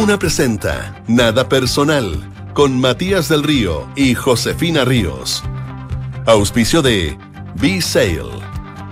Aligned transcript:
Duna 0.00 0.18
presenta 0.18 0.94
Nada 1.08 1.46
Personal 1.46 2.26
con 2.54 2.80
Matías 2.80 3.28
del 3.28 3.42
Río 3.42 3.86
y 3.96 4.14
Josefina 4.14 4.82
Ríos. 4.86 5.44
Auspicio 6.24 6.80
de 6.80 7.18
B-Sale, 7.56 8.30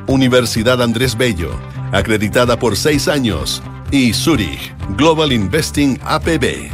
Universidad 0.07 0.83
Andrés 0.83 1.17
Bello, 1.17 1.49
acreditada 1.93 2.59
por 2.59 2.77
seis 2.77 3.09
años, 3.09 3.63
y 3.91 4.13
Zurich 4.13 4.75
Global 4.99 5.33
Investing 5.33 5.99
APB. 6.05 6.69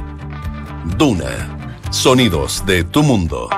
Duna, 0.98 1.78
sonidos 1.90 2.66
de 2.66 2.82
tu 2.82 3.04
mundo. 3.04 3.48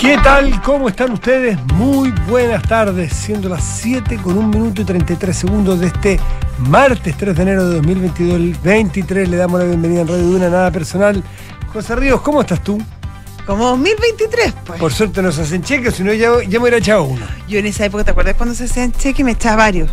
¿Qué 0.00 0.18
tal? 0.24 0.60
¿Cómo 0.62 0.88
están 0.88 1.12
ustedes? 1.12 1.56
Muy 1.74 2.10
buenas 2.28 2.64
tardes, 2.64 3.12
siendo 3.12 3.48
las 3.48 3.62
7 3.62 4.18
con 4.20 4.36
1 4.36 4.48
minuto 4.48 4.82
y 4.82 4.84
33 4.84 5.36
segundos 5.36 5.78
de 5.78 5.86
este 5.86 6.20
martes 6.68 7.16
3 7.16 7.36
de 7.36 7.42
enero 7.42 7.68
de 7.68 7.76
2022, 7.76 8.34
el 8.34 8.54
23. 8.62 9.28
Le 9.28 9.36
damos 9.36 9.60
la 9.60 9.66
bienvenida 9.66 10.02
en 10.02 10.08
Radio 10.08 10.22
Duna, 10.24 10.48
nada 10.48 10.70
personal. 10.70 11.22
José 11.72 11.96
Ríos, 11.96 12.20
¿cómo 12.20 12.40
estás 12.40 12.62
tú? 12.62 12.80
Como 13.46 13.66
2023, 13.70 14.54
pues. 14.64 14.80
Por 14.80 14.92
suerte 14.92 15.20
nos 15.20 15.38
hacen 15.38 15.62
cheques, 15.62 15.94
si 15.96 16.02
no 16.02 16.12
ya, 16.12 16.30
ya 16.48 16.58
me 16.58 16.62
hubiera 16.62 16.78
echado 16.78 17.04
uno. 17.04 17.26
Yo 17.48 17.58
en 17.58 17.66
esa 17.66 17.84
época, 17.84 18.04
¿te 18.04 18.10
acuerdas 18.12 18.34
cuando 18.36 18.54
se 18.54 18.64
hacían 18.64 18.92
cheques? 18.92 19.24
Me 19.24 19.32
echaba 19.32 19.56
varios. 19.56 19.90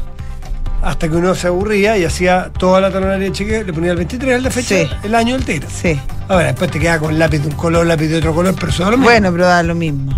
Hasta 0.81 1.07
que 1.09 1.15
uno 1.15 1.35
se 1.35 1.47
aburría 1.47 1.97
y 1.97 2.05
hacía 2.05 2.49
toda 2.57 2.81
la 2.81 2.89
talonaria 2.91 3.25
de 3.25 3.31
cheque, 3.33 3.63
le 3.63 3.73
ponía 3.73 3.91
el 3.91 3.97
23 3.97 4.35
al 4.35 4.43
de 4.43 4.49
fecha, 4.51 4.75
Sí. 4.77 4.89
el 5.03 5.13
año 5.15 5.35
entero. 5.35 5.67
Sí. 5.71 5.99
Ahora, 6.27 6.47
después 6.47 6.71
te 6.71 6.79
queda 6.79 6.97
con 6.97 7.19
lápiz 7.19 7.39
de 7.39 7.49
un 7.49 7.55
color, 7.55 7.85
lápiz 7.85 8.07
de 8.07 8.17
otro 8.17 8.33
color, 8.33 8.55
pero 8.57 8.69
eso. 8.71 8.97
Bueno, 8.97 9.31
pero 9.31 9.45
da 9.45 9.61
lo 9.63 9.75
mismo. 9.75 10.17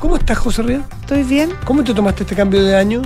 ¿Cómo 0.00 0.16
estás, 0.16 0.36
José 0.38 0.62
Ríos? 0.62 0.82
¿Estoy 1.00 1.22
bien? 1.22 1.52
¿Cómo 1.64 1.82
te 1.82 1.94
tomaste 1.94 2.24
este 2.24 2.34
cambio 2.34 2.62
de 2.62 2.76
año? 2.76 3.00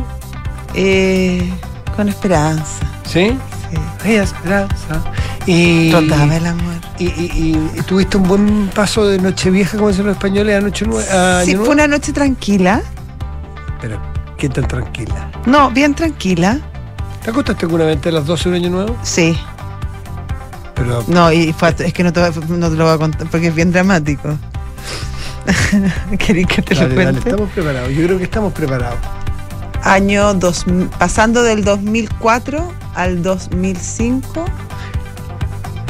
Eh, 0.74 1.48
con 1.96 2.08
esperanza. 2.08 2.64
¿Sí? 3.04 3.36
Sí. 3.70 3.76
Hay 4.04 4.14
esperanza. 4.16 5.02
Y, 5.46 5.90
Trotaba 5.90 6.36
el 6.36 6.46
amor. 6.46 6.74
y, 6.98 7.04
y- 7.06 7.70
y 7.76 7.82
tuviste 7.82 8.16
un 8.16 8.24
buen 8.28 8.68
paso 8.74 9.06
de 9.06 9.18
Nochevieja, 9.18 9.76
como 9.76 9.88
dicen 9.88 10.06
los 10.06 10.16
españoles, 10.16 10.56
a 10.56 10.60
Noche 10.60 10.86
Nue- 10.86 11.08
a 11.10 11.44
Sí, 11.44 11.56
fue 11.56 11.68
una 11.70 11.86
noche 11.88 12.12
tranquila. 12.12 12.82
Pero, 13.80 14.00
¿qué 14.36 14.48
tan 14.48 14.66
tranquila? 14.68 15.30
No, 15.46 15.70
bien 15.70 15.94
tranquila. 15.94 16.58
¿Te 17.24 17.30
acostaste 17.30 17.64
alguna 17.66 17.84
vez 17.84 18.04
a 18.06 18.10
las 18.10 18.26
12 18.26 18.44
de 18.44 18.56
un 18.58 18.64
año 18.64 18.70
nuevo? 18.70 18.96
Sí. 19.02 19.36
Pero, 20.74 21.04
No, 21.08 21.30
y 21.32 21.52
fue, 21.52 21.74
es 21.78 21.92
que 21.92 22.02
no 22.04 22.12
te, 22.12 22.20
no 22.20 22.70
te 22.70 22.76
lo 22.76 22.84
voy 22.84 22.94
a 22.94 22.98
contar 22.98 23.26
porque 23.30 23.48
es 23.48 23.54
bien 23.54 23.70
dramático. 23.72 24.36
¿Querés 26.18 26.46
que 26.46 26.62
te 26.62 26.74
lo 26.74 26.80
dale, 26.82 26.94
dale, 26.94 27.10
cuente? 27.12 27.28
estamos 27.30 27.50
preparados. 27.50 27.90
Yo 27.90 28.06
creo 28.06 28.18
que 28.18 28.24
estamos 28.24 28.52
preparados. 28.52 28.98
Año 29.82 30.34
2000, 30.34 30.88
pasando 30.98 31.42
del 31.42 31.64
2004 31.64 32.72
al 32.94 33.22
2005. 33.22 34.44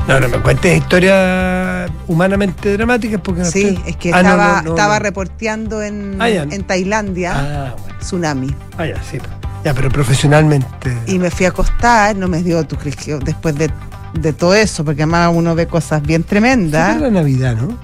No, 0.06 0.18
no 0.20 0.28
me 0.28 0.38
cuentes 0.38 0.78
historias 0.78 1.90
humanamente 2.08 2.72
dramáticas 2.76 3.20
porque 3.22 3.40
no 3.42 3.46
Sí, 3.50 3.62
estoy- 3.68 3.90
es 3.90 3.96
que 3.96 4.10
Ah, 4.12 4.22
no, 4.22 4.30
estaba, 4.30 4.56
no, 4.56 4.62
no, 4.62 4.70
estaba 4.70 4.94
no. 4.98 5.02
reporteando 5.04 5.82
en, 5.82 6.16
Ah, 6.20 6.28
ya. 6.28 6.42
en 6.42 6.64
Tailandia 6.64 7.32
Ah, 7.34 7.74
bueno. 7.78 7.98
tsunami. 8.00 8.54
Ah, 8.78 8.86
ya, 8.86 9.02
sí. 9.02 9.18
Ya, 9.64 9.74
pero 9.74 9.90
profesionalmente. 9.90 10.96
Y 11.06 11.18
me 11.18 11.30
fui 11.30 11.46
a 11.46 11.50
acostar, 11.50 12.16
no 12.16 12.28
me 12.28 12.42
dio, 12.42 12.64
tú 12.66 12.76
crees 12.76 12.96
que 12.96 13.16
después 13.16 13.54
de, 13.56 13.70
de 14.14 14.32
todo 14.32 14.54
eso, 14.54 14.84
porque 14.84 15.02
además 15.02 15.30
uno 15.34 15.54
ve 15.54 15.66
cosas 15.66 16.00
bien 16.02 16.22
Fue 16.22 16.28
tremendas. 16.30 16.98
la 17.00 17.10
Navidad, 17.10 17.56
¿no? 17.56 17.76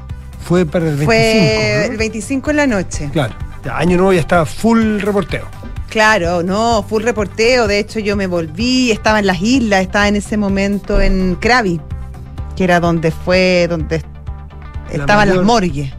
Fue 0.44 0.64
para 0.64 0.86
el 0.88 0.96
25. 0.96 1.04
Fue 1.06 1.84
¿no? 1.86 1.92
el 1.92 1.98
25 1.98 2.50
en 2.50 2.56
la 2.56 2.66
noche. 2.66 3.10
Claro. 3.12 3.34
Ya, 3.64 3.76
año 3.78 3.96
nuevo 3.96 4.12
ya 4.12 4.20
estaba 4.20 4.46
full 4.46 5.00
reporteo. 5.00 5.44
Claro, 5.96 6.42
no, 6.42 6.82
full 6.86 7.02
reporteo. 7.04 7.66
De 7.66 7.78
hecho, 7.78 8.00
yo 8.00 8.16
me 8.16 8.26
volví, 8.26 8.90
estaba 8.90 9.18
en 9.18 9.26
las 9.26 9.40
islas, 9.40 9.80
estaba 9.80 10.06
en 10.08 10.16
ese 10.16 10.36
momento 10.36 11.00
en 11.00 11.36
Krabi, 11.36 11.80
que 12.54 12.64
era 12.64 12.80
donde 12.80 13.10
fue, 13.10 13.66
donde 13.66 14.02
La 14.88 14.92
estaban 14.98 15.26
mayor- 15.28 15.36
las 15.36 15.46
morgues. 15.46 15.90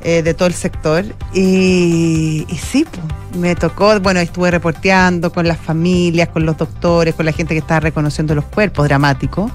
eh, 0.00 0.22
de 0.22 0.32
todo 0.32 0.48
el 0.48 0.54
sector. 0.54 1.04
Y, 1.34 2.46
y 2.48 2.56
sí, 2.56 2.86
pues, 2.90 3.38
me 3.38 3.54
tocó, 3.54 4.00
bueno, 4.00 4.18
estuve 4.20 4.50
reporteando 4.50 5.30
con 5.30 5.46
las 5.46 5.58
familias, 5.58 6.28
con 6.30 6.46
los 6.46 6.56
doctores, 6.56 7.14
con 7.14 7.26
la 7.26 7.32
gente 7.32 7.52
que 7.52 7.58
estaba 7.60 7.80
reconociendo 7.80 8.34
los 8.34 8.46
cuerpos, 8.46 8.88
dramático. 8.88 9.50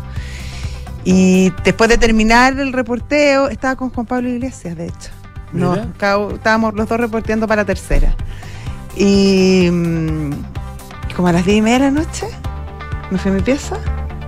Y 1.03 1.51
después 1.63 1.89
de 1.89 1.97
terminar 1.97 2.59
el 2.59 2.73
reporteo, 2.73 3.49
estaba 3.49 3.75
con 3.75 3.89
Juan 3.89 4.05
Pablo 4.05 4.29
Iglesias, 4.29 4.77
de 4.77 4.85
hecho. 4.85 5.09
No, 5.51 5.71
Mira. 5.71 5.87
cada- 5.97 6.31
estábamos 6.31 6.75
los 6.75 6.87
dos 6.87 6.99
reporteando 6.99 7.47
para 7.47 7.63
la 7.63 7.65
tercera. 7.65 8.15
Y 8.97 9.69
mm, 9.71 10.31
como 11.15 11.27
a 11.27 11.31
las 11.31 11.45
10 11.45 11.57
y 11.57 11.61
media 11.61 11.79
de 11.79 11.85
la 11.85 11.91
noche, 11.91 12.27
me 13.11 13.17
fui 13.17 13.31
a 13.31 13.33
mi 13.35 13.41
pieza, 13.41 13.77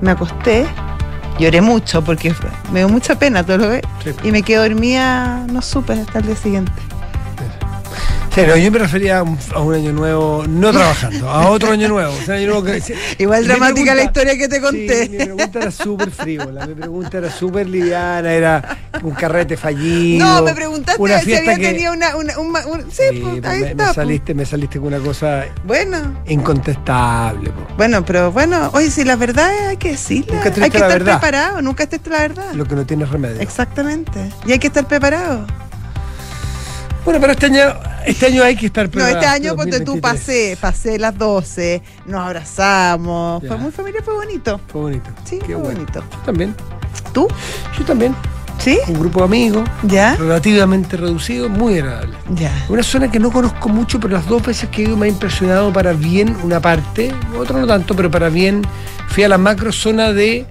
me 0.01 0.11
acosté, 0.11 0.65
lloré 1.39 1.61
mucho 1.61 2.03
porque 2.03 2.33
me 2.71 2.79
dio 2.79 2.89
mucha 2.89 3.17
pena 3.17 3.43
todo 3.43 3.57
lo 3.57 3.69
que 3.69 3.81
Sí. 4.03 4.11
y 4.23 4.31
me 4.31 4.43
quedé 4.43 4.57
dormida, 4.69 5.45
no 5.51 5.61
supe 5.61 5.93
hasta 5.93 6.19
el 6.19 6.27
día 6.27 6.35
siguiente. 6.35 6.71
Sí, 8.33 8.41
no, 8.47 8.55
yo 8.55 8.71
me 8.71 8.77
refería 8.79 9.19
a 9.19 9.23
un, 9.23 9.37
a 9.53 9.59
un 9.59 9.73
año 9.73 9.91
nuevo 9.91 10.45
no 10.47 10.71
trabajando, 10.73 11.29
a 11.29 11.49
otro 11.49 11.71
año 11.71 11.87
nuevo. 11.87 12.13
O 12.13 12.21
sea, 12.25 12.35
año 12.35 12.47
nuevo 12.47 12.63
que- 12.63 12.81
Igual 13.17 13.45
dramática 13.47 13.95
la 13.95 14.03
historia 14.03 14.37
que 14.37 14.47
te 14.47 14.61
conté. 14.61 15.03
Sí, 15.05 15.09
mi 15.09 15.17
pregunta 15.17 15.59
era 15.59 15.71
súper 15.71 16.11
frívola, 16.11 16.67
mi 16.67 16.75
pregunta 16.75 17.17
era 17.17 17.31
súper 17.31 17.67
liviana, 17.67 18.31
era 18.31 18.77
un 19.01 19.11
carrete 19.11 19.57
fallido. 19.57 20.25
no, 20.25 20.43
me 20.43 20.53
preguntaste 20.53 21.01
una 21.01 21.19
si 21.19 21.35
había 21.35 21.55
que- 21.55 21.61
tenido 21.61 21.91
una, 21.93 22.15
una, 22.15 22.37
un 22.37 22.51
ma- 22.51 22.65
un- 22.67 22.83
sí, 22.91 23.03
Sí, 23.11 23.19
pues, 23.21 23.41
pues, 23.41 23.45
ahí 23.45 23.61
me, 23.61 23.75
pues. 23.75 23.93
saliste, 23.95 24.33
me 24.33 24.45
saliste 24.45 24.77
con 24.79 24.87
una 24.93 24.99
cosa 24.99 25.45
Bueno, 25.65 25.97
incontestable. 26.27 27.49
po. 27.49 27.67
bueno, 27.77 28.05
pero 28.05 28.31
bueno, 28.31 28.69
oye, 28.73 28.91
si 28.91 29.03
la 29.03 29.15
verdad 29.15 29.49
hay 29.69 29.77
que 29.77 29.91
decirla. 29.91 30.35
Nunca 30.35 30.49
hay 30.49 30.69
que 30.69 30.77
estar 30.77 30.89
verdad. 30.91 31.19
preparado, 31.19 31.61
nunca 31.61 31.83
estés 31.83 31.99
la 32.07 32.19
verdad. 32.19 32.53
Lo 32.53 32.65
que 32.65 32.75
no 32.75 32.85
tiene 32.85 33.05
remedio. 33.05 33.41
Exactamente. 33.41 34.19
Y 34.45 34.51
hay 34.51 34.59
que 34.59 34.67
estar 34.67 34.87
preparado. 34.87 35.45
Bueno, 37.05 37.19
pero 37.19 37.33
este 37.33 37.45
año, 37.47 37.61
este 38.05 38.25
año 38.27 38.43
hay 38.43 38.55
que 38.55 38.65
estar 38.67 38.93
No, 38.93 39.05
este 39.07 39.25
año, 39.25 39.55
ponte 39.55 39.79
tú, 39.79 39.93
2023. 39.95 40.01
pasé, 40.01 40.57
pasé 40.59 40.99
las 40.99 41.17
12, 41.17 41.81
nos 42.05 42.21
abrazamos. 42.21 43.41
Ya. 43.41 43.47
Fue 43.49 43.57
muy 43.57 43.71
familiar, 43.71 44.03
fue 44.03 44.13
bonito. 44.15 44.59
Fue 44.67 44.81
bonito. 44.81 45.09
Sí, 45.23 45.39
Qué 45.39 45.45
fue 45.45 45.55
bueno. 45.55 45.79
bonito. 45.79 46.03
Yo 46.11 46.17
también. 46.25 46.55
¿Tú? 47.13 47.27
Yo 47.77 47.85
también. 47.85 48.15
¿Sí? 48.59 48.77
Un 48.89 48.99
grupo 48.99 49.19
de 49.19 49.25
amigos, 49.25 49.69
¿Ya? 49.83 50.15
relativamente 50.17 50.97
reducido, 50.97 51.47
muy 51.47 51.79
agradable. 51.79 52.13
Ya. 52.35 52.51
Una 52.67 52.83
zona 52.83 53.09
que 53.09 53.17
no 53.17 53.31
conozco 53.31 53.69
mucho, 53.69 54.01
pero 54.01 54.15
las 54.15 54.27
dos 54.27 54.45
veces 54.45 54.67
que 54.69 54.81
he 54.81 54.85
ido 54.85 54.97
me 54.97 55.05
ha 55.05 55.09
impresionado 55.09 55.71
para 55.71 55.93
bien 55.93 56.35
una 56.43 56.59
parte, 56.59 57.13
otra 57.37 57.57
no 57.57 57.65
tanto, 57.65 57.95
pero 57.95 58.11
para 58.11 58.27
bien 58.27 58.61
fui 59.07 59.23
a 59.23 59.29
la 59.29 59.37
macro 59.37 59.71
zona 59.71 60.11
de 60.11 60.45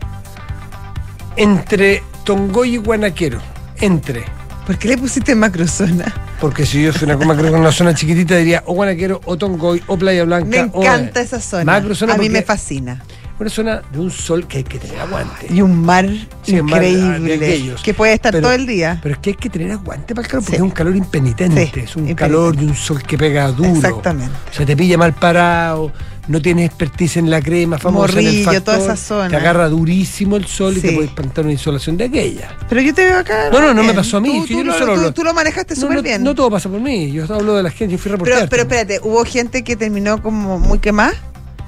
entre 1.37 2.03
Tongoy 2.25 2.75
y 2.75 2.77
Guanaquero. 2.79 3.41
Entre. 3.81 4.25
¿Por 4.67 4.79
qué 4.79 4.89
le 4.89 4.97
pusiste 4.99 5.35
macrozona? 5.35 6.13
Porque 6.41 6.65
si 6.65 6.83
yo 6.85 6.93
soy 6.93 7.11
una 7.11 7.17
macro 7.27 7.51
con 7.51 7.61
una 7.61 7.73
zona 7.73 7.95
chiquitita, 7.95 8.37
diría 8.37 8.63
o 8.67 8.75
Guanaquero, 8.75 9.21
o 9.25 9.37
Tongoy, 9.37 9.83
o 9.89 9.97
Playa 9.99 10.25
Blanca. 10.25 10.49
Me 10.49 10.71
o- 10.73 10.83
encanta 10.83 11.21
esa 11.21 11.41
zona. 11.41 11.65
Macro 11.65 11.95
zona 11.95 12.15
A 12.15 12.19
mí 12.19 12.29
me 12.29 12.43
fascina. 12.43 13.03
Una 13.41 13.51
zona 13.51 13.83
de 13.93 14.01
un 14.01 14.11
sol 14.11 14.47
que 14.49 14.59
hay 14.59 14.65
que 14.65 14.79
tener 14.79 14.99
aguante. 15.01 15.47
Y 15.49 15.61
un 15.63 15.81
mar 15.85 16.09
Sí, 16.43 16.59
un 16.59 16.67
mar 16.67 16.81
de 16.81 16.91
increíble. 16.91 17.35
aquellos. 17.35 17.83
que 17.83 17.95
puede 17.95 18.13
estar 18.15 18.33
Pero- 18.33 18.43
todo 18.49 18.53
el 18.55 18.67
día. 18.67 18.99
Pero 19.03 19.15
es 19.15 19.21
que 19.21 19.31
hay 19.31 19.37
que 19.37 19.49
tener 19.49 19.71
aguante 19.73 20.13
para 20.15 20.27
el 20.27 20.31
calor, 20.31 20.43
porque 20.45 20.57
Sí. 20.57 20.63
es 20.63 20.63
un 20.63 20.71
calor 20.71 20.97
impenitente, 20.97 21.71
Sí, 21.73 21.81
es 21.81 21.97
un 21.97 22.09
impenitente. 22.09 22.15
calor 22.17 22.57
y 22.61 22.65
un 22.65 22.75
sol 22.75 23.01
que 23.03 23.17
pega 23.17 23.49
duro. 23.53 23.71
Exactamente. 23.71 24.33
O 24.51 24.55
sea, 24.55 24.67
te 24.67 24.77
pilla 24.77 24.99
mal 24.99 25.13
parado, 25.15 25.93
no 26.29 26.41
tienes 26.43 26.67
expertise 26.67 27.17
en 27.17 27.31
la 27.31 27.41
crema, 27.43 27.79
famosa 27.79 28.13
en 28.13 28.19
el 28.19 28.25
Morrillo, 28.27 28.45
factor, 28.45 28.63
toda 28.77 28.79
esa 28.79 28.97
zona. 28.97 29.29
Te 29.29 29.37
agarra 29.37 29.69
durísimo 29.69 30.37
el 30.37 30.47
sol 30.47 30.77
y 30.77 30.81
te 30.81 30.89
Sí. 30.91 30.95
puede 30.95 31.09
espantar 31.09 31.45
una 31.45 31.53
insolación 31.53 31.97
de 31.97 32.05
aquella. 32.05 32.57
Pero 32.69 32.81
yo 32.81 32.95
te 32.95 33.05
veo 33.05 33.19
acá. 33.19 33.51
No, 33.51 33.61
no, 33.61 33.75
no 33.75 33.83
me 33.83 33.95
pasó 33.95 34.19
a 34.19 34.21
mí, 34.21 34.45
Tú, 34.47 34.59
no 34.59 34.73
lo, 34.73 34.79
solo 34.79 35.13
tú- 35.13 35.25
lo 35.25 35.35
manejaste 35.35 35.75
No, 35.75 35.81
súper 35.81 35.97
no, 35.97 36.03
bien. 36.03 36.23
no 36.23 36.35
todo 36.35 36.51
pasa 36.51 36.69
por 36.69 36.81
mí, 36.81 37.11
yo 37.11 37.25
hablo 37.35 37.55
de 37.57 37.63
la 37.63 37.71
gente, 37.71 37.93
yo 37.93 37.99
fui 37.99 38.11
pero, 38.13 38.25
reportero. 38.25 38.49
pero 38.51 38.63
espérate, 38.63 39.01
¿hubo 39.03 39.25
gente 39.25 39.65
que 39.65 39.75
terminó 39.77 40.23
como 40.23 40.59
muy 40.59 40.79
quemada? 40.79 41.13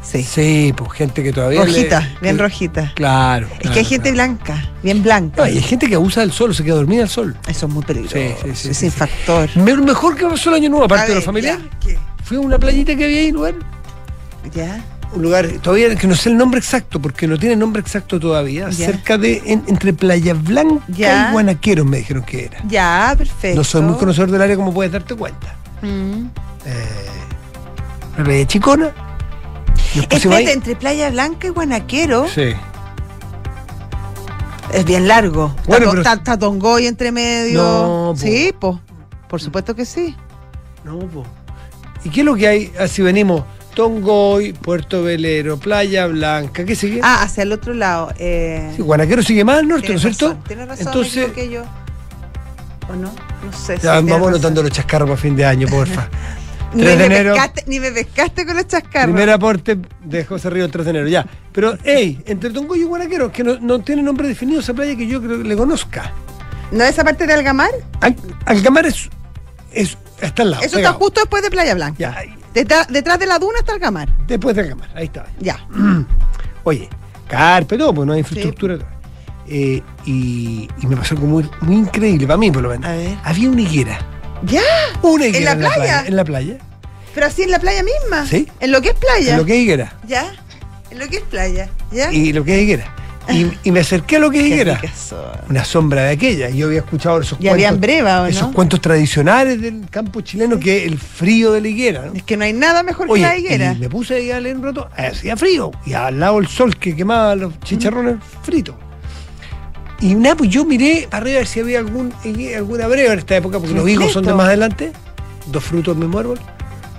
Sí. 0.02 0.22
Sí, 0.22 0.72
pues 0.74 0.92
gente 0.92 1.22
que 1.22 1.30
todavía. 1.30 1.60
Rojita, 1.62 2.00
le- 2.00 2.08
bien 2.22 2.38
rojita. 2.38 2.92
Claro. 2.94 3.48
Es 3.60 3.70
que 3.70 3.80
hay 3.80 3.84
gente 3.84 4.10
blanca, 4.12 4.70
bien 4.82 5.02
blanca. 5.02 5.42
No, 5.42 5.46
y 5.48 5.56
hay 5.58 5.62
gente 5.62 5.88
que 5.88 5.94
abusa 5.96 6.20
del 6.20 6.32
sol, 6.32 6.54
se 6.54 6.64
queda 6.64 6.76
dormida 6.76 7.02
al 7.02 7.10
sol. 7.10 7.36
Eso 7.46 7.66
es 7.66 7.72
muy 7.72 7.84
peligroso. 7.84 8.16
Sí, 8.16 8.28
sí, 8.42 8.50
sí, 8.54 8.68
es 8.70 8.76
sí, 8.78 8.90
factor. 8.90 9.50
Me- 9.56 9.76
mejor 9.76 10.16
que 10.16 10.24
pasó 10.24 10.48
el 10.50 10.56
año 10.56 10.70
nuevo, 10.70 10.86
aparte 10.86 11.08
de 11.10 11.16
lo 11.16 11.22
familiar, 11.22 11.58
ya, 11.58 11.78
¿qué? 11.80 11.98
fui 12.24 12.38
a 12.38 12.40
una 12.40 12.58
playita 12.58 12.96
que 12.96 13.04
había 13.04 13.18
ahí, 13.20 13.30
lugar. 13.30 13.54
¿Ya? 14.54 14.84
un 15.12 15.22
lugar 15.22 15.48
todavía 15.60 15.94
que 15.96 16.06
no 16.06 16.14
sé 16.14 16.28
el 16.28 16.36
nombre 16.36 16.60
exacto 16.60 17.00
porque 17.02 17.26
no 17.26 17.36
tiene 17.36 17.56
nombre 17.56 17.80
exacto 17.82 18.20
todavía 18.20 18.70
Ya. 18.70 18.86
cerca 18.86 19.18
de 19.18 19.42
en- 19.44 19.64
entre 19.66 19.92
Playa 19.92 20.34
Blanca 20.34 20.84
Ya. 20.88 21.28
y 21.28 21.32
Guanaqueros 21.32 21.84
me 21.84 21.96
dijeron 21.98 22.22
que 22.22 22.44
era 22.44 22.58
Ya, 22.68 23.12
perfecto. 23.18 23.58
no 23.58 23.64
soy 23.64 23.82
muy 23.82 23.96
conocedor 23.96 24.30
del 24.30 24.40
área 24.40 24.54
como 24.56 24.72
puedes 24.72 24.92
darte 24.92 25.14
cuenta 25.16 25.56
Mm. 25.82 26.26
eh, 26.64 26.86
la 28.18 28.24
playa 28.24 28.46
Chicona 28.46 28.90
Espérate, 29.96 30.52
entre 30.52 30.76
Playa 30.76 31.10
Blanca 31.10 31.48
y 31.48 31.50
Guanaquero 31.50 32.28
sí 32.32 32.54
es 34.72 34.84
bien 34.84 35.08
largo. 35.08 35.52
Bueno, 35.66 35.86
está, 35.86 35.90
pero- 35.90 36.02
está- 36.02 36.12
está 36.14 36.38
Tongoy 36.38 36.86
entre 36.86 37.10
medio. 37.10 37.60
No, 37.60 38.12
po. 38.14 38.16
sí, 38.16 38.54
po. 38.58 38.80
por 39.28 39.40
supuesto 39.40 39.74
que 39.74 39.84
sí. 39.84 40.14
no 40.84 40.98
po. 41.00 41.24
y 42.04 42.10
qué 42.10 42.20
es 42.20 42.26
lo 42.26 42.34
que 42.36 42.46
hay 42.48 42.72
así 42.78 43.02
venimos 43.02 43.42
Tongoy, 43.74 44.52
Puerto 44.52 45.02
Velero, 45.02 45.56
Playa 45.58 46.06
Blanca, 46.06 46.64
¿qué 46.64 46.74
sigue? 46.74 47.00
Ah, 47.02 47.22
hacia 47.22 47.42
el 47.44 47.52
otro 47.52 47.72
lado. 47.74 48.12
Eh, 48.18 48.72
Sí, 48.76 48.82
Guanaquero 48.82 49.22
sigue 49.22 49.44
más 49.44 49.58
al 49.58 49.68
norte, 49.68 49.88
¿no 49.88 49.94
es 49.94 50.02
cierto? 50.02 50.36
Tienes 50.46 50.68
razón, 50.68 50.86
Entonces, 50.86 51.16
equivoqué 51.16 51.50
yo. 51.50 51.62
¿O 52.88 52.94
no? 52.96 53.12
No 53.44 53.52
sé. 53.56 53.78
ya, 53.82 53.94
vamos 53.94 54.10
razón. 54.12 54.28
anotando 54.28 54.62
los 54.62 54.72
chascarros 54.72 55.08
para 55.08 55.20
fin 55.20 55.36
de 55.36 55.44
año, 55.44 55.68
porfa. 55.68 56.08
Ni 56.72 56.82
3 56.84 56.98
de 56.98 57.08
me, 57.08 57.16
enero. 57.16 57.32
pescaste, 57.34 57.64
ni 57.66 57.80
me 57.80 57.90
pescaste 57.90 58.46
con 58.46 58.56
los 58.56 58.66
chascarros. 58.68 59.06
Primer 59.12 59.30
aporte 59.30 59.78
de 60.04 60.24
José 60.24 60.50
Río 60.50 60.64
el 60.64 60.70
3 60.70 60.84
de 60.84 60.90
enero, 60.90 61.08
ya. 61.08 61.26
Pero, 61.52 61.76
hey, 61.82 62.22
entre 62.26 62.50
Tongoy 62.50 62.80
y 62.80 62.84
Guanaquero, 62.84 63.32
que 63.32 63.42
no, 63.42 63.58
no 63.58 63.80
tiene 63.80 64.02
nombre 64.02 64.28
definido 64.28 64.60
esa 64.60 64.72
playa 64.72 64.94
que 64.96 65.06
yo 65.06 65.20
creo 65.20 65.38
que 65.38 65.48
le 65.48 65.56
conozca. 65.56 66.12
¿No 66.70 66.84
esa 66.84 67.02
parte 67.02 67.26
de 67.26 67.32
Algamar? 67.32 67.70
Al- 68.00 68.14
Alcamar 68.46 68.86
es, 68.86 69.08
es, 69.72 69.98
está 70.20 70.42
al 70.42 70.52
lado. 70.52 70.62
Eso 70.62 70.76
pegado. 70.76 70.92
está 70.94 71.04
justo 71.04 71.20
después 71.22 71.42
de 71.42 71.50
Playa 71.50 71.74
Blanca. 71.74 71.96
Ya, 71.98 72.22
Detrás, 72.54 72.88
detrás 72.88 73.18
de 73.18 73.26
la 73.26 73.38
duna 73.38 73.60
está 73.60 73.72
Algamar. 73.72 74.08
después 74.26 74.56
de 74.56 74.62
Alcamar, 74.62 74.90
ahí 74.94 75.04
está. 75.06 75.26
Ya. 75.38 75.58
Oye, 76.64 76.88
carpe, 77.28 77.78
todo, 77.78 77.94
pues 77.94 78.06
no 78.06 78.12
hay 78.12 78.20
infraestructura. 78.20 78.78
Eh, 79.46 79.82
y, 80.04 80.68
y 80.80 80.86
me 80.86 80.96
pasó 80.96 81.14
algo 81.14 81.26
muy, 81.26 81.48
muy 81.62 81.76
increíble, 81.76 82.26
para 82.26 82.36
mí 82.36 82.50
por 82.50 82.62
lo 82.62 82.70
menos. 82.70 82.88
A 82.88 82.92
ver. 82.92 83.16
Había 83.24 83.50
una 83.50 83.60
higuera. 83.62 83.98
¿Ya? 84.44 84.62
Una 85.02 85.26
higuera 85.26 85.54
la 85.54 85.74
playa? 85.74 86.04
En 86.06 86.16
la 86.16 86.24
playa. 86.24 86.58
Pero 87.14 87.26
así 87.26 87.42
en 87.42 87.50
la 87.50 87.58
playa 87.58 87.82
misma. 87.82 88.26
Sí. 88.26 88.48
En 88.60 88.70
lo 88.72 88.80
que 88.80 88.90
es 88.90 88.94
playa. 88.94 89.32
En 89.32 89.38
lo 89.38 89.44
que 89.44 89.54
es 89.56 89.62
higuera. 89.62 89.92
¿Ya? 90.06 90.32
En 90.90 90.98
lo 90.98 91.08
que 91.08 91.16
es 91.16 91.22
playa. 91.22 91.68
¿Ya? 91.90 92.12
Y 92.12 92.32
lo 92.32 92.44
que 92.44 92.56
es 92.56 92.62
higuera. 92.62 92.94
Y, 93.28 93.46
y 93.62 93.70
me 93.70 93.80
acerqué 93.80 94.16
a 94.16 94.18
lo 94.18 94.30
que 94.30 94.40
Qué. 94.80 94.90
Una 95.48 95.64
sombra 95.64 96.02
de 96.04 96.10
aquella. 96.10 96.50
Y 96.50 96.56
yo 96.58 96.66
había 96.66 96.80
escuchado 96.80 97.20
esos 97.20 97.38
cuentos. 97.68 97.80
breva, 97.80 98.22
¿o 98.22 98.26
Esos 98.26 98.48
no? 98.48 98.52
cuentos 98.54 98.80
tradicionales 98.80 99.60
del 99.60 99.88
campo 99.88 100.20
chileno 100.22 100.58
que 100.58 100.78
es 100.78 100.86
el 100.90 100.98
frío 100.98 101.52
de 101.52 101.60
la 101.60 101.68
higuera. 101.68 102.06
¿no? 102.06 102.14
Es 102.14 102.22
que 102.24 102.36
no 102.36 102.44
hay 102.44 102.52
nada 102.52 102.82
mejor 102.82 103.06
Oye, 103.08 103.22
que 103.22 103.28
la 103.28 103.36
higuera. 103.36 103.72
y 103.74 103.78
me 103.78 103.88
puse 103.88 104.14
ahí 104.16 104.30
a 104.30 104.40
leer 104.40 104.56
un 104.56 104.64
rato, 104.64 104.88
hacía 104.96 105.36
frío, 105.36 105.70
y 105.86 105.92
al 105.92 106.18
lado 106.18 106.38
el 106.38 106.48
sol 106.48 106.76
que 106.76 106.96
quemaba 106.96 107.36
los 107.36 107.58
chicharrones 107.60 108.16
fritos. 108.42 108.74
Y 110.00 110.14
nada, 110.14 110.34
pues 110.36 110.48
yo 110.50 110.64
miré 110.64 111.06
para 111.10 111.22
arriba 111.22 111.36
a 111.36 111.38
ver 111.40 111.46
si 111.46 111.60
había 111.60 111.78
algún, 111.78 112.12
higue- 112.24 112.56
alguna 112.56 112.86
breva 112.88 113.12
en 113.12 113.18
esta 113.18 113.36
época, 113.36 113.58
porque 113.58 113.74
los 113.74 113.88
higos 113.88 114.12
son 114.12 114.24
de 114.24 114.32
más 114.32 114.46
adelante, 114.48 114.92
dos 115.46 115.62
frutos 115.62 115.94
del 115.94 116.04
mismo 116.06 116.18
árbol. 116.18 116.38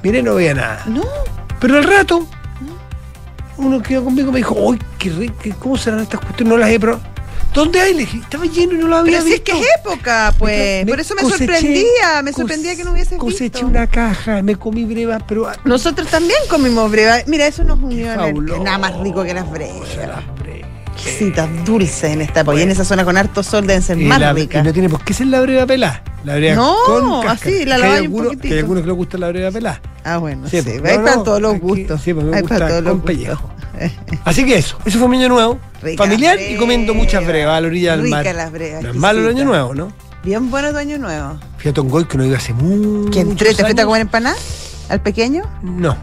Miré, 0.04 0.22
no 0.22 0.36
veía 0.36 0.54
nada. 0.54 0.84
No. 0.86 1.04
Pero 1.60 1.78
al 1.78 1.84
rato, 1.84 2.28
uno 3.68 3.82
que 3.82 3.94
iba 3.94 4.04
conmigo 4.04 4.32
me 4.32 4.38
dijo, 4.40 4.56
¡ay, 4.72 4.80
qué 4.98 5.10
rico! 5.10 5.36
¿Cómo 5.60 5.78
serán 5.78 6.00
estas 6.02 6.20
cuestiones? 6.20 6.52
No 6.52 6.58
las 6.58 6.70
he 6.70 6.80
probado. 6.80 7.04
¿Dónde 7.54 7.82
hay? 7.82 7.94
Le 7.94 8.00
dije, 8.02 8.18
estaba 8.20 8.46
lleno 8.46 8.74
y 8.74 8.78
no 8.78 8.88
lo 8.88 8.96
había 8.96 9.12
Pero 9.20 9.26
si 9.26 9.34
es 9.34 9.44
visto. 9.44 9.52
que 9.54 9.60
es 9.60 9.68
época, 9.80 10.34
pues. 10.40 10.86
Me 10.86 10.92
Por 10.92 11.00
eso 11.02 11.16
me 11.16 11.22
coseché- 11.22 11.38
sorprendía. 11.40 12.22
Me 12.24 12.32
sorprendía 12.32 12.76
que 12.78 12.84
no 12.86 12.92
hubiese 12.94 13.18
Coseché 13.18 13.44
visto. 13.60 13.66
una 13.68 13.88
caja, 13.88 14.42
me 14.42 14.56
comí 14.56 14.86
breva, 14.86 15.20
pero 15.28 15.48
ah, 15.50 15.56
Nosotros 15.66 16.08
también 16.08 16.40
comimos 16.50 16.90
breva. 16.90 17.18
Mira, 17.28 17.48
eso 17.48 17.66
nos 17.66 17.78
unió 17.80 18.14
en 18.14 18.20
el- 18.38 18.64
nada 18.64 18.78
más 18.78 18.98
rico 19.00 19.24
que 19.24 19.34
las 19.34 19.46
las 19.46 19.52
brevas. 19.52 20.24
Dulces 21.66 22.04
en 22.06 22.22
esta 22.22 22.42
época. 22.42 22.60
Y 22.60 22.64
en 22.64 22.72
esa 22.72 22.84
zona 22.86 23.04
con 23.06 23.18
harto 23.18 23.44
sol 23.44 23.66
deben 23.68 23.82
ser 23.82 24.00
Y 24.00 24.06
más 24.06 24.20
la- 24.20 24.34
ricas. 24.34 24.64
y 24.64 24.68
no 24.68 24.74
tiene 24.74 24.90
por 24.90 25.04
qué 25.04 25.14
ser 25.14 25.28
la 25.28 25.42
breva 25.42 25.66
pelada. 25.66 26.04
La 26.24 26.36
breva 26.36 26.56
No, 26.56 26.76
con 26.86 27.24
cáscara. 27.24 27.32
así, 27.56 27.66
la 27.66 27.78
Que 27.78 27.84
hay 27.84 27.90
un 27.90 27.96
algunos-. 27.98 28.38
Que 28.38 28.48
hay 28.54 28.60
algunos 28.60 28.84
que 28.84 28.88
les 28.88 28.96
gusta 28.96 29.18
la 29.18 29.28
breva 29.30 29.52
pelada. 29.52 29.82
Ah, 30.04 30.18
bueno, 30.18 30.48
Sí, 30.48 30.62
sí. 30.62 30.78
pues, 30.80 30.92
hay 30.92 30.98
no, 31.00 31.04
para 31.04 31.16
no, 31.18 31.24
todos 31.24 31.42
los 31.42 31.52
aquí- 31.56 31.62
gustos. 31.62 32.02
sí, 32.02 32.14
pues 32.14 32.26
me 32.26 32.36
hay 32.36 32.42
gusta 32.42 32.56
para 32.56 32.68
todos 32.68 32.84
los 32.84 32.92
con 32.92 33.02
gustos. 33.02 33.16
pellejo. 33.18 33.50
Así 34.26 34.46
que 34.46 34.56
eso, 34.58 34.78
eso 34.86 35.00
fue 35.00 35.08
mi 35.08 35.18
año 35.18 35.30
nuevo. 35.30 35.60
Rica 35.82 36.04
familiar 36.04 36.36
la 36.36 36.42
y 36.50 36.58
comiendo 36.58 36.94
muchas 36.94 37.26
brevas 37.26 37.58
a 37.58 37.62
la 37.62 37.68
orilla 37.68 37.92
del 37.94 38.04
Rica 38.04 38.18
mar. 38.18 38.36
las 38.36 38.52
brevas, 38.52 38.84
es 38.86 38.96
malo 38.96 39.22
el 39.22 39.28
año 39.36 39.46
nuevo, 39.46 39.74
¿no? 39.74 39.92
Bien 40.24 40.52
bueno 40.52 40.70
tu 40.72 40.78
año 40.78 41.00
nuevo. 41.00 41.40
Fui 41.58 41.72
a 41.72 41.74
Tongoy 41.74 42.06
que 42.06 42.18
no 42.18 42.26
iba 42.26 42.38
hace 42.38 42.54
mucho. 42.54 43.10
¿Que 43.10 43.22
entré? 43.22 43.56
¿Te 43.56 43.64
fuiste 43.64 43.82
a 43.82 43.86
comer 43.86 44.02
empanada? 44.02 44.36
¿Al 44.90 45.02
pequeño? 45.02 45.44
No, 45.64 45.98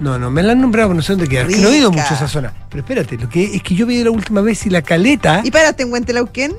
no, 0.00 0.18
no, 0.18 0.30
me 0.30 0.42
la 0.42 0.52
han 0.52 0.60
nombrado, 0.60 0.92
no 0.94 1.02
sé 1.02 1.12
dónde 1.12 1.28
quedar. 1.28 1.46
Que 1.46 1.56
no 1.56 1.68
he 1.68 1.78
ido 1.78 1.90
mucho 1.90 2.06
a 2.10 2.14
esa 2.14 2.28
zona. 2.28 2.52
Pero 2.68 2.82
espérate, 2.82 3.16
lo 3.16 3.28
que 3.28 3.56
es 3.56 3.62
que 3.62 3.74
yo 3.74 3.86
vi 3.86 4.02
la 4.02 4.10
última 4.10 4.40
vez 4.40 4.66
y 4.66 4.70
la 4.70 4.82
caleta. 4.82 5.42
¿Y 5.44 5.50
paraste 5.50 5.82
en 5.84 5.92
Huentelauquén? 5.92 6.52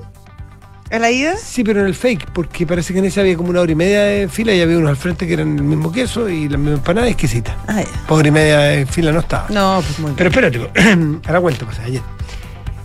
¿A 0.92 1.00
la 1.00 1.10
ida? 1.10 1.36
Sí, 1.38 1.64
pero 1.64 1.82
en 1.82 1.88
el 1.88 1.96
fake, 1.96 2.30
porque 2.34 2.68
parece 2.68 2.94
que 2.94 3.00
en 3.00 3.06
ese 3.06 3.20
había 3.20 3.36
como 3.36 3.50
una 3.50 3.62
hora 3.62 3.72
y 3.72 3.76
media 3.76 4.04
de 4.04 4.28
fila 4.28 4.54
y 4.54 4.62
había 4.62 4.78
unos 4.78 4.92
al 4.92 4.98
frente 4.98 5.26
que 5.26 5.34
eran 5.34 5.58
el 5.58 5.64
mismo 5.64 5.92
queso 5.92 6.30
y 6.30 6.48
la 6.48 6.58
misma 6.58 6.76
empanada 6.76 7.08
exquisita. 7.08 7.58
Ah, 7.68 7.82
ya. 7.82 8.14
Hora 8.14 8.28
y 8.28 8.32
media 8.32 8.60
de 8.60 8.86
fila 8.86 9.12
no 9.12 9.22
estaba. 9.22 9.48
No, 9.50 9.82
pues 9.84 9.98
muy 9.98 10.12
bien. 10.12 10.16
Pero 10.18 10.30
espérate, 10.30 11.20
a 11.28 11.32
la 11.32 11.40
vuelta 11.40 11.66
pasé 11.66 11.82
ayer. 11.82 12.02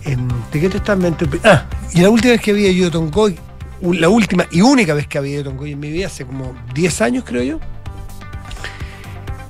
Em, 0.05 0.27
¿De 0.51 0.59
qué 0.59 0.69
te 0.69 0.77
estás 0.77 0.97
Ah, 1.43 1.65
y 1.93 2.01
la 2.01 2.09
última 2.09 2.31
vez 2.31 2.41
que 2.41 2.51
había 2.51 2.71
ido 2.71 2.89
a 2.89 3.93
la 3.93 4.09
última 4.09 4.47
y 4.49 4.61
única 4.61 4.95
vez 4.95 5.07
que 5.07 5.19
había 5.19 5.41
ido 5.41 5.51
a 5.51 5.67
en 5.67 5.79
mi 5.79 5.91
vida, 5.91 6.07
hace 6.07 6.25
como 6.25 6.55
10 6.73 7.01
años 7.01 7.23
creo 7.27 7.43
yo, 7.43 7.59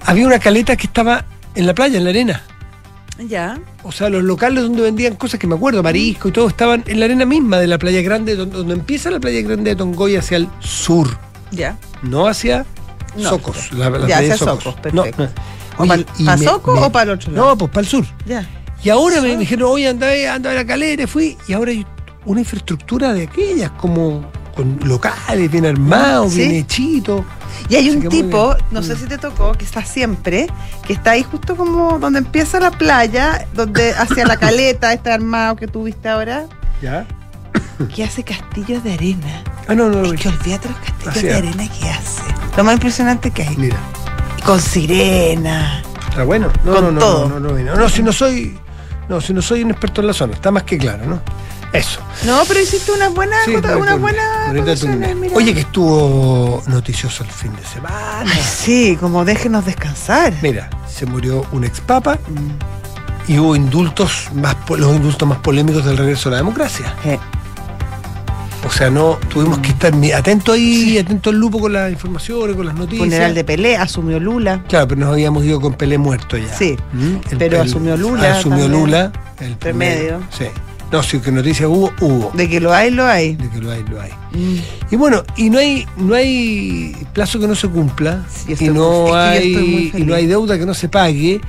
había 0.06 0.26
una 0.28 0.40
caleta 0.40 0.76
que 0.76 0.88
estaba 0.88 1.26
en 1.56 1.66
la 1.68 1.74
playa, 1.74 1.98
en 1.98 2.04
la 2.04 2.10
arena. 2.12 2.42
Ya. 3.28 3.60
O 3.84 3.92
sea, 3.92 4.10
los 4.10 4.24
locales 4.24 4.64
donde 4.64 4.82
vendían 4.82 5.16
cosas 5.16 5.40
que 5.40 5.48
me 5.48 5.56
acuerdo, 5.56 5.84
marisco 5.84 6.30
y 6.30 6.32
todo, 6.32 6.48
estaban 6.48 6.84
en 6.88 7.00
la 7.00 7.06
arena 7.06 7.26
misma 7.26 7.58
de 7.58 7.68
la 7.68 7.78
playa 7.78 8.02
grande, 8.02 8.36
donde, 8.36 8.58
donde 8.58 8.74
empieza 8.76 9.12
la 9.12 9.20
playa 9.20 9.42
grande 9.42 9.72
de 9.72 9.76
Tongoy 9.76 10.16
hacia 10.16 10.38
el 10.38 10.48
sur, 10.60 11.18
Ya. 11.52 11.78
no 12.02 12.28
hacia 12.28 12.66
No, 13.18 13.30
Socos. 13.32 13.74
La, 13.74 13.90
la 13.90 14.00
ya, 14.08 14.18
playa 14.18 14.34
hacia 14.34 14.38
Socos. 14.38 14.64
Socos, 14.64 14.80
perfecto. 14.82 15.24
no. 15.24 15.30
¿O 15.78 15.84
Oye, 15.84 16.04
pa- 16.06 16.14
y 16.18 16.26
pa 16.26 16.38
me- 16.38 16.46
Soco 16.46 16.74
me- 16.76 16.82
o 16.82 16.92
para 16.92 17.04
el 17.04 17.10
otro 17.18 17.32
lado? 17.34 17.46
No, 17.50 17.58
pues 17.58 17.72
para 17.72 17.82
el 17.82 17.88
sur. 17.88 18.06
Ya. 18.26 18.48
Y 18.84 18.90
ahora 18.90 19.22
me 19.22 19.36
dijeron, 19.36 19.70
oye, 19.72 19.88
anda, 19.90 20.08
a 20.08 20.12
ver- 20.12 20.30
anda 20.30 20.52
a 20.52 20.54
la 20.54 20.66
calera, 20.66 21.04
y 21.04 21.08
fui, 21.08 21.38
y 21.48 21.54
ahora 21.54 21.72
hay 21.72 21.86
una 22.26 22.40
infraestructura 22.42 23.12
de 23.14 23.24
aquellas, 23.24 23.72
como 23.72 24.30
con 24.64 24.80
locales, 24.88 25.50
bien 25.52 25.66
armados, 25.66 26.34
Sí. 26.34 26.40
bien 26.40 26.52
hechitos. 26.56 27.24
Y 27.70 27.76
hay 27.76 27.90
un 27.90 28.08
tipo, 28.10 28.56
no 28.72 28.82
sé 28.84 28.96
Mm. 28.96 28.98
si 28.98 29.06
te 29.06 29.18
tocó, 29.18 29.54
que 29.54 29.66
está 29.66 29.84
siempre, 29.86 30.48
que 30.86 30.94
está 30.94 31.12
ahí 31.12 31.24
justo 31.24 31.56
como 31.56 32.00
donde 32.00 32.20
empieza 32.20 32.60
la 32.60 32.72
playa, 32.72 33.48
donde 33.54 33.94
hacia 33.98 34.26
la 34.26 34.38
caleta, 34.38 34.92
este 34.94 35.12
armado 35.12 35.56
que 35.56 35.68
tú 35.68 35.84
viste 35.84 36.08
ahora, 36.10 36.46
¿Ya? 36.82 37.06
que 37.96 38.04
hace 38.04 38.24
castillos 38.24 38.84
de 38.84 38.94
arena. 38.94 39.44
Ah, 39.68 39.76
no, 39.76 39.90
no 39.90 40.02
vi. 40.02 40.16
Es 40.16 40.22
que 40.22 40.30
olvídate 40.30 40.68
los 40.70 40.78
castillos 40.80 41.24
de 41.24 41.34
arena 41.36 41.68
que 41.70 41.90
hace. 41.90 42.22
Lo 42.58 42.64
más 42.64 42.74
impresionante 42.74 43.32
que 43.32 43.44
hay. 43.44 43.56
Mira, 43.58 43.78
con 44.46 44.60
sirena. 44.60 45.82
está 46.10 46.24
bueno. 46.24 46.52
No, 46.66 46.74
Con 46.74 46.84
no, 46.86 46.92
no, 46.92 47.00
todo. 47.00 47.30
no, 47.30 47.40
no, 47.40 47.50
no, 47.54 47.60
no, 47.64 47.76
no, 47.76 47.90
si 47.90 48.02
no 48.04 48.12
soy, 48.12 48.58
no, 49.08 49.22
si 49.22 49.34
no 49.34 49.42
soy 49.42 49.64
un 49.64 49.72
experto 49.72 50.02
en 50.02 50.08
la 50.08 50.14
zona, 50.14 50.34
está 50.34 50.52
más 50.52 50.64
que 50.64 50.78
claro, 50.78 51.06
¿no? 51.06 51.22
Eso. 51.74 52.00
No, 52.26 52.42
pero 52.48 52.60
hiciste 52.62 52.92
unas 52.92 53.14
buenas, 53.14 53.46
Sí, 53.46 53.54
turno. 53.54 53.98
mira. 54.00 55.34
Oye, 55.36 55.54
que 55.54 55.60
estuvo 55.62 56.64
noticioso 56.68 57.24
el 57.24 57.30
fin 57.30 57.56
de 57.56 57.64
semana. 57.64 58.32
Ay, 58.34 58.42
sí, 58.44 58.98
como 59.00 59.24
déjenos 59.24 59.66
descansar. 59.66 60.34
Mira, 60.42 60.70
se 60.92 61.06
murió 61.06 61.46
un 61.52 61.64
ex 61.66 61.80
papa 61.82 62.18
Mm. 62.28 63.32
y 63.32 63.38
hubo 63.40 63.56
indultos 63.56 64.30
más, 64.34 64.56
los 64.78 64.96
indultos 64.96 65.28
más 65.30 65.38
polémicos 65.40 65.86
del 65.86 65.98
regreso 65.98 66.30
a 66.30 66.32
la 66.34 66.38
democracia. 66.38 66.94
Eh, 67.06 67.20
O 68.68 68.70
sea, 68.72 68.90
no 68.90 69.18
tuvimos 69.30 69.60
que 69.60 69.70
estar 69.70 69.94
mi- 69.96 70.12
atentos 70.12 70.54
ahí, 70.54 70.98
atentos 70.98 71.34
al 71.34 71.40
lupo 71.40 71.60
con 71.62 71.72
las 71.72 71.90
informaciones, 71.92 72.58
con 72.58 72.66
las 72.66 72.76
noticias. 72.76 73.06
funeral 73.08 73.34
de 73.34 73.44
Pelé, 73.46 73.78
asumió 73.78 74.20
Lula. 74.20 74.64
Claro, 74.68 74.86
pero 74.90 75.00
nos 75.00 75.12
habíamos 75.14 75.46
ido 75.46 75.62
con 75.62 75.74
Pelé 75.76 75.98
muerto 75.98 76.38
ya. 76.38 76.54
Sí, 76.54 76.76
¿Mm? 76.92 77.38
pero 77.38 77.62
asumió 77.62 77.96
Lula 77.96 78.34
Asumió 78.38 78.64
también. 78.66 78.82
Lula. 78.82 79.12
El 79.64 79.74
medio. 79.76 80.20
Sí. 80.38 80.46
No, 80.92 81.04
si 81.04 81.20
que 81.20 81.32
noticias 81.32 81.70
hubo, 81.70 81.92
hubo. 82.02 82.32
De 82.34 82.50
que 82.50 82.60
lo 82.60 82.74
hay, 82.74 82.90
lo 82.90 83.06
hay. 83.06 83.36
De 83.36 83.50
que 83.50 83.60
lo 83.60 83.72
hay, 83.72 83.84
lo 83.84 84.02
hay. 84.02 84.12
Mm. 84.34 84.58
Y 84.92 84.96
bueno, 84.96 85.24
y 85.38 85.50
no 85.50 85.60
hay, 85.60 85.86
no 85.98 86.16
hay 86.16 86.96
plazo 87.14 87.40
que 87.40 87.48
no 87.48 87.56
se 87.56 87.68
cumpla. 87.68 88.26
Sí, 88.28 88.56
y 88.60 88.70
no 88.70 89.14
hay, 89.16 89.92
y 89.96 90.04
no 90.04 90.16
hay 90.16 90.26
deuda 90.26 90.58
que 90.58 90.66
no 90.66 90.74
se 90.74 90.90
pague. 90.90 91.42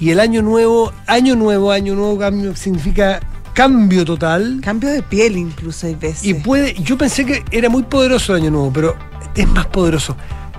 Y 0.00 0.10
el 0.10 0.18
año 0.18 0.42
nuevo, 0.42 0.92
año 1.06 1.36
nuevo, 1.36 1.70
año 1.70 1.94
nuevo 1.94 2.18
cambio 2.18 2.56
significa 2.56 3.20
cambio 3.54 4.04
total. 4.04 4.60
Cambio 4.62 4.90
de 4.90 5.02
piel 5.02 5.36
incluso 5.36 5.86
hay 5.86 5.94
veces. 5.94 6.24
Y 6.24 6.34
puede, 6.34 6.74
yo 6.74 6.98
pensé 6.98 7.24
que 7.24 7.44
era 7.52 7.68
muy 7.68 7.84
poderoso 7.84 8.34
el 8.34 8.42
año 8.42 8.50
nuevo, 8.50 8.72
pero 8.72 8.96
es 9.36 9.46
más 9.46 9.66
poderoso. 9.66 10.16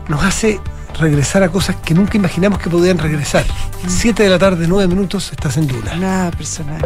Nos 0.07 0.23
hace 0.23 0.59
regresar 0.99 1.43
a 1.43 1.49
cosas 1.49 1.75
que 1.77 1.93
nunca 1.93 2.17
imaginamos 2.17 2.59
que 2.59 2.69
podían 2.69 2.97
regresar. 2.97 3.45
Siete 3.87 4.23
de 4.23 4.29
la 4.29 4.39
tarde, 4.39 4.67
nueve 4.67 4.87
minutos, 4.87 5.31
estás 5.31 5.57
en 5.57 5.67
Duna. 5.67 5.95
Nada 5.95 6.31
personal. 6.31 6.81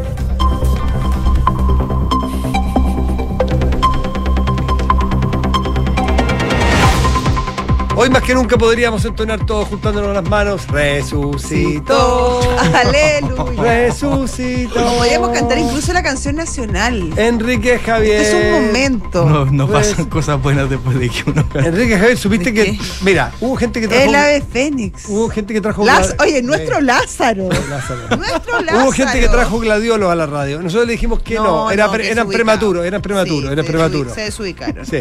Hoy 7.97 8.09
más 8.09 8.23
que 8.23 8.33
nunca 8.35 8.57
podríamos 8.57 9.05
entonar 9.05 9.45
todos 9.45 9.69
juntándonos 9.69 10.13
las 10.13 10.23
manos. 10.29 10.67
Resucitó. 10.67 12.41
Aleluya. 12.73 13.61
Resucitó. 13.63 14.73
Como 14.73 14.97
podríamos 14.97 15.29
cantar 15.29 15.57
incluso 15.59 15.93
la 15.93 16.03
canción 16.03 16.35
nacional. 16.35 17.13
Enrique 17.17 17.79
Javier. 17.79 18.21
Este 18.21 18.37
es 18.49 18.55
un 18.57 18.65
momento. 18.67 19.25
No, 19.29 19.45
no 19.45 19.67
Pues- 19.67 19.87
pasan 19.89 20.05
cosas 20.09 20.41
buenas 20.41 20.69
después 20.69 20.99
de 20.99 21.09
que 21.09 21.23
uno. 21.25 21.45
Enrique 21.55 21.97
Javier, 21.97 22.17
supiste 22.17 22.51
¿De 22.51 22.65
que. 22.65 22.71
qué? 22.77 22.79
Mira, 23.01 23.31
hubo 23.39 23.55
gente 23.55 23.79
que 23.79 23.87
trajo. 23.87 24.03
El 24.03 24.15
ave 24.15 24.41
fénix. 24.41 25.05
Hubo 25.07 25.29
gente 25.29 25.53
que 25.53 25.61
trajo. 25.61 25.85
Laz- 25.85 26.15
Oye, 26.19 26.41
nuestro 26.41 26.81
Lázaro. 26.81 27.47
Lázaro. 27.69 28.17
Nuestro 28.17 28.59
Lázaro. 28.61 28.83
Hubo 28.83 28.91
gente 28.91 29.19
que 29.21 29.29
trajo 29.29 29.57
gladiolos 29.59 30.11
a 30.11 30.15
la 30.15 30.25
radio. 30.25 30.61
Nosotros 30.61 30.85
le 30.87 30.91
dijimos 30.93 31.21
que 31.21 31.35
no, 31.35 31.71
era 31.71 31.89
pre- 31.89 32.03
que 32.03 32.11
eran 32.11 32.27
prematuros, 32.27 32.85
eran 32.85 33.01
prematuros, 33.01 33.45
Sí, 33.45 33.53
eran 33.53 33.65
se 33.65 33.71
prematuros. 33.71 34.13
Se 34.13 34.21
desubicaron. 34.21 34.85
Sí, 34.85 34.99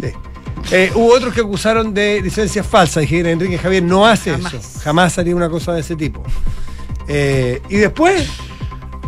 sí. 0.00 0.12
Eh, 0.70 0.90
hubo 0.94 1.12
otros 1.12 1.34
que 1.34 1.40
acusaron 1.40 1.92
de 1.94 2.20
licencias 2.22 2.66
falsas. 2.66 3.02
Dijeron, 3.02 3.32
Enrique 3.32 3.58
Javier 3.58 3.82
no 3.82 4.06
hace 4.06 4.32
Jamás. 4.32 4.54
eso. 4.54 4.80
Jamás 4.82 5.18
haría 5.18 5.36
una 5.36 5.48
cosa 5.48 5.72
de 5.72 5.80
ese 5.80 5.94
tipo. 5.96 6.22
Eh, 7.06 7.60
y 7.68 7.76
después. 7.76 8.28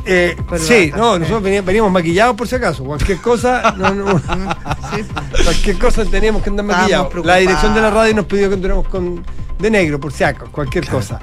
eh, 0.05 0.37
sí, 0.59 0.93
no, 0.97 1.19
nosotros 1.19 1.43
veníamos, 1.43 1.67
veníamos 1.67 1.93
maquillados 1.93 2.37
por 2.37 2.47
si 2.47 2.55
acaso. 2.57 2.85
Cualquier 2.85 3.19
cosa, 3.19 3.75
no, 3.77 3.95
no, 3.95 4.19
Sí. 4.95 5.03
cualquier 5.45 5.79
cosa 5.79 6.05
teníamos 6.05 6.43
que 6.43 6.51
andar 6.51 6.67
maquillados. 6.67 7.25
La 7.25 7.37
dirección 7.37 7.75
de 7.75 7.81
la 7.81 7.91
radio 7.91 8.15
nos 8.15 8.27
pidió 8.27 8.49
que 8.49 8.55
entráramos 8.55 8.87
con 8.89 9.25
de 9.59 9.71
negro, 9.71 9.99
por 9.99 10.13
si 10.13 10.23
acaso, 10.25 10.51
cualquier 10.53 10.87
cosa. 10.87 11.19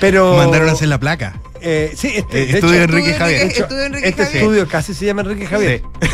Pero. 0.00 0.36
Mandaron 0.36 0.68
a 0.68 0.72
hacer 0.72 0.88
la 0.88 0.98
placa. 1.00 1.34
Eh, 1.68 1.92
sí, 1.96 2.12
este, 2.14 2.42
Eh, 2.42 2.46
de 2.46 2.52
estudio 2.54 2.74
hecho, 2.74 2.82
Enrique 2.84 3.10
Estudio 3.10 3.18
Javier. 3.18 3.40
de 3.40 3.46
hecho, 3.48 3.62
Estudio 3.64 3.84
Enrique 3.84 4.08
este 4.08 4.22
Javier. 4.24 4.42
estudio 4.42 4.68
casi 4.68 4.94
se 4.94 5.04
llama 5.06 5.22
Enrique 5.22 5.46
Javier. 5.46 5.82
Sí. 6.00 6.06
Eh, 6.06 6.08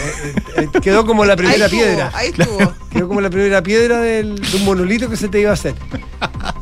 eh, 0.56 0.68
eh, 0.74 0.80
quedó 0.82 1.04
como 1.06 1.24
la 1.24 1.36
primera 1.36 1.56
ahí 1.56 1.62
estuvo, 1.62 1.80
piedra. 1.82 2.10
Ahí 2.14 2.28
estuvo. 2.28 2.74
Quedó 2.92 3.08
como 3.08 3.20
la 3.20 3.30
primera 3.30 3.62
piedra 3.62 4.00
del- 4.00 4.34
de 4.36 4.56
un 4.56 4.64
monolito 4.64 5.08
que 5.08 5.16
se 5.16 5.28
te 5.28 5.40
iba 5.40 5.50
a 5.50 5.54
hacer. 5.54 5.74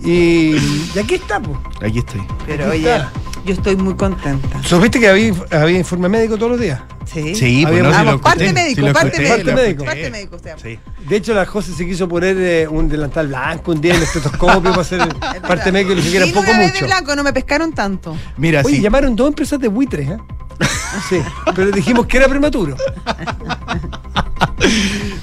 Y, 0.03 0.57
y 0.95 0.99
aquí 1.03 1.17
está, 1.17 1.41
pues. 1.41 1.59
Aquí 1.83 1.99
estoy. 2.01 2.23
Pero 2.47 2.67
Aquí 2.69 2.79
oye, 2.79 2.95
está. 2.95 3.13
Yo 3.51 3.57
estoy 3.57 3.77
muy 3.77 3.95
contenta. 3.95 4.63
¿Supiste 4.63 4.99
que 5.01 5.09
había, 5.09 5.33
había 5.51 5.79
informe 5.79 6.09
médico 6.09 6.37
todos 6.37 6.53
los 6.53 6.61
días? 6.61 6.81
Sí. 7.05 7.35
Sí, 7.35 7.65
Había- 7.65 7.69
pues 7.69 7.83
no, 7.83 7.91
si 7.91 7.97
Vamos, 7.97 8.13
lo 8.15 8.21
parte 8.21 8.53
médico, 8.53 8.81
si 8.81 8.87
lo 8.87 8.93
parte 8.93 9.19
médico. 9.21 9.51
lo 9.51 9.57
médico. 9.57 9.85
Parte 9.85 10.11
médico, 10.11 10.37
o 10.37 10.39
sea. 10.39 10.57
Sí. 10.59 10.79
De 11.09 11.17
hecho, 11.17 11.35
la 11.35 11.45
José 11.47 11.73
se 11.73 11.85
quiso 11.85 12.09
poner 12.09 12.37
eh, 12.39 12.69
un 12.69 12.89
delantal 12.89 13.27
blanco 13.29 13.73
un 13.73 13.81
día 13.81 13.93
en 13.93 13.97
el 13.99 14.03
estetoscopio 14.05 14.71
para 14.71 14.83
hacer 14.83 15.01
parte 15.49 15.73
médico 15.73 15.93
y 15.93 15.97
le 15.97 16.03
dije 16.03 16.11
que 16.13 16.17
era 16.19 16.27
Y 16.27 16.29
un 16.31 16.35
no 16.37 16.41
poco 16.43 16.55
mucho. 16.55 16.87
blanco, 16.87 17.17
no 17.17 17.25
me 17.25 17.33
pescaron 17.33 17.73
tanto. 17.73 18.17
Mira, 18.37 18.63
Oye, 18.65 18.77
sí. 18.77 18.83
llamaron 18.83 19.17
dos 19.17 19.27
empresas 19.29 19.59
de 19.59 19.67
buitres, 19.69 20.09
¿eh? 20.09 20.19
Sí, 21.09 21.21
pero 21.57 21.71
dijimos 21.73 22.07
que 22.07 22.19
era 22.19 22.29
prematuro. 22.29 22.77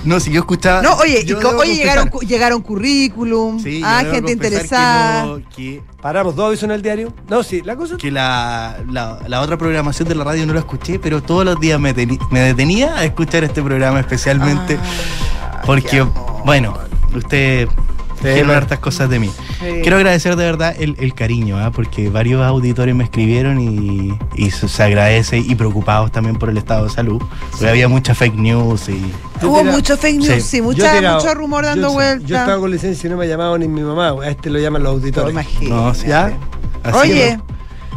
No, 0.04 0.20
si 0.20 0.32
yo 0.32 0.39
escuchaba. 0.42 0.82
No, 0.82 0.96
oye, 0.96 1.24
y 1.25 1.34
oye 1.34 1.75
llegaron, 1.75 2.10
llegaron 2.25 2.62
currículum, 2.62 3.60
Sí, 3.62 3.82
ah, 3.84 4.04
gente 4.10 4.32
interesada. 4.32 5.24
Que, 5.24 5.27
no- 5.42 5.50
que, 5.56 5.84
Paramos 6.01 6.36
dos 6.36 6.48
avisos 6.48 6.63
en 6.63 6.72
el 6.72 6.82
diario. 6.82 7.13
No, 7.30 7.44
sí, 7.44 7.62
la 7.63 7.75
cosa. 7.75 7.98
que 7.98 8.12
la, 8.12 8.77
la, 8.89 9.20
la 9.27 9.42
otra 9.42 9.58
programación 9.58 10.08
de 10.08 10.16
la 10.16 10.24
radio 10.24 10.46
no 10.46 10.54
la 10.54 10.60
escuché, 10.60 11.00
pero 11.00 11.22
todos 11.22 11.44
los 11.44 11.60
días 11.60 11.80
me, 11.80 11.94
teni- 11.96 12.20
me 12.32 12.39
detenía 12.42 12.96
a 12.96 13.04
escuchar 13.04 13.44
este 13.44 13.62
programa 13.62 14.00
especialmente. 14.00 14.77
Ah, 15.42 15.62
porque, 15.66 16.06
bueno, 16.46 16.77
usted 17.16 17.68
dijeron 18.24 18.52
hartas 18.52 18.80
cosas 18.80 19.10
de 19.10 19.20
mí. 19.20 19.28
Sí. 19.60 19.80
Quiero 19.82 19.98
agradecer 19.98 20.36
de 20.36 20.46
verdad 20.46 20.76
el, 20.80 20.96
el 21.00 21.14
cariño, 21.14 21.58
¿ah? 21.60 21.72
porque 21.72 22.10
varios 22.10 22.42
auditores 22.44 22.94
me 22.96 23.04
escribieron 23.04 23.60
y, 23.60 24.18
y 24.36 24.52
se, 24.52 24.68
se 24.68 24.84
agradece 24.84 25.38
y 25.40 25.56
preocupados 25.56 26.12
también 26.12 26.36
por 26.38 26.50
el 26.50 26.58
estado 26.58 26.86
de 26.86 26.90
salud. 26.90 27.22
Porque 27.52 27.70
había 27.70 27.88
mucha 27.88 28.14
fake 28.16 28.36
news 28.36 28.90
y. 28.90 29.12
Hubo 29.46 29.64
mucho 29.64 29.98
fake 29.98 30.16
news, 30.18 30.28
Sí. 30.28 30.42
sí, 30.42 30.62
mucha, 30.62 30.94
tirado- 30.94 31.20
mucho 31.22 31.34
rumor 31.36 31.64
dando 31.66 31.92
vueltas. 31.92 32.28
Yo 32.28 32.38
estaba 32.38 32.60
con 32.60 32.72
licencia 32.72 33.08
y 33.08 33.12
no 33.12 33.18
me 33.18 33.28
llamado 33.28 33.58
ni 33.58 33.68
mi 33.68 33.82
mamá. 33.82 34.10
A 34.24 34.30
este 34.30 34.50
lo 34.50 34.60
llaman 34.60 34.84
los 34.84 34.94
auditores. 34.94 35.36
No, 35.62 35.94
sí. 35.94 36.08
¿Ya? 36.08 36.32
Así 36.84 36.98
Oye, 36.98 37.40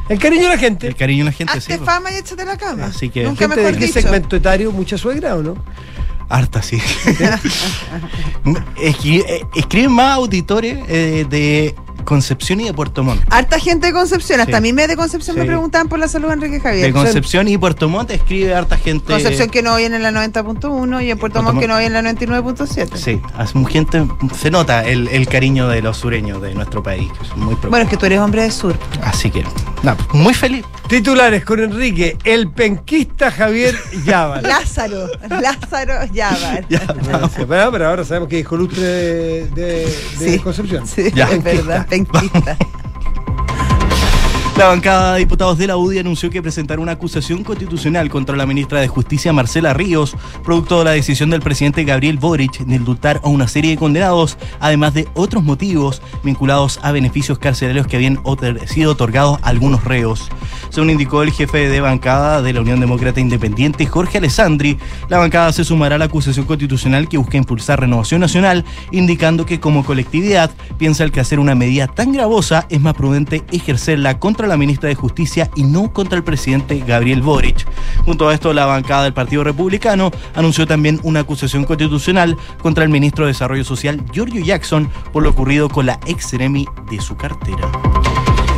El 0.09 0.19
cariño 0.19 0.43
de 0.45 0.49
la 0.49 0.59
gente. 0.59 0.87
El 0.89 0.97
cariño 0.97 1.25
de 1.25 1.31
la 1.31 1.37
gente, 1.37 1.53
sí. 1.55 1.59
hazte 1.59 1.77
pues. 1.79 1.87
fama 1.89 2.11
y 2.11 2.17
échate 2.17 2.45
la 2.45 2.57
cama. 2.57 2.87
Así 2.87 3.09
que- 3.11 3.23
Nunca 3.25 3.41
¿Gente 3.45 3.57
de 3.57 3.63
mejor 3.67 3.79
qué 3.79 3.87
dicho. 3.87 4.01
segmento 4.01 4.37
etario? 4.37 4.73
¿Mucha 4.73 4.99
suegra 4.99 5.37
o 5.37 5.43
no? 5.43 5.55
Harta, 6.31 6.63
sí. 6.63 6.81
Eh, 8.83 9.45
Escriben 9.55 9.93
más 9.93 10.17
auditores 10.17 10.79
eh, 10.89 11.27
de 11.29 11.75
Concepción 12.05 12.61
y 12.61 12.65
de 12.65 12.73
Puerto 12.73 13.05
Montt. 13.05 13.23
Harta 13.31 13.59
gente 13.59 13.89
de 13.89 13.93
Concepción, 13.93 14.41
hasta 14.41 14.53
Sí. 14.53 14.57
a 14.57 14.61
mí 14.61 14.73
me 14.73 14.87
de 14.87 14.97
Concepción 14.97 15.37
me 15.37 15.45
preguntaban 15.45 15.89
por 15.89 15.99
la 15.99 16.09
salud 16.09 16.29
de 16.29 16.35
Enrique 16.35 16.61
Javier. 16.61 16.87
De 16.87 16.93
Concepción 16.93 17.47
y 17.49 17.59
Puerto 17.59 17.89
Montt 17.89 18.11
escribe 18.11 18.55
harta 18.55 18.79
gente. 18.79 19.13
Concepción 19.13 19.51
que 19.51 19.63
no 19.63 19.75
oyen 19.75 19.93
en 19.93 20.03
la 20.03 20.11
90.1 20.11 21.05
y 21.05 21.11
en 21.11 21.19
Puerto 21.19 21.41
Puerto 21.41 21.43
Montt 21.43 21.61
que 21.61 21.69
no 21.69 21.77
oyen 21.77 21.95
en 21.95 22.05
la 22.05 22.13
99.7. 22.13 22.97
Sí, 22.97 23.21
gente, 23.69 24.07
se 24.41 24.51
nota 24.51 24.85
el, 24.87 25.09
el 25.09 25.29
cariño 25.29 25.69
de 25.69 25.83
los 25.83 25.99
sureños 25.99 26.41
de 26.41 26.55
nuestro 26.55 26.83
país, 26.83 27.11
muy 27.37 27.55
Bueno, 27.57 27.85
es 27.85 27.89
que 27.91 27.97
tú 27.97 28.07
eres 28.07 28.19
hombre 28.21 28.43
de 28.45 28.51
sur. 28.51 28.77
Así 29.03 29.31
que, 29.31 29.45
nada, 29.83 29.99
muy 30.13 30.33
feliz. 30.33 30.65
Titulares 30.91 31.45
con 31.45 31.61
Enrique, 31.61 32.17
el 32.25 32.51
penquista 32.51 33.31
Javier 33.31 33.77
Yábal. 34.05 34.43
Lázaro, 34.43 35.07
Lázaro. 35.29 35.95
Gracias. 36.13 36.67
Pero, 37.47 37.71
pero 37.71 37.87
ahora 37.89 38.05
sabemos 38.05 38.29
que 38.29 38.41
es 38.41 38.47
colustre 38.47 38.83
de, 38.83 39.47
de- 39.55 39.85
de 40.19 40.33
Sí. 40.33 40.39
Concepción. 40.41 40.85
Sí, 40.89 41.13
Ya. 41.15 41.31
es 41.31 41.45
verdad, 41.45 41.87
penquista. 41.89 42.57
La 44.61 44.67
bancada 44.67 45.15
de 45.15 45.21
diputados 45.21 45.57
de 45.57 45.67
la 45.67 45.79
UDI 45.79 46.01
anunció 46.01 46.29
que 46.29 46.43
presentará 46.43 46.83
una 46.83 46.93
acusación 46.93 47.45
constitucional 47.45 48.11
contra 48.11 48.37
la 48.37 48.45
ministra 48.45 48.79
de 48.79 48.89
Justicia 48.89 49.33
Marcela 49.33 49.73
Ríos, 49.73 50.15
producto 50.45 50.81
de 50.81 50.85
la 50.85 50.91
decisión 50.91 51.31
del 51.31 51.41
presidente 51.41 51.83
Gabriel 51.85 52.19
Boric 52.19 52.59
de 52.59 52.75
indultar 52.75 53.23
a 53.25 53.31
una 53.31 53.49
serie 53.49 53.71
de 53.71 53.79
condenados, 53.79 54.37
además 54.61 54.93
de 54.93 55.09
otros 55.15 55.43
motivos 55.45 56.03
vinculados 56.23 56.79
a 56.83 56.93
beneficios 56.93 57.39
carcelarios 57.39 57.87
que 57.87 57.97
habían 57.97 58.21
sido 58.67 58.93
otorgados 58.93 59.41
a 59.41 59.49
algunos 59.49 59.83
reos. 59.83 60.29
Según 60.69 60.91
indicó 60.91 61.23
el 61.23 61.33
jefe 61.33 61.71
de 61.71 61.81
bancada 61.81 62.43
de 62.43 62.53
la 62.53 62.61
Unión 62.61 62.81
Demócrata 62.81 63.19
Independiente, 63.19 63.87
Jorge 63.87 64.19
Alessandri, 64.19 64.77
la 65.09 65.17
bancada 65.17 65.55
se 65.55 65.65
sumará 65.65 65.95
a 65.95 65.99
la 65.99 66.05
acusación 66.05 66.45
constitucional 66.45 67.09
que 67.09 67.17
busca 67.17 67.39
impulsar 67.39 67.81
renovación 67.81 68.21
nacional, 68.21 68.67
indicando 68.91 69.47
que 69.47 69.59
como 69.59 69.87
colectividad 69.87 70.51
piensa 70.77 71.03
el 71.03 71.13
que 71.13 71.21
hacer 71.21 71.41
una 71.41 71.55
medida 71.55 71.87
tan 71.87 72.13
gravosa 72.13 72.67
es 72.69 72.83
más 72.83 72.93
prudente 72.93 73.43
ejercerla 73.51 74.19
contra 74.19 74.50
la 74.51 74.57
ministra 74.57 74.89
de 74.89 74.95
Justicia 74.95 75.51
y 75.57 75.63
no 75.63 75.93
contra 75.93 76.19
el 76.19 76.25
presidente 76.25 76.79
Gabriel 76.87 77.23
Boric. 77.23 77.67
Junto 78.05 78.29
a 78.29 78.35
esto, 78.35 78.53
la 78.53 78.67
bancada 78.67 79.05
del 79.05 79.15
Partido 79.15 79.45
Republicano 79.45 80.11
anunció 80.35 80.67
también 80.67 81.01
una 81.03 81.21
acusación 81.21 81.65
constitucional 81.65 82.37
contra 82.63 82.85
el 82.85 82.91
ministro 82.91 83.25
de 83.25 83.33
Desarrollo 83.33 83.65
Social, 83.65 84.05
Giorgio 84.13 84.45
Jackson, 84.45 84.91
por 85.13 85.23
lo 85.23 85.31
ocurrido 85.31 85.69
con 85.69 85.87
la 85.87 85.99
ex 86.07 86.31
de 86.31 87.01
su 87.01 87.17
cartera. 87.17 87.71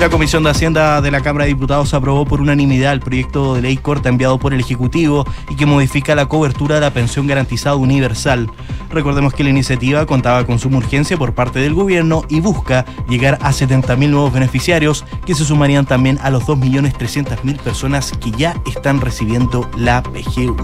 La 0.02 0.10
Comisión 0.10 0.42
de 0.42 0.50
Hacienda 0.50 1.00
de 1.00 1.12
la 1.12 1.20
Cámara 1.20 1.44
de 1.44 1.50
Diputados 1.50 1.94
aprobó 1.94 2.24
por 2.24 2.40
unanimidad 2.40 2.92
el 2.92 2.98
proyecto 2.98 3.54
de 3.54 3.62
ley 3.62 3.76
corta 3.76 4.08
enviado 4.08 4.36
por 4.36 4.52
el 4.52 4.58
Ejecutivo 4.58 5.24
y 5.48 5.54
que 5.54 5.64
modifica 5.64 6.16
la 6.16 6.26
cobertura 6.26 6.74
de 6.74 6.80
la 6.80 6.92
pensión 6.92 7.28
garantizada 7.28 7.76
universal. 7.76 8.50
Recordemos 8.90 9.32
que 9.32 9.44
la 9.44 9.50
iniciativa 9.50 10.04
contaba 10.04 10.44
con 10.44 10.58
suma 10.58 10.78
urgencia 10.78 11.16
por 11.16 11.34
parte 11.34 11.60
del 11.60 11.74
gobierno 11.74 12.24
y 12.28 12.40
busca 12.40 12.84
llegar 13.08 13.38
a 13.42 13.52
70.000 13.52 14.08
nuevos 14.08 14.32
beneficiarios 14.32 15.04
que 15.24 15.36
se 15.36 15.44
sumarían 15.44 15.86
también 15.86 16.18
a 16.20 16.30
los 16.30 16.46
2.300.000 16.46 17.60
personas 17.60 18.10
que 18.10 18.32
ya 18.32 18.60
están 18.66 19.00
recibiendo 19.00 19.70
la 19.76 20.02
PGU. 20.02 20.56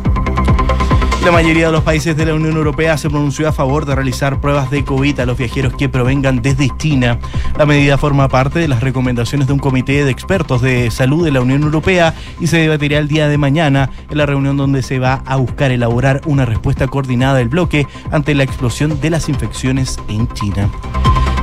La 1.28 1.32
mayoría 1.32 1.66
de 1.66 1.72
los 1.72 1.84
países 1.84 2.16
de 2.16 2.24
la 2.24 2.32
Unión 2.32 2.56
Europea 2.56 2.96
se 2.96 3.10
pronunció 3.10 3.50
a 3.50 3.52
favor 3.52 3.84
de 3.84 3.94
realizar 3.94 4.40
pruebas 4.40 4.70
de 4.70 4.82
COVID 4.82 5.20
a 5.20 5.26
los 5.26 5.36
viajeros 5.36 5.74
que 5.74 5.90
provengan 5.90 6.40
desde 6.40 6.74
China. 6.78 7.18
La 7.58 7.66
medida 7.66 7.98
forma 7.98 8.28
parte 8.28 8.60
de 8.60 8.66
las 8.66 8.80
recomendaciones 8.80 9.46
de 9.46 9.52
un 9.52 9.58
comité 9.58 10.06
de 10.06 10.10
expertos 10.10 10.62
de 10.62 10.90
salud 10.90 11.22
de 11.22 11.30
la 11.30 11.42
Unión 11.42 11.64
Europea 11.64 12.14
y 12.40 12.46
se 12.46 12.56
debatirá 12.56 12.96
el 12.98 13.08
día 13.08 13.28
de 13.28 13.36
mañana 13.36 13.90
en 14.08 14.16
la 14.16 14.24
reunión 14.24 14.56
donde 14.56 14.82
se 14.82 14.98
va 14.98 15.22
a 15.26 15.36
buscar 15.36 15.70
elaborar 15.70 16.22
una 16.24 16.46
respuesta 16.46 16.88
coordinada 16.88 17.34
del 17.34 17.50
bloque 17.50 17.86
ante 18.10 18.34
la 18.34 18.44
explosión 18.44 18.98
de 18.98 19.10
las 19.10 19.28
infecciones 19.28 19.98
en 20.08 20.28
China. 20.28 20.70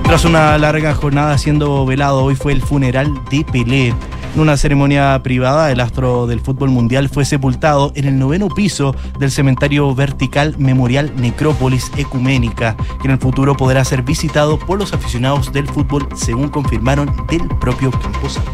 Tras 0.04 0.25
una 0.25 0.58
larga 0.58 0.96
jornada 0.96 1.38
siendo 1.38 1.86
velado, 1.86 2.24
hoy 2.24 2.36
fue 2.36 2.54
el 2.54 2.63
funeral 2.63 3.13
de 3.30 3.44
Pelé. 3.44 3.94
En 4.36 4.42
una 4.42 4.58
ceremonia 4.58 5.22
privada, 5.24 5.72
el 5.72 5.80
astro 5.80 6.27
del 6.27 6.42
fútbol 6.42 6.70
mundial 6.70 7.08
fue 7.08 7.24
sepultado 7.24 7.94
en 7.96 8.06
el 8.06 8.20
noveno 8.20 8.50
piso 8.50 8.94
del 9.18 9.32
cementerio 9.32 9.96
vertical 9.96 10.56
Memorial 10.58 11.13
Necrópolis 11.15 11.89
Ecuménica, 11.96 12.75
que 13.01 13.08
en 13.08 13.12
el 13.12 13.18
futuro 13.18 13.56
podrá 13.56 13.86
ser 13.86 14.01
visitado 14.04 14.60
por 14.60 14.77
los 14.77 14.92
aficionados 14.94 15.54
del 15.54 15.68
fútbol, 15.68 16.08
según 16.15 16.50
confirmaron 16.50 17.10
del 17.30 17.48
propio 17.62 17.92
Camposanto. 17.92 18.51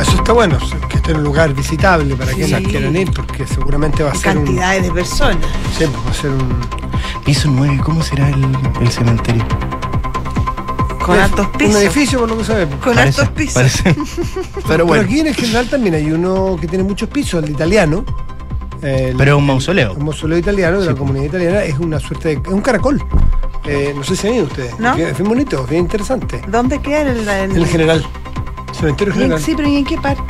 Eso 0.00 0.12
está 0.12 0.32
bueno, 0.32 0.56
que 0.88 0.98
esté 0.98 1.10
en 1.10 1.16
un 1.18 1.24
lugar 1.24 1.52
visitable 1.54 2.14
para 2.14 2.32
Sí. 2.32 2.42
ellas 2.44 2.62
quieran 2.62 2.94
ir, 2.96 3.10
porque 3.12 3.48
seguramente 3.48 4.04
va 4.04 4.12
a 4.12 4.14
ser 4.14 4.38
un. 4.38 4.44
Cantidades 4.44 4.84
de 4.84 4.90
personas. 4.92 5.38
Sí, 5.76 5.84
va 5.86 6.10
a 6.10 6.14
ser 6.14 6.30
un. 6.30 6.56
Piso 7.24 7.50
9, 7.50 7.80
¿cómo 7.82 8.00
será 8.00 8.28
el, 8.28 8.46
el 8.80 8.88
cementerio? 8.92 9.44
Con 11.08 11.18
altos 11.18 11.46
Un 11.46 11.52
pisos. 11.58 11.82
edificio, 11.82 12.18
por 12.20 12.28
lo 12.28 12.38
que 12.38 12.44
sabemos. 12.44 12.74
Con 12.84 12.94
Parece- 12.94 13.20
altos 13.22 13.34
pisos. 13.36 13.54
parece. 13.54 13.82
Pero, 14.54 14.66
Pero 14.68 14.86
bueno, 14.86 15.04
aquí 15.04 15.20
en 15.20 15.26
el 15.28 15.34
general 15.34 15.68
también 15.68 15.94
hay 15.94 16.10
uno 16.12 16.56
que 16.60 16.66
tiene 16.68 16.84
muchos 16.84 17.08
pisos, 17.08 17.42
el 17.42 17.50
italiano. 17.50 18.04
El- 18.82 19.16
pero 19.16 19.32
es 19.32 19.38
un 19.38 19.46
mausoleo. 19.46 19.94
Un 19.94 20.04
mausoleo 20.04 20.38
italiano 20.38 20.76
de 20.78 20.84
Sí. 20.86 20.92
la 20.92 20.96
comunidad 20.96 21.24
italiana 21.24 21.62
es 21.64 21.78
una 21.80 21.98
suerte 21.98 22.28
de. 22.28 22.34
es 22.34 22.48
un 22.48 22.60
caracol. 22.60 23.02
Eh, 23.66 23.92
no 23.96 24.04
sé 24.04 24.14
si 24.14 24.28
han 24.28 24.34
ido 24.34 24.44
ustedes. 24.44 24.78
¿No? 24.78 24.94
Es 24.94 25.16
bien, 25.18 25.28
bonito, 25.28 25.64
es 25.64 25.70
bien 25.70 25.82
interesante. 25.82 26.40
¿Dónde 26.46 26.80
queda 26.80 27.00
el, 27.02 27.08
el- 27.18 27.28
En 27.28 27.56
el 27.56 27.66
general. 27.66 28.06
Cementerio 28.72 29.12
¿Y 29.14 29.16
en- 29.16 29.22
general. 29.22 29.42
Sí, 29.42 29.54
pero 29.56 29.68
¿y 29.68 29.76
en 29.76 29.84
qué 29.84 29.96
parte? 29.98 30.22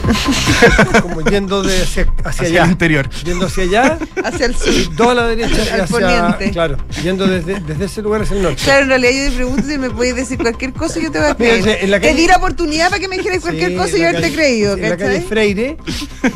Como 1.02 1.20
yendo 1.22 1.62
de 1.62 1.82
hacia, 1.82 2.02
hacia, 2.24 2.28
Hacia 2.28 2.46
allá. 2.46 2.64
el 2.64 2.70
interior. 2.70 3.08
Yendo 3.24 3.46
hacia 3.46 3.64
allá. 3.64 3.98
Hacia 4.24 4.46
el 4.46 4.56
sur. 4.56 4.72
y 4.72 4.84
Dos 4.96 5.08
a 5.08 5.14
la 5.14 5.26
derecha 5.26 5.62
hacia. 5.62 5.86
poniente. 5.86 6.50
Claro. 6.50 6.76
Yendo 7.02 7.26
desde, 7.26 7.60
desde 7.60 7.84
ese 7.84 8.02
lugar 8.02 8.22
hacia 8.22 8.36
el 8.36 8.42
norte. 8.42 8.62
Claro, 8.62 8.82
en 8.82 8.88
realidad 8.88 9.12
yo 9.12 9.30
te 9.30 9.36
pregunto 9.36 9.62
si 9.68 9.78
me 9.78 9.90
puedes 9.90 10.16
decir 10.16 10.38
cualquier 10.38 10.72
cosa 10.72 10.98
y 10.98 11.02
yo 11.04 11.10
te 11.12 11.18
voy 11.18 11.28
a 11.28 11.36
Mira, 11.38 11.60
creer. 11.60 11.84
en 11.84 11.90
la 11.90 12.00
Te 12.00 12.14
di 12.14 12.26
la 12.26 12.36
oportunidad 12.36 12.88
para 12.90 13.00
que 13.00 13.08
me 13.08 13.16
dijeras 13.16 13.40
cualquier 13.40 13.70
Sí, 13.70 13.76
cosa 13.76 13.96
y 13.96 14.00
yo 14.00 14.08
haberte 14.08 14.32
creído, 14.32 14.72
En 14.76 14.88
la 14.90 14.96
calle. 14.96 15.20
Freire, 15.22 15.76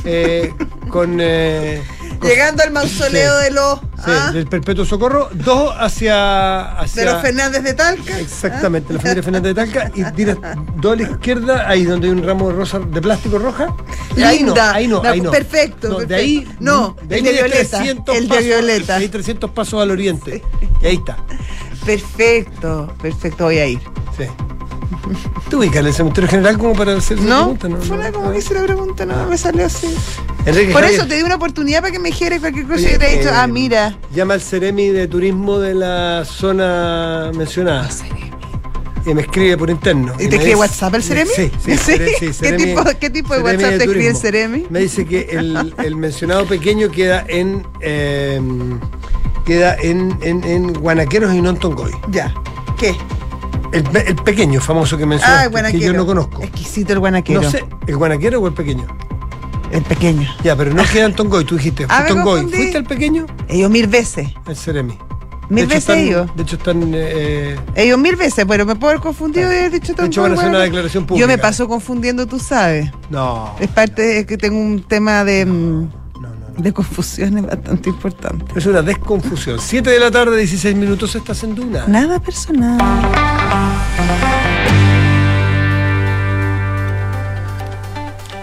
eh, 0.04 0.52
con, 0.88 1.18
eh, 1.20 1.82
Llegando 2.22 2.62
al 2.62 2.70
mausoleo 2.70 3.38
Sí. 3.38 3.44
de 3.44 3.50
los. 3.50 3.78
sí, 3.78 4.10
ah, 4.10 4.30
del 4.32 4.46
Perpetuo 4.46 4.84
Socorro, 4.84 5.28
dos 5.32 5.74
hacia. 5.78 6.78
hacia 6.78 7.04
de 7.04 7.12
los 7.12 7.22
Fernández 7.22 7.62
de 7.62 7.74
Talca. 7.74 8.18
Exactamente, 8.20 8.92
la 8.92 9.00
familia 9.00 9.22
Fernández 9.22 9.54
de 9.54 9.64
Talca, 9.64 9.90
y 9.94 10.02
dos 10.76 10.92
a 10.92 10.96
la 10.96 11.02
izquierda, 11.02 11.68
ahí 11.68 11.84
donde 11.84 12.06
hay 12.08 12.12
un 12.12 12.22
ramo 12.24 12.48
de 12.50 12.54
rosa 12.56 12.78
de 12.78 13.00
plástico 13.00 13.38
roja. 13.38 13.74
Y 14.16 14.22
ahí 14.22 14.42
no, 14.42 14.54
ahí 14.58 14.86
no, 14.88 15.02
ahí 15.04 15.20
no. 15.20 15.30
perfecto, 15.30 15.88
No, 15.88 15.98
De 16.00 16.06
perfecto. 16.06 16.14
ahí, 16.50 16.56
No, 16.60 16.96
de 17.02 17.14
ahí 17.16 17.20
el 17.20 17.26
de 17.26 17.32
Violeta, 17.32 17.78
300 17.78 18.16
el 18.16 18.22
de 18.22 18.28
pasos, 18.28 18.44
Violeta. 18.44 18.96
Hay 18.96 19.08
300 19.08 19.50
pasos 19.50 19.82
al 19.82 19.90
oriente. 19.90 20.42
Y 20.82 20.86
ahí 20.86 20.96
está. 20.96 21.16
Perfecto, 21.84 22.94
perfecto, 23.00 23.44
voy 23.44 23.58
a 23.58 23.66
ir. 23.66 23.80
Sí. 24.16 24.24
¿Tú 25.50 25.58
ubicas 25.58 25.84
el 25.84 25.92
cementerio 25.92 26.28
general 26.30 26.58
como 26.58 26.74
para 26.74 26.96
hacer 26.96 27.18
esa 27.18 27.26
¿No? 27.26 27.54
pregunta? 27.54 27.86
Fue 27.86 27.96
una 27.96 28.12
como 28.12 28.32
que 28.32 28.38
hice 28.38 28.54
la 28.54 28.62
pregunta, 28.62 29.06
no, 29.06 29.26
me 29.28 29.36
salió 29.38 29.66
así. 29.66 29.94
Enrique 30.46 30.72
Por 30.72 30.82
Javier, 30.82 31.00
eso 31.00 31.08
te 31.08 31.16
di 31.16 31.22
una 31.22 31.36
oportunidad 31.36 31.80
para 31.80 31.92
que 31.92 31.98
me 31.98 32.08
dijeras 32.10 32.40
cualquier 32.40 32.66
cosa 32.66 32.80
y 32.80 32.98
te 32.98 33.12
he 33.14 33.18
dicho, 33.18 33.28
eh, 33.30 33.34
ah, 33.34 33.46
mira. 33.46 33.96
Llama 34.14 34.34
al 34.34 34.40
Ceremi 34.40 34.88
de 34.88 35.06
Turismo 35.08 35.58
de 35.58 35.74
la 35.74 36.24
zona 36.24 37.30
mencionada. 37.34 37.88
Y 39.06 39.12
me 39.12 39.20
escribe 39.22 39.58
por 39.58 39.68
interno. 39.68 40.14
¿Y 40.18 40.28
te 40.28 40.36
escribe 40.36 40.56
WhatsApp 40.56 40.94
el 40.94 41.02
Ceremi? 41.02 41.30
Sí, 41.36 41.50
sí, 41.62 41.76
¿Sí? 41.76 41.92
¿Qué 42.40 42.52
tipo- 42.52 42.84
qué 42.98 43.10
tipo 43.10 43.34
de 43.34 43.40
Ceremi 43.42 43.62
WhatsApp 43.62 43.78
te 43.78 43.84
escribe 43.84 44.08
el. 44.08 44.16
Ceremi? 44.16 44.66
Me 44.70 44.80
dice 44.80 45.04
que 45.04 45.28
el, 45.30 45.74
el 45.84 45.96
mencionado 45.96 46.46
pequeño 46.46 46.90
queda 46.90 47.22
en 47.28 47.66
eh, 47.80 48.40
queda 49.44 49.76
en, 49.76 50.16
en, 50.22 50.42
en 50.44 50.72
Guanaqueros 50.72 51.34
y 51.34 51.42
no 51.42 51.50
en 51.50 51.56
Tongoy. 51.58 51.92
Ya. 52.10 52.32
¿Qué? 52.78 52.94
El, 53.74 53.96
el 53.96 54.16
pequeño 54.16 54.60
famoso 54.60 54.96
que 54.96 55.04
mencionaste, 55.06 55.56
Ah, 55.56 55.60
el 55.66 55.72
que 55.72 55.80
yo 55.80 55.92
no 55.92 56.06
conozco. 56.06 56.42
Exquisito 56.42 56.92
el 56.92 56.98
guanaquero. 57.00 57.42
No 57.42 57.50
sé, 57.50 57.64
¿el 57.86 57.96
guanaquero 57.96 58.40
o 58.40 58.46
el 58.46 58.54
pequeño? 58.54 58.86
El 59.72 59.82
pequeño. 59.82 60.28
Ya, 60.44 60.54
pero 60.56 60.72
no 60.72 60.82
queda 60.84 61.06
en 61.06 61.14
Tongoy, 61.14 61.44
tú 61.44 61.56
dijiste. 61.56 61.86
Ah, 61.88 62.04
Tongoy. 62.06 62.42
¿Fuiste 62.46 62.76
al 62.78 62.84
pequeño? 62.84 63.26
Ido 63.48 63.68
mil 63.68 63.86
veces. 63.88 64.28
El 64.46 64.56
Ceremi. 64.56 64.96
Mil 65.50 65.66
veces 65.66 65.80
están- 65.90 65.98
ido. 65.98 66.26
De 66.36 66.42
hecho, 66.42 66.56
están. 66.56 66.90
eh, 66.94 67.56
ido 67.76 67.98
mil 67.98 68.16
veces, 68.16 68.46
pero 68.48 68.64
me 68.64 68.76
puedo 68.76 68.92
haber 68.92 69.02
confundido 69.02 69.50
y 69.52 69.56
haber 69.56 69.72
dicho 69.72 69.92
De 69.92 70.06
hecho, 70.06 70.22
van 70.22 70.32
a 70.32 70.34
hacer 70.36 70.48
una 70.48 70.60
declaración 70.60 71.04
Yo 71.06 71.14
me 71.16 71.22
pública. 71.22 71.42
paso 71.42 71.68
confundiendo, 71.68 72.26
tú 72.26 72.38
sabes. 72.38 72.90
no. 73.10 73.54
Es 73.60 73.68
parte 73.68 74.02
de 74.02 74.26
que 74.26 74.38
tengo 74.38 74.58
un 74.58 74.82
tema 74.84 75.22
de, 75.24 75.44
mm, 75.44 75.80
No, 75.80 75.90
de 76.56 76.72
confusiones 76.72 77.46
bastante 77.46 77.88
importante. 77.90 78.58
Es 78.58 78.66
una 78.66 78.82
desconfusión. 78.82 79.58
7 79.60 79.90
de 79.90 79.98
la 80.00 80.10
tarde, 80.10 80.36
16 80.38 80.74
minutos, 80.76 81.14
estás 81.14 81.42
en 81.44 81.54
Duna. 81.54 81.84
Nada 81.86 82.18
personal. 82.20 82.78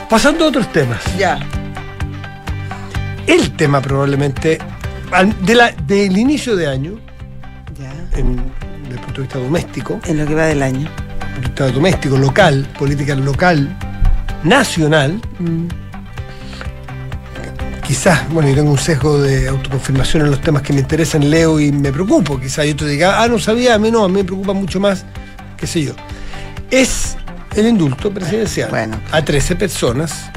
Pasando 0.09 0.45
a 0.45 0.47
otros 0.49 0.71
temas. 0.71 0.99
Ya. 1.17 1.39
El 3.27 3.51
tema 3.55 3.81
probablemente 3.81 4.59
de 5.45 5.55
la- 5.55 5.71
del 5.71 6.17
inicio 6.17 6.55
de 6.55 6.67
año, 6.67 6.93
Ya. 7.79 7.91
en, 8.19 8.35
desde 8.83 8.95
el 8.95 8.99
punto 8.99 9.13
de 9.13 9.21
vista 9.21 9.39
doméstico, 9.39 9.99
En 10.05 10.17
lo 10.17 10.25
que 10.25 10.35
va 10.35 10.45
del 10.45 10.63
año. 10.63 10.89
punto 11.33 11.41
de 11.41 11.47
vista 11.47 11.67
doméstico, 11.71 12.17
local, 12.17 12.67
política 12.77 13.15
local, 13.15 13.77
nacional, 14.43 15.21
Mm. 15.39 15.67
Quizás, 17.91 18.29
bueno, 18.29 18.47
yo 18.47 18.55
tengo 18.55 18.71
un 18.71 18.77
sesgo 18.77 19.21
de 19.21 19.49
autoconfirmación 19.49 20.23
en 20.23 20.31
los 20.31 20.39
temas 20.39 20.61
que 20.61 20.71
me 20.71 20.79
interesan, 20.79 21.29
leo 21.29 21.59
y 21.59 21.73
me 21.73 21.91
preocupo. 21.91 22.39
Quizás 22.39 22.65
yo 22.65 22.73
te 22.73 22.87
diga, 22.87 23.21
ah, 23.21 23.27
no 23.27 23.37
sabía, 23.37 23.75
a 23.75 23.77
mí 23.79 23.91
no, 23.91 24.05
a 24.05 24.07
mí 24.07 24.13
me 24.13 24.23
preocupa 24.23 24.53
mucho 24.53 24.79
más, 24.79 25.03
qué 25.57 25.67
sé 25.67 25.83
yo. 25.83 25.91
Es 26.69 27.17
el 27.53 27.67
indulto 27.67 28.09
presidencial 28.09 28.69
Bueno. 28.69 28.97
a 29.11 29.21
13 29.21 29.57
personas, 29.57 30.31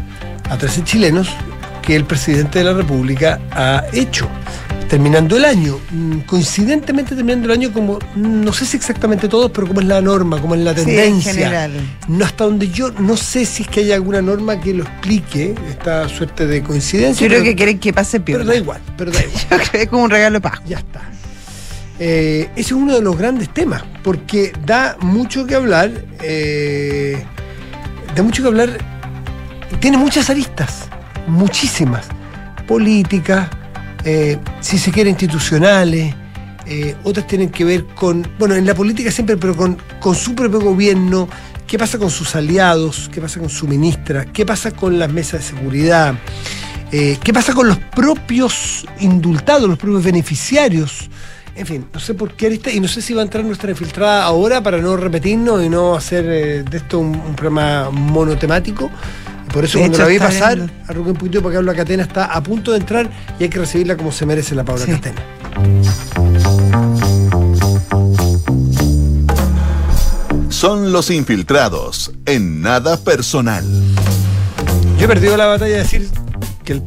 a 0.50 0.58
13 0.58 0.82
chilenos, 0.82 1.28
que 1.80 1.94
el 1.94 2.04
presidente 2.04 2.58
de 2.58 2.64
la 2.64 2.72
República 2.72 3.38
ha 3.52 3.84
hecho. 3.92 4.28
Terminando 4.94 5.36
el 5.36 5.44
año, 5.44 5.80
mm, 5.90 6.18
coincidentemente 6.20 7.16
terminando 7.16 7.46
el 7.46 7.58
año 7.58 7.72
como, 7.72 7.94
mm, 8.14 8.44
no 8.44 8.52
sé 8.52 8.64
si 8.64 8.76
exactamente 8.76 9.26
todos, 9.28 9.50
pero 9.50 9.66
como 9.66 9.80
es 9.80 9.86
la 9.88 10.00
norma, 10.00 10.40
como 10.40 10.54
es 10.54 10.60
la 10.60 10.72
Sí, 10.72 10.82
en 10.82 10.86
tendencia. 10.86 11.32
general. 11.34 11.72
No 12.06 12.24
hasta 12.24 12.44
donde 12.44 12.68
yo 12.70 12.92
no 12.92 13.16
sé 13.16 13.44
si 13.44 13.64
es 13.64 13.68
que 13.68 13.80
hay 13.80 13.90
alguna 13.90 14.22
norma 14.22 14.60
que 14.60 14.72
lo 14.72 14.84
explique, 14.84 15.56
esta 15.68 16.08
suerte 16.08 16.46
de 16.46 16.62
coincidencia. 16.62 17.22
Yo 17.22 17.28
creo 17.28 17.40
pero- 17.40 17.50
que 17.50 17.56
quieren 17.56 17.78
que 17.80 17.92
pase 17.92 18.20
pero 18.20 18.38
piola. 18.38 18.52
da 18.52 18.56
igual, 18.56 18.80
pero 18.96 19.10
da 19.10 19.18
igual. 19.24 19.42
Yo 19.50 19.56
creo 19.56 19.70
que 19.72 19.82
es 19.82 19.88
como 19.88 20.04
un 20.04 20.10
regalo 20.10 20.34
de 20.34 20.40
Pascua. 20.40 20.62
Ya 20.68 20.78
está. 20.78 21.00
Eh, 21.98 22.48
ese 22.54 22.60
es 22.60 22.72
uno 22.72 22.94
de 22.94 23.02
los 23.02 23.18
grandes 23.18 23.48
temas, 23.52 23.82
porque 24.04 24.52
da 24.64 24.96
mucho 25.00 25.44
que 25.44 25.56
hablar, 25.56 25.90
eh, 26.22 27.20
da 28.14 28.22
mucho 28.22 28.42
que 28.42 28.48
hablar, 28.48 28.78
tiene 29.80 29.96
muchas 29.96 30.30
aristas, 30.30 30.84
muchísimas, 31.26 32.06
políticas, 32.68 33.48
eh, 34.04 34.38
si 34.60 34.78
se 34.78 34.90
quiere 34.90 35.10
institucionales, 35.10 36.14
eh, 36.66 36.94
otras 37.04 37.26
tienen 37.26 37.50
que 37.50 37.64
ver 37.64 37.84
con, 37.94 38.26
bueno, 38.38 38.54
en 38.54 38.66
la 38.66 38.74
política 38.74 39.10
siempre, 39.10 39.36
pero 39.36 39.56
con, 39.56 39.78
con 40.00 40.14
su 40.14 40.34
propio 40.34 40.60
gobierno, 40.60 41.28
qué 41.66 41.78
pasa 41.78 41.98
con 41.98 42.10
sus 42.10 42.34
aliados, 42.34 43.10
qué 43.12 43.20
pasa 43.20 43.40
con 43.40 43.48
su 43.48 43.66
ministra, 43.66 44.26
qué 44.26 44.46
pasa 44.46 44.70
con 44.70 44.98
las 44.98 45.10
mesas 45.10 45.40
de 45.40 45.56
seguridad, 45.56 46.14
eh, 46.92 47.18
qué 47.22 47.32
pasa 47.32 47.54
con 47.54 47.68
los 47.68 47.78
propios 47.78 48.86
indultados, 49.00 49.68
los 49.68 49.78
propios 49.78 50.04
beneficiarios. 50.04 51.08
En 51.56 51.66
fin, 51.66 51.86
no 51.92 52.00
sé 52.00 52.14
por 52.14 52.32
qué 52.32 52.60
y 52.72 52.80
no 52.80 52.88
sé 52.88 53.00
si 53.00 53.14
va 53.14 53.20
a 53.20 53.24
entrar 53.24 53.44
nuestra 53.44 53.70
infiltrada 53.70 54.24
ahora 54.24 54.60
para 54.62 54.78
no 54.78 54.96
repetirnos 54.96 55.62
y 55.64 55.68
no 55.68 55.94
hacer 55.94 56.24
de 56.64 56.76
esto 56.76 56.98
un, 56.98 57.14
un 57.14 57.36
programa 57.36 57.90
monotemático. 57.90 58.90
Por 59.54 59.64
eso 59.64 59.78
De 59.78 59.84
cuando 59.84 59.96
hecho, 59.98 60.02
la 60.02 60.08
vi 60.08 60.18
pasar, 60.18 60.56
viendo. 60.56 60.72
arrugué 60.88 61.10
un 61.12 61.16
poquito 61.16 61.40
porque 61.40 61.56
Paula 61.56 61.74
Catena 61.74 62.02
está 62.02 62.24
a 62.26 62.42
punto 62.42 62.72
de 62.72 62.78
entrar 62.78 63.08
y 63.38 63.44
hay 63.44 63.48
que 63.48 63.58
recibirla 63.60 63.96
como 63.96 64.10
se 64.12 64.26
merece 64.26 64.54
la 64.54 64.64
Paula 64.64 64.84
Sí. 64.84 64.90
Catena. 64.90 65.22
Son 70.48 70.92
los 70.92 71.10
infiltrados 71.10 72.12
en 72.26 72.60
nada 72.62 72.96
personal. 72.96 73.64
Yo 74.98 75.04
he 75.04 75.08
perdido 75.08 75.36
la 75.36 75.46
batalla 75.46 75.72
de 75.72 75.78
decir 75.82 76.08
que 76.64 76.74
el, 76.74 76.82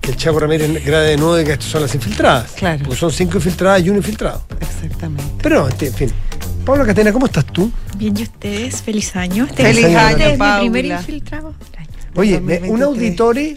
que 0.00 0.10
el 0.10 0.16
Chaco 0.16 0.38
Ramírez 0.38 0.84
grade 0.84 1.10
de 1.10 1.16
nuevo 1.16 1.40
y 1.40 1.44
que 1.44 1.52
estas 1.52 1.70
son 1.70 1.82
las 1.82 1.94
infiltradas. 1.94 2.52
Claro. 2.52 2.80
Porque 2.84 2.96
son 3.00 3.10
cinco 3.10 3.38
infiltradas 3.38 3.82
y 3.82 3.90
un 3.90 3.96
infiltrado. 3.96 4.42
Exactamente. 4.60 5.24
Pero, 5.42 5.68
en 5.68 5.94
fin. 5.94 6.12
Paula 6.64 6.84
Catena, 6.84 7.10
¿cómo 7.12 7.26
estás 7.26 7.46
tú? 7.46 7.72
Bien, 7.96 8.16
¿y 8.16 8.22
ustedes? 8.22 8.82
Feliz 8.82 9.16
año. 9.16 9.46
Este 9.48 9.62
Feliz 9.62 9.84
año, 9.86 10.08
este 10.10 10.26
es 10.26 10.32
mi 10.32 10.38
Paula. 10.38 10.60
primer 10.60 10.84
infiltrado. 10.84 11.54
Oye, 12.16 12.36
un 12.38 12.46
2023. 12.46 12.82
auditore, 12.82 13.56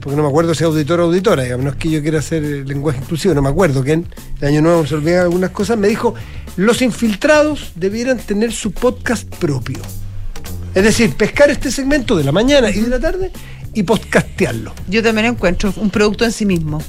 porque 0.00 0.16
no 0.16 0.22
me 0.22 0.28
acuerdo 0.28 0.54
si 0.54 0.64
auditor 0.64 1.00
o 1.00 1.04
auditora, 1.04 1.42
digamos, 1.42 1.64
no 1.64 1.70
es 1.72 1.76
que 1.76 1.90
yo 1.90 2.00
quiera 2.02 2.18
hacer 2.20 2.42
lenguaje 2.66 2.98
inclusivo, 3.00 3.34
no 3.34 3.42
me 3.42 3.48
acuerdo 3.50 3.82
quién, 3.82 4.06
el 4.40 4.48
año 4.48 4.62
nuevo 4.62 4.86
se 4.86 4.94
olvidan 4.94 5.22
algunas 5.24 5.50
cosas, 5.50 5.76
me 5.78 5.88
dijo, 5.88 6.14
los 6.56 6.80
infiltrados 6.82 7.72
debieran 7.74 8.18
tener 8.18 8.52
su 8.52 8.72
podcast 8.72 9.28
propio. 9.36 9.78
Es 10.74 10.84
decir, 10.84 11.14
pescar 11.16 11.50
este 11.50 11.70
segmento 11.70 12.16
de 12.16 12.24
la 12.24 12.32
mañana 12.32 12.70
y 12.70 12.80
de 12.80 12.88
la 12.88 12.98
tarde 12.98 13.30
y 13.74 13.82
podcastearlo. 13.82 14.72
Yo 14.88 15.02
también 15.02 15.26
encuentro 15.26 15.72
un 15.76 15.90
producto 15.90 16.24
en 16.24 16.32
sí 16.32 16.46
mismo. 16.46 16.82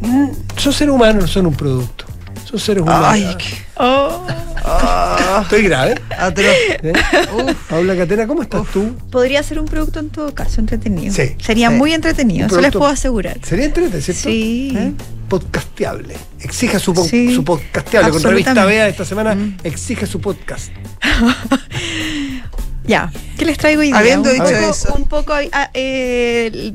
Mm, 0.00 0.30
Son 0.56 0.72
seres 0.72 0.92
humanos, 0.94 1.22
no 1.22 1.28
son 1.28 1.46
un 1.46 1.54
producto. 1.54 2.05
Son 2.48 2.58
seres 2.60 2.82
humanos. 2.82 3.06
Ay, 3.10 3.34
qué- 3.38 3.66
Oh, 3.78 4.26
Estoy 5.42 5.62
grave. 5.64 5.94
atroz. 6.18 6.46
¿eh? 6.46 6.92
Paula 7.68 7.96
Catena, 7.96 8.26
¿cómo 8.26 8.42
estás 8.42 8.66
tú? 8.72 8.94
podría 9.10 9.42
ser 9.42 9.58
un 9.60 9.66
producto 9.66 10.00
en 10.00 10.10
todo 10.10 10.34
caso 10.34 10.60
entretenido. 10.60 11.12
Sí. 11.14 11.34
Sería 11.40 11.68
Sí. 11.70 11.74
muy 11.74 11.92
entretenido, 11.92 12.46
eso 12.46 12.60
les 12.60 12.72
puedo 12.72 12.86
asegurar. 12.86 13.38
Sería 13.42 13.66
entretenido, 13.66 14.00
¿cierto? 14.00 14.22
Sí. 14.22 14.72
¿Eh? 14.76 14.92
Podcasteable. 15.28 16.14
Exija 16.40 16.78
su, 16.78 16.94
po- 16.94 17.04
Sí, 17.04 17.34
su 17.34 17.44
podcasteable. 17.44 18.10
Con 18.12 18.22
revista. 18.22 18.64
Bea 18.64 18.88
esta 18.88 19.04
semana, 19.04 19.34
Mm. 19.34 19.58
exige 19.64 20.06
su 20.06 20.20
podcast. 20.20 20.70
Ya, 22.86 23.10
¿qué 23.36 23.44
les 23.44 23.58
traigo 23.58 23.80
hoy 23.80 23.88
día? 23.88 23.98
Habiendo 23.98 24.28
un 24.30 24.34
dicho 24.34 24.44
poco, 24.46 24.70
eso. 24.70 24.94
Un 24.94 25.04
poco, 25.08 25.32
ah, 25.52 25.70
eh, 25.74 26.72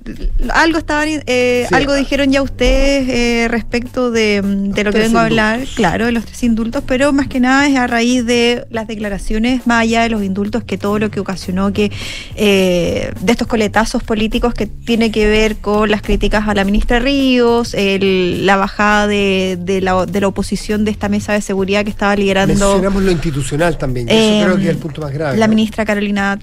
algo 0.54 0.78
estaban, 0.78 1.10
eh, 1.26 1.66
Sí. 1.68 1.76
algo 1.76 1.94
dijeron 1.94 2.32
ya 2.32 2.42
ustedes 2.42 3.08
eh, 3.10 3.48
respecto 3.50 4.12
de, 4.12 4.42
mm, 4.42 4.72
de 4.72 4.84
lo 4.84 4.92
que 4.92 5.00
vengo 5.00 5.20
a 5.20 5.26
hablar, 5.26 5.56
indultos. 5.56 5.76
claro, 5.76 6.06
de 6.06 6.12
los 6.12 6.26
tres 6.26 6.44
indultos, 6.44 6.84
pero 6.86 7.12
más 7.14 7.28
que 7.28 7.40
nada 7.40 7.68
es 7.68 7.76
a 7.78 7.88
raíz 7.88 8.26
de 8.26 8.66
las 8.70 8.88
declaraciones, 8.88 9.66
más 9.68 9.82
allá 9.82 10.04
de 10.04 10.10
los 10.10 10.24
indultos, 10.24 10.64
que 10.64 10.78
todo 10.78 11.00
lo 11.00 11.10
que 11.12 11.20
ocasionó 11.20 11.74
que 11.74 11.92
eh, 12.36 13.12
de 13.22 13.32
estos 13.32 13.48
coletazos 13.48 14.04
políticos 14.04 14.54
que 14.54 14.68
tiene 14.68 15.12
que 15.12 15.28
ver 15.28 15.58
con 15.58 15.90
las 15.92 16.02
críticas 16.02 16.48
a 16.48 16.54
la 16.54 16.64
ministra 16.64 17.00
Ríos, 17.00 17.74
el- 17.74 18.46
la 18.46 18.56
bajada 18.56 19.08
de, 19.08 19.58
de 19.60 19.82
la, 19.82 20.06
de 20.06 20.22
la 20.22 20.28
oposición 20.28 20.86
de 20.86 20.92
esta 20.92 21.10
mesa 21.10 21.34
de 21.34 21.42
seguridad 21.42 21.84
que 21.84 21.90
estaba 21.90 22.16
liderando 22.16 22.54
Mencionamos 22.54 23.04
lo 23.04 23.12
institucional 23.12 23.78
también. 23.78 24.08
eso 24.10 24.46
creo 24.46 24.56
que 24.58 24.64
es 24.64 24.70
el 24.70 24.78
punto 24.78 25.02
más 25.02 25.12
grave. 25.14 25.38
la 25.38 25.48
¿no? 25.48 25.54
ministra 25.54 25.86
Carolina 25.86 26.38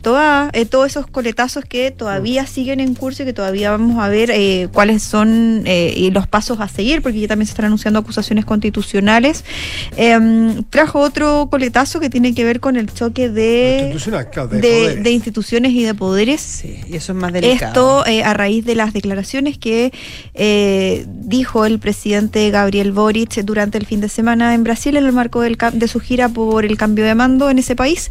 eh, 0.53 0.65
todos 0.67 0.87
esos 0.87 1.07
coletazos 1.07 1.65
que 1.65 1.91
todavía 1.91 2.47
siguen 2.47 2.81
en 2.81 2.95
curso 2.95 3.23
y 3.23 3.27
que 3.27 3.33
todavía 3.33 3.71
vamos 3.71 4.03
a 4.03 4.09
ver 4.09 4.31
eh, 4.31 4.69
cuáles 4.73 5.03
son 5.03 5.63
eh, 5.67 5.93
y 5.97 6.11
los 6.11 6.27
pasos 6.27 6.61
a 6.61 6.69
seguir, 6.69 7.03
porque 7.03 7.21
ya 7.21 7.29
también 7.29 7.47
se 7.47 7.53
están 7.53 7.67
anunciando 7.67 7.99
acusaciones 7.99 8.45
constitucionales. 8.45 9.45
Em, 9.97 10.63
trajo 10.65 11.01
otro 11.01 11.49
coletazo 11.51 12.01
que 12.01 12.11
tiene 12.11 12.35
que 12.35 12.45
ver 12.45 12.61
con 12.61 12.77
el 12.77 12.93
choque 12.93 13.29
de, 13.29 13.91
claro, 14.31 14.49
de 14.49 14.61
de, 14.61 14.69
poderes. 14.71 15.05
de 15.05 15.11
instituciones 15.11 15.73
y 15.73 15.83
de 15.85 15.95
poderes. 15.95 16.41
Sí, 16.41 16.81
y 16.89 16.97
eso 16.97 17.13
es 17.13 17.19
más 17.19 17.33
delicado. 17.33 18.03
Esto 18.05 18.07
eh, 18.07 18.23
a 18.23 18.35
raíz 18.35 18.65
de 18.65 18.75
las 18.75 18.93
declaraciones 18.93 19.59
que 19.59 19.93
eh, 20.35 21.05
dijo 21.09 21.65
el 21.67 21.79
presidente 21.79 22.51
Gabriel 22.51 22.93
Boric 22.93 23.43
durante 23.45 23.79
el 23.79 23.87
fin 23.87 24.01
de 24.01 24.09
semana 24.09 24.55
en 24.55 24.65
Brasil 24.65 24.97
en 24.97 25.05
el 25.07 25.13
marco 25.13 25.41
del 25.41 25.57
cam- 25.59 25.73
de 25.73 25.89
su 25.89 26.01
gira 26.01 26.29
por 26.29 26.65
el 26.65 26.77
cambio 26.77 27.05
de 27.05 27.15
mando 27.15 27.51
en 27.51 27.59
ese 27.59 27.75
país. 27.77 28.11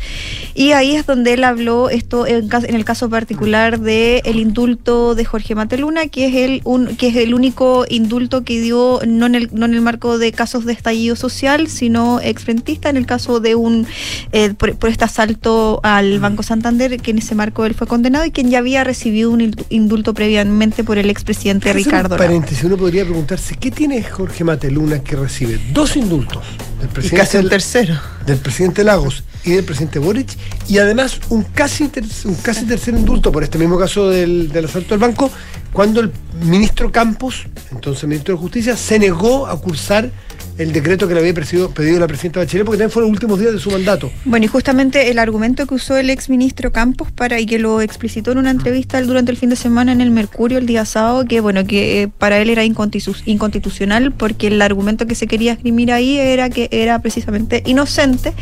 Y 0.56 0.72
ahí 0.72 0.96
es 0.96 1.06
donde 1.06 1.34
él 1.34 1.44
habló 1.44 1.87
esto 1.90 2.26
en, 2.28 2.50
el 2.76 2.86
caso 2.86 3.10
particular 3.10 3.80
de 3.80 4.22
el 4.26 4.40
indulto 4.40 5.16
de 5.16 5.26
Jorge 5.26 5.56
Mateluna, 5.56 6.08
que 6.08 6.28
es 6.28 6.36
el 6.36 6.62
un, 6.64 6.96
que 6.96 7.08
es 7.08 7.16
el 7.16 7.34
único 7.34 7.86
indulto 7.90 8.44
que 8.44 8.62
dio 8.62 9.00
no 9.08 9.26
en 9.26 9.36
el 9.36 9.50
no 9.54 9.66
en 9.66 9.74
el 9.74 9.82
marco 9.82 10.18
de 10.18 10.32
casos 10.32 10.66
de 10.66 10.74
estallido 10.74 11.16
social, 11.16 11.68
sino 11.68 12.20
exfrentista 12.22 12.90
en 12.90 12.98
el 12.98 13.06
caso 13.06 13.40
de 13.40 13.56
un 13.56 13.86
eh, 14.32 14.54
por, 14.54 14.76
por 14.76 14.90
este 14.90 15.06
asalto 15.06 15.80
al 15.84 16.20
Banco 16.20 16.44
Santander, 16.44 17.00
que 17.00 17.12
en 17.12 17.20
ese 17.20 17.36
marco 17.36 17.66
él 17.66 17.74
fue 17.74 17.88
condenado 17.88 18.26
y 18.26 18.32
quien 18.32 18.50
ya 18.50 18.60
había 18.60 18.84
recibido 18.84 19.32
un 19.32 19.42
indulto- 19.42 19.66
indulto 19.70 20.14
previamente 20.14 20.84
por 20.84 20.98
el 20.98 21.10
expresidente 21.10 21.70
un 21.72 21.76
Ricardo 21.78 22.10
Lagos. 22.16 22.26
paréntesis, 22.26 22.64
uno 22.64 22.78
podría 22.78 23.04
preguntarse, 23.06 23.56
¿qué 23.56 23.72
tiene 23.72 24.02
Jorge 24.04 24.44
Mateluna 24.44 25.00
que 25.00 25.16
recibe 25.16 25.60
dos 25.74 25.96
indultos 25.96 26.44
del 26.80 26.90
Y 26.90 26.94
presidente, 26.94 27.18
casi 27.18 27.38
un 27.38 27.50
tercero. 27.50 27.96
del 28.26 28.38
presidente 28.38 28.84
Lagos 28.84 29.24
y 29.44 29.52
del 29.52 29.64
presidente 29.64 30.00
Boric 30.00 30.30
y 30.68 30.78
además 30.80 31.20
un 31.30 31.44
casi, 31.44 31.77
ter- 31.86 32.04
un 32.26 32.36
casi 32.36 32.66
tercer 32.66 32.94
indulto 32.96 33.32
por 33.32 33.44
este 33.44 33.58
mismo 33.58 33.78
caso 33.78 34.10
del, 34.10 34.50
del 34.52 34.66
asalto 34.66 34.94
al 34.94 35.00
banco 35.00 35.30
cuando 35.72 36.00
el 36.02 36.12
ministro 36.44 36.92
Campos, 36.92 37.46
entonces 37.72 38.08
ministro 38.08 38.36
de 38.36 38.42
Justicia, 38.42 38.76
se 38.76 38.98
negó 39.00 39.48
a 39.48 39.60
cursar 39.60 40.10
el 40.58 40.74
decreto 40.74 41.08
que 41.08 41.14
le 41.14 41.20
había 41.20 41.34
pedido, 41.34 41.70
pedido 41.72 42.00
la 42.00 42.08
presidenta 42.08 42.40
Bachelet 42.40 42.66
porque 42.66 42.78
también 42.78 42.92
fueron 42.92 43.12
los 43.12 43.16
últimos 43.18 43.40
días 43.40 43.54
de 43.54 43.60
su 43.60 43.70
mandato. 43.72 44.12
Bueno, 44.26 44.46
y 44.46 44.48
justamente 44.48 45.10
el 45.12 45.20
argumento 45.20 45.66
que 45.68 45.76
usó 45.76 45.98
el 45.98 46.10
ex 46.10 46.30
ministro 46.30 46.72
Campos 46.72 47.12
para 47.12 47.40
y 47.40 47.46
que 47.46 47.60
lo 47.60 47.82
explicitó 47.82 48.32
en 48.32 48.40
una 48.40 48.52
entrevista 48.52 49.02
durante 49.02 49.32
el 49.32 49.38
fin 49.38 49.50
de 49.50 49.56
semana 49.56 49.92
en 49.92 50.02
el 50.02 50.12
Mercurio 50.12 50.58
el 50.58 50.66
día 50.66 50.86
sábado, 50.86 51.26
que 51.26 51.40
bueno, 51.42 51.66
que 51.66 52.04
eh, 52.04 52.08
para 52.08 52.40
él 52.40 52.50
era 52.50 52.66
inconstitu- 52.66 53.22
inconstitucional 53.26 54.12
porque 54.12 54.48
el 54.48 54.62
argumento 54.62 55.06
que 55.08 55.16
se 55.16 55.28
quería 55.28 55.54
esgrimir 55.54 55.92
ahí 55.92 56.18
era 56.18 56.50
que 56.50 56.68
era 56.72 57.00
precisamente 57.00 57.62
inocente, 57.66 58.34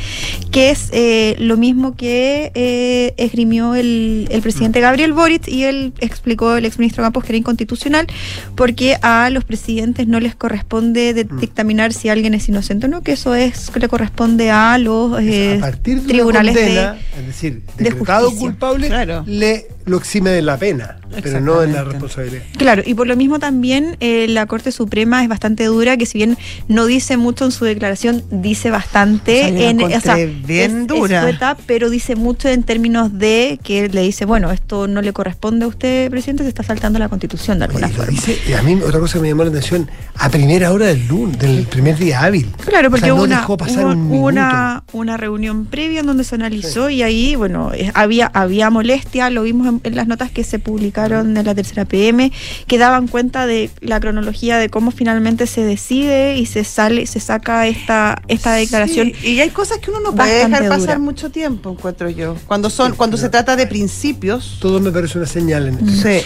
que 0.52 0.70
es 0.70 0.90
eh, 0.94 1.36
lo 1.40 1.58
mismo 1.58 1.96
que 1.96 2.52
eh, 2.56 3.14
esgrimió 3.18 3.76
el, 3.76 4.28
el 4.32 4.42
presidente 4.42 4.80
Gabriel 4.80 5.14
Boric 5.14 5.48
y 5.48 5.64
él 5.64 5.94
explicó 6.00 6.56
el 6.56 6.66
ex 6.66 6.80
ministro 6.80 7.04
Campos 7.04 7.24
que 7.24 7.32
era 7.32 7.38
inconstitucional 7.38 8.08
porque 8.56 8.98
a 9.02 9.30
los 9.30 9.44
presidentes 9.44 10.08
no 10.08 10.20
les 10.20 10.36
corresponde 10.36 11.14
de- 11.14 11.26
dictaminar 11.26 11.94
si 11.94 12.05
alguien 12.10 12.34
es 12.34 12.48
inocente 12.50 12.86
o 12.88 12.90
no, 12.90 13.02
que 13.02 13.14
eso 13.14 13.36
es 13.36 13.70
que 13.72 13.80
le 13.80 13.88
corresponde 13.88 14.52
a 14.52 14.78
los 14.78 15.20
eh, 15.22 15.56
a 15.58 15.62
partir 15.62 16.02
de 16.02 16.08
tribunales 16.14 16.56
una 16.56 16.62
condena, 16.66 16.92
de 16.94 17.20
es 17.22 17.28
decir, 17.28 17.62
de 17.78 17.84
decretado 17.86 18.26
justicia. 18.30 18.50
culpable, 18.50 18.88
Claro. 18.88 19.24
le 19.28 19.68
lo 19.86 19.98
exime 19.98 20.32
de 20.32 20.42
la 20.42 20.58
pena, 20.58 20.98
pero 21.22 21.40
no 21.42 21.60
de 21.62 21.68
la 21.68 21.84
responsabilidad. 21.84 22.42
Claro, 22.58 22.82
y 22.84 22.96
por 22.96 23.06
lo 23.06 23.16
mismo 23.16 23.38
también 23.38 23.98
eh, 24.00 24.26
la 24.28 24.48
Corte 24.48 24.72
Suprema 24.72 25.22
es 25.22 25.30
bastante 25.30 25.66
dura, 25.66 25.96
que 25.96 26.08
si 26.08 26.18
bien 26.18 26.40
no 26.68 26.88
dice 26.88 27.18
mucho 27.18 27.46
en 27.46 27.52
su 27.52 27.66
declaración, 27.66 28.24
dice 28.32 28.72
bastante 28.72 29.44
O 29.44 30.00
sea, 30.02 30.18
en 30.18 30.44
bien 30.48 30.82
es- 30.82 30.88
dura. 30.88 31.18
es 31.20 31.24
sueta, 31.24 31.56
pero 31.68 31.92
dice 31.92 32.16
mucho 32.16 32.50
en 32.50 32.64
términos 32.64 33.20
de 33.20 33.60
que 33.64 33.88
le 33.90 34.02
dice, 34.02 34.26
bueno, 34.26 34.52
esto 34.52 34.88
no 34.88 35.04
le 35.04 35.14
corresponde 35.14 35.66
a 35.66 35.68
usted, 35.68 36.10
presidente, 36.10 36.42
se 36.42 36.50
está 36.50 36.64
saltando 36.64 36.98
la 36.98 37.08
Constitución 37.08 37.60
de 37.60 37.66
alguna 37.66 37.86
Oye, 37.86 37.96
forma. 37.96 38.10
dice, 38.12 38.40
y 38.50 38.54
a 38.54 38.64
mí 38.64 38.74
otra 38.84 39.00
cosa 39.00 39.20
que 39.20 39.22
me 39.22 39.30
llamó 39.30 39.44
la 39.44 39.50
atención, 39.52 39.88
a 40.16 40.30
primera 40.30 40.72
hora 40.74 40.88
del 40.88 41.08
lunes, 41.08 41.38
del 41.38 41.64
primer 41.68 41.95
día 41.98 42.22
hábil. 42.24 42.48
Claro, 42.66 42.90
porque 42.90 43.04
O 43.04 43.06
sea, 43.06 43.10
no 43.10 43.16
hubo, 43.16 43.24
una, 43.24 43.38
dejó 43.40 43.58
pasar 43.58 43.86
hubo- 43.86 43.92
un 43.94 44.12
hubo 44.12 44.26
una, 44.28 44.84
una 44.94 45.18
reunión 45.18 45.66
previa 45.66 46.00
en 46.02 46.06
donde 46.06 46.24
se 46.24 46.36
analizó 46.36 46.90
y 46.90 47.02
ahí, 47.04 47.36
bueno, 47.36 47.72
eh, 47.74 47.92
había, 47.94 48.28
había 48.28 48.70
molestia, 48.70 49.30
lo 49.30 49.44
vimos 49.44 49.68
en, 49.68 49.82
en 49.84 49.96
las 49.96 50.08
notas 50.08 50.32
que 50.32 50.44
se 50.44 50.60
publicaron 50.60 51.34
de 51.34 51.44
la 51.44 51.56
tercera 51.56 51.86
PM, 51.86 52.32
que 52.68 52.78
daban 52.78 53.08
cuenta 53.08 53.46
de 53.46 53.70
la 53.82 54.00
cronología 54.00 54.58
de 54.58 54.70
cómo 54.70 54.92
finalmente 54.92 55.48
se 55.48 55.62
decide 55.64 56.38
y 56.38 56.46
se 56.46 56.64
sale, 56.64 57.06
se 57.08 57.20
saca 57.20 57.68
esta, 57.68 58.22
esta 58.28 58.54
declaración. 58.54 59.12
Sí, 59.22 59.32
y 59.34 59.40
hay 59.40 59.50
cosas 59.50 59.78
que 59.80 59.92
uno 59.92 60.00
no 60.02 60.16
puede 60.16 60.36
dejar 60.46 60.68
pasar 60.70 60.80
dura. 60.80 61.00
mucho 61.00 61.30
tiempo, 61.32 61.72
encuentro 61.72 62.10
yo. 62.10 62.36
Cuando 62.48 62.70
son, 62.70 62.96
cuando 62.96 63.18
se 63.18 63.30
trata 63.30 63.56
de 63.56 63.68
principios. 63.68 64.58
Todo 64.60 64.80
me 64.80 64.92
parece 64.92 65.18
una 65.18 65.28
señal 65.28 65.68
en 65.68 65.76
esto. 65.88 66.10
Sí. 66.10 66.20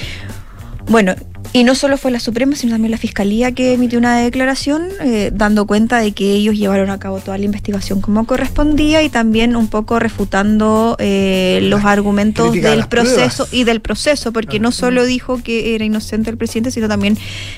Bueno, 0.89 1.13
y 1.53 1.63
no 1.63 1.73
solo 1.75 1.97
fue 1.97 2.09
la 2.11 2.19
Suprema, 2.19 2.55
sino 2.55 2.73
también 2.73 2.91
la 2.91 2.97
Fiscalía 2.97 3.51
que 3.51 3.73
emitió 3.73 3.97
una 3.99 4.17
declaración 4.17 4.83
eh, 5.01 5.31
dando 5.33 5.65
cuenta 5.67 5.99
de 5.99 6.11
que 6.13 6.31
ellos 6.33 6.55
llevaron 6.55 6.89
a 6.89 6.99
cabo 6.99 7.19
toda 7.19 7.37
la 7.37 7.45
investigación 7.45 8.01
como 8.01 8.25
correspondía 8.25 9.01
y 9.03 9.09
también 9.09 9.55
un 9.55 9.67
poco 9.67 9.99
refutando 9.99 10.95
eh, 10.99 11.59
los 11.63 11.85
argumentos 11.85 12.53
del 12.53 12.87
proceso 12.87 13.45
pruebas. 13.45 13.53
y 13.53 13.63
del 13.65 13.81
proceso, 13.81 14.31
porque 14.33 14.59
no 14.59 14.71
solo 14.71 15.05
dijo 15.05 15.41
que 15.43 15.75
era 15.75 15.85
inocente 15.85 16.29
el 16.31 16.37
presidente, 16.37 16.71
sino 16.71 16.87
también 16.87 17.17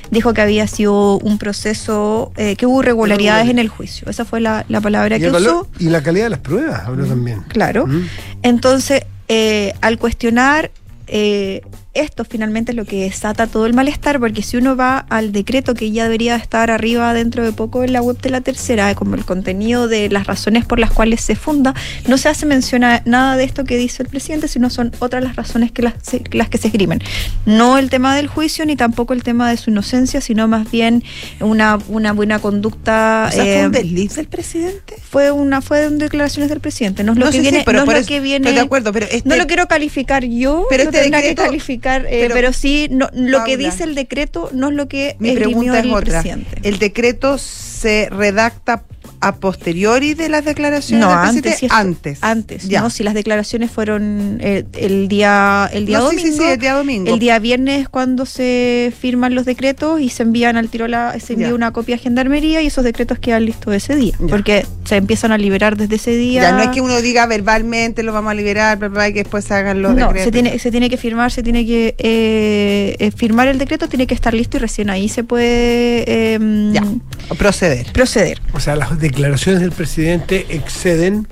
dijo 0.10 0.34
que 0.34 0.42
había 0.42 0.68
sido 0.68 1.18
un 1.20 1.38
proceso, 1.38 2.32
eh, 2.36 2.56
que 2.58 2.66
hubo 2.66 2.82
irregularidades 2.82 3.50
en 3.50 3.60
el 3.60 3.70
juicio. 3.70 4.10
Esa 4.10 4.26
fue 4.26 4.42
la, 4.42 4.66
la 4.68 4.82
palabra 4.82 5.18
que 5.20 5.30
valor- 5.32 5.62
usó. 5.64 5.68
y 5.80 5.86
la 5.90 6.04
calidad 6.04 6.26
de 6.26 6.30
las 6.32 6.40
pruebas, 6.40 6.82
habló 6.86 7.06
también. 7.06 7.42
Claro. 7.48 7.88
Mm. 7.88 8.08
Entonces, 8.44 9.04
eh, 9.28 9.74
al 9.82 9.98
cuestionar 9.98 10.72
eh, 11.08 11.62
esto 11.94 12.24
finalmente 12.24 12.72
es 12.72 12.78
lo 12.78 12.86
que 12.86 13.02
desata 13.04 13.48
todo 13.48 13.66
el 13.66 13.74
malestar, 13.74 14.20
porque 14.20 14.42
si 14.44 14.56
uno 14.58 14.76
va 14.78 14.98
al 15.10 15.32
decreto 15.34 15.74
que 15.74 15.92
ya 15.92 16.04
debería 16.06 16.36
estar 16.38 16.72
arriba 16.72 17.14
dentro 17.14 17.44
de 17.44 17.52
poco 17.52 17.84
en 17.84 17.92
la 17.92 18.02
web 18.02 18.18
de 18.22 18.30
la 18.30 18.40
tercera, 18.42 18.96
como 18.96 19.16
el 19.16 19.26
contenido 19.26 19.88
de 19.90 20.10
las 20.10 20.26
razones 20.26 20.64
por 20.66 20.80
las 20.80 20.92
cuales 20.92 21.20
se 21.22 21.36
funda, 21.36 21.74
no 22.08 22.18
se 22.18 22.30
hace 22.30 22.46
mención 22.46 22.84
a 22.86 23.02
nada 23.06 23.36
de 23.36 23.44
esto 23.44 23.66
que 23.66 23.76
dice 23.78 24.04
el 24.04 24.10
presidente, 24.10 24.48
sino 24.48 24.70
son 24.70 24.94
otras 25.00 25.22
las 25.24 25.36
razones 25.36 25.72
que 25.74 25.82
las, 25.82 25.96
se- 26.02 26.24
las 26.32 26.48
que 26.48 26.58
se 26.58 26.68
esgrimen. 26.68 27.02
No 27.46 27.78
el 27.78 27.90
tema 27.90 28.16
del 28.16 28.28
juicio, 28.28 28.66
ni 28.66 28.76
tampoco 28.78 29.14
el 29.14 29.24
tema 29.24 29.50
de 29.50 29.58
su 29.58 29.70
inocencia, 29.70 30.22
sino 30.22 30.48
más 30.48 30.72
bien 30.72 31.04
una, 31.42 31.78
una 31.90 32.14
buena 32.14 32.40
conducta. 32.40 33.26
O 33.28 33.32
sea, 33.34 33.44
¿fue 33.44 33.60
eh, 33.60 33.66
un 33.66 33.72
desliz 33.74 34.16
del 34.16 34.28
presidente? 34.28 34.96
fue 35.12 35.30
una 35.32 35.60
fue 35.62 35.84
en 35.84 35.98
declaraciones 35.98 36.50
del 36.50 36.62
presidente 36.62 37.04
no 37.04 37.12
es 37.12 37.18
lo 37.18 37.26
No, 37.26 37.32
que 37.32 37.38
sí, 37.40 37.44
sí, 37.44 37.50
viene 37.50 37.64
pero 37.66 37.80
no 37.80 37.84
es 37.84 37.90
lo 37.96 37.98
eso- 38.00 38.08
que 38.08 38.20
viene 38.22 38.46
estoy 38.48 38.54
de 38.56 38.62
acuerdo, 38.62 38.94
pero 38.94 39.08
este- 39.12 39.28
no 39.28 39.36
lo 39.36 39.46
quiero 39.46 39.68
calificar 39.68 40.24
yo 40.24 40.68
Pero 40.70 40.86
no 40.86 40.90
este 40.90 41.02
tendrá 41.02 41.20
que 41.22 41.28
decreto- 41.30 41.50
eh, 41.86 42.08
pero, 42.10 42.34
pero- 42.36 42.54
sí 42.54 42.88
no, 42.92 43.10
lo 43.14 43.44
que 43.44 43.58
dice 43.58 43.84
el 43.84 43.96
decreto 43.96 44.50
no 44.54 44.70
es 44.70 44.76
lo 44.76 44.88
que 44.88 45.16
Mi 45.20 45.34
pregunta 45.34 45.80
es 45.80 45.86
otra. 45.88 46.22
presidente 46.22 46.58
¿El 46.64 46.80
decreto 46.80 47.38
se 47.38 48.08
redacta 48.12 48.84
a 49.22 49.36
posteriori 49.36 50.14
de 50.16 50.30
las 50.30 50.44
declaraciones 50.46 51.06
no 51.06 51.10
del 51.12 51.30
antes 51.30 51.64
esto- 51.64 51.76
antes. 51.76 52.18
antes 52.22 52.68
Ya. 52.68 52.82
no 52.82 52.90
si 52.90 53.04
las 53.04 53.14
declaraciones 53.14 53.70
fueron 53.72 54.40
eh, 54.42 54.66
el 54.74 55.08
día 55.08 55.70
el 55.72 55.86
día 55.86 56.00
No, 56.00 56.06
domingo 56.06 56.28
sí, 56.28 56.38
sí, 56.38 56.44
el 56.44 56.60
día 56.60 56.74
domingo. 56.74 57.14
el 57.14 57.20
día 57.20 57.38
viernes 57.40 57.88
cuando 57.88 58.26
se 58.26 58.92
firman 59.00 59.36
los 59.36 59.46
decretos 59.46 60.02
y 60.02 60.10
se 60.10 60.24
envían 60.24 60.58
al 60.58 60.70
tiro 60.70 60.88
la 60.88 61.20
se 61.20 61.34
envía 61.34 61.50
Ya. 61.50 61.54
una 61.56 61.72
copia 61.72 61.96
a 61.96 62.00
gendarmería 62.00 62.62
y 62.62 62.68
esos 62.68 62.84
decretos 62.84 63.20
quedan 63.20 63.46
listos 63.46 63.74
ese 63.74 63.96
día 63.96 64.16
Ya. 64.20 64.28
porque 64.28 64.66
se 64.86 64.96
empiezan 64.96 65.32
a 65.32 65.38
liberar 65.38 65.78
desde 65.78 65.96
ese 65.96 66.12
día 66.16 66.42
Ya 66.42 66.52
no 66.54 66.62
es 66.64 66.70
que 66.70 66.82
uno 66.82 67.00
diga 67.02 67.26
verbalmente 67.28 68.04
lo 68.04 68.14
vamos 68.14 68.32
a 68.32 68.34
liberar, 68.34 68.78
bla, 68.80 68.88
bla, 68.88 69.10
y 69.10 69.14
que 69.14 69.20
después 69.24 69.46
se 69.46 69.54
hagan 69.54 69.82
los 69.82 69.92
no, 69.94 70.08
decretos. 70.08 70.24
se 70.26 70.32
tiene, 70.32 70.60
se 70.60 70.72
tiene 70.72 70.90
que 70.90 70.98
firmar, 70.98 71.32
se 71.32 71.44
tiene 71.44 71.66
que 71.66 71.96
eh, 72.00 72.96
eh, 73.00 73.12
firmar 73.12 73.48
el 73.48 73.58
decreto, 73.58 73.88
tiene 73.88 74.08
que 74.08 74.14
estar 74.16 74.34
listo 74.34 74.58
y 74.58 74.60
recién 74.62 74.90
ahí 74.90 75.08
se 75.10 75.24
puede 75.24 76.04
eh, 76.08 76.40
Ya, 76.74 76.84
o 77.30 77.36
proceder. 77.36 77.92
proceder. 77.94 78.42
O 78.54 78.60
sea, 78.60 78.76
las 78.76 79.00
declaraciones 79.12 79.62
del 79.62 79.72
presidente 79.72 80.46
exceden 80.50 81.28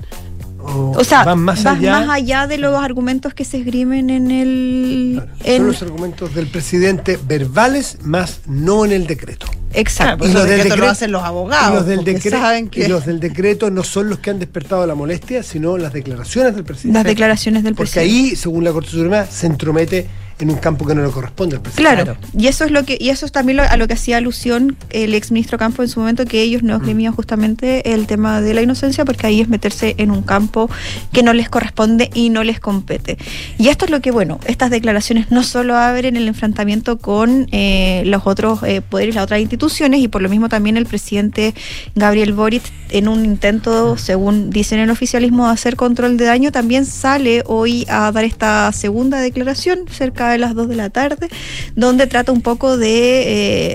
o, 0.62 0.92
O 0.98 1.04
sea, 1.04 1.24
van 1.24 1.38
más 1.40 1.64
vas 1.64 1.78
allá. 1.78 2.00
más 2.00 2.08
allá 2.10 2.46
de 2.46 2.58
los 2.58 2.74
argumentos 2.74 3.32
que 3.32 3.46
se 3.46 3.56
esgrimen 3.58 4.10
en 4.10 4.30
el... 4.30 5.12
Claro, 5.14 5.30
en- 5.44 5.56
Son 5.58 5.66
los 5.68 5.82
argumentos 5.82 6.34
del 6.34 6.46
presidente 6.48 7.18
verbales, 7.26 7.96
más 8.02 8.40
no 8.46 8.84
en 8.84 8.92
el 8.92 9.06
decreto. 9.06 9.46
exacto. 9.72 10.18
Pues 10.18 10.30
Y 10.30 10.34
los 10.34 10.42
del 10.42 10.50
decretos 10.58 10.78
lo 10.78 10.84
decreto- 10.84 10.92
hacen 10.92 11.12
los 11.12 11.22
y 11.22 11.24
abogados. 11.24 11.74
los, 11.76 11.86
del 11.86 11.96
porque 12.00 12.12
decre- 12.18 12.30
saben 12.30 12.68
que 12.68 12.84
y 12.84 12.88
los 12.88 13.06
del 13.06 13.20
decreto 13.20 13.70
no 13.70 13.82
son 13.84 14.10
los 14.10 14.18
que 14.18 14.28
han 14.30 14.38
despertado 14.38 14.86
la 14.86 14.94
molestia, 14.94 15.42
sino 15.42 15.78
las 15.78 15.94
declaraciones 15.94 16.54
del 16.54 16.64
presidente. 16.64 16.98
Las 16.98 17.04
declaraciones 17.06 17.62
del 17.64 17.74
Porque 17.74 17.92
presidente. 17.92 18.28
ahí, 18.30 18.36
según 18.36 18.62
la 18.62 18.72
Corte 18.72 18.90
Suprema, 18.90 19.24
se 19.24 19.46
entromete 19.46 20.08
en 20.44 20.50
un 20.50 20.56
campo 20.56 20.86
que 20.86 20.94
no 20.94 21.02
le 21.04 21.10
corresponde 21.10 21.56
al 21.56 21.62
presidente. 21.62 22.02
Claro, 22.02 22.16
y 22.36 22.46
eso 22.46 22.64
es 22.64 22.70
lo 22.70 22.84
que, 22.84 22.96
y 23.00 23.10
eso 23.10 23.26
es 23.26 23.32
también 23.32 23.56
lo- 23.58 23.62
a 23.64 23.76
lo 23.76 23.86
que 23.86 23.94
hacía 23.94 24.16
alusión 24.16 24.76
el 24.90 25.14
ex 25.14 25.30
ministro 25.32 25.58
Campo 25.58 25.82
en 25.82 25.88
su 25.88 26.00
momento, 26.00 26.24
que 26.24 26.42
ellos 26.42 26.62
no 26.62 26.76
esgrimían 26.76 27.12
justamente 27.14 27.92
el 27.92 28.06
tema 28.06 28.40
de 28.40 28.54
la 28.54 28.62
inocencia, 28.62 29.04
porque 29.04 29.26
ahí 29.26 29.40
es 29.40 29.48
meterse 29.48 29.94
en 29.98 30.10
un 30.10 30.22
campo 30.22 30.70
que 31.12 31.22
no 31.22 31.32
les 31.32 31.48
corresponde 31.48 32.10
y 32.14 32.30
no 32.30 32.44
les 32.44 32.60
compete. 32.60 33.18
Y 33.58 33.68
esto 33.68 33.84
es 33.84 33.90
lo 33.90 34.00
que, 34.00 34.10
bueno, 34.10 34.38
estas 34.46 34.70
declaraciones 34.70 35.30
no 35.30 35.42
solo 35.42 35.76
abren 35.76 36.16
el 36.16 36.28
enfrentamiento 36.28 36.98
con 36.98 37.46
eh, 37.52 38.02
los 38.06 38.26
otros 38.26 38.62
eh, 38.62 38.80
poderes, 38.82 39.14
las 39.14 39.24
otras 39.24 39.40
instituciones, 39.40 40.00
y 40.00 40.08
por 40.08 40.22
lo 40.22 40.28
mismo 40.28 40.48
también 40.48 40.76
el 40.76 40.86
presidente 40.86 41.54
Gabriel 41.94 42.32
Boric, 42.32 42.62
en 42.90 43.08
un 43.08 43.24
intento, 43.24 43.96
según 43.96 44.50
dicen 44.50 44.78
el 44.80 44.90
oficialismo, 44.90 45.46
de 45.46 45.52
hacer 45.52 45.76
control 45.76 46.16
de 46.16 46.24
daño, 46.24 46.52
también 46.52 46.86
sale 46.86 47.42
hoy 47.46 47.86
a 47.88 48.10
dar 48.12 48.24
esta 48.24 48.70
segunda 48.72 49.18
declaración 49.20 49.80
cerca 49.90 50.29
de 50.32 50.38
las 50.38 50.54
2 50.54 50.68
de 50.68 50.76
la 50.76 50.90
tarde, 50.90 51.28
donde 51.76 52.06
trata 52.06 52.32
un 52.32 52.40
poco 52.42 52.76
de, 52.76 52.92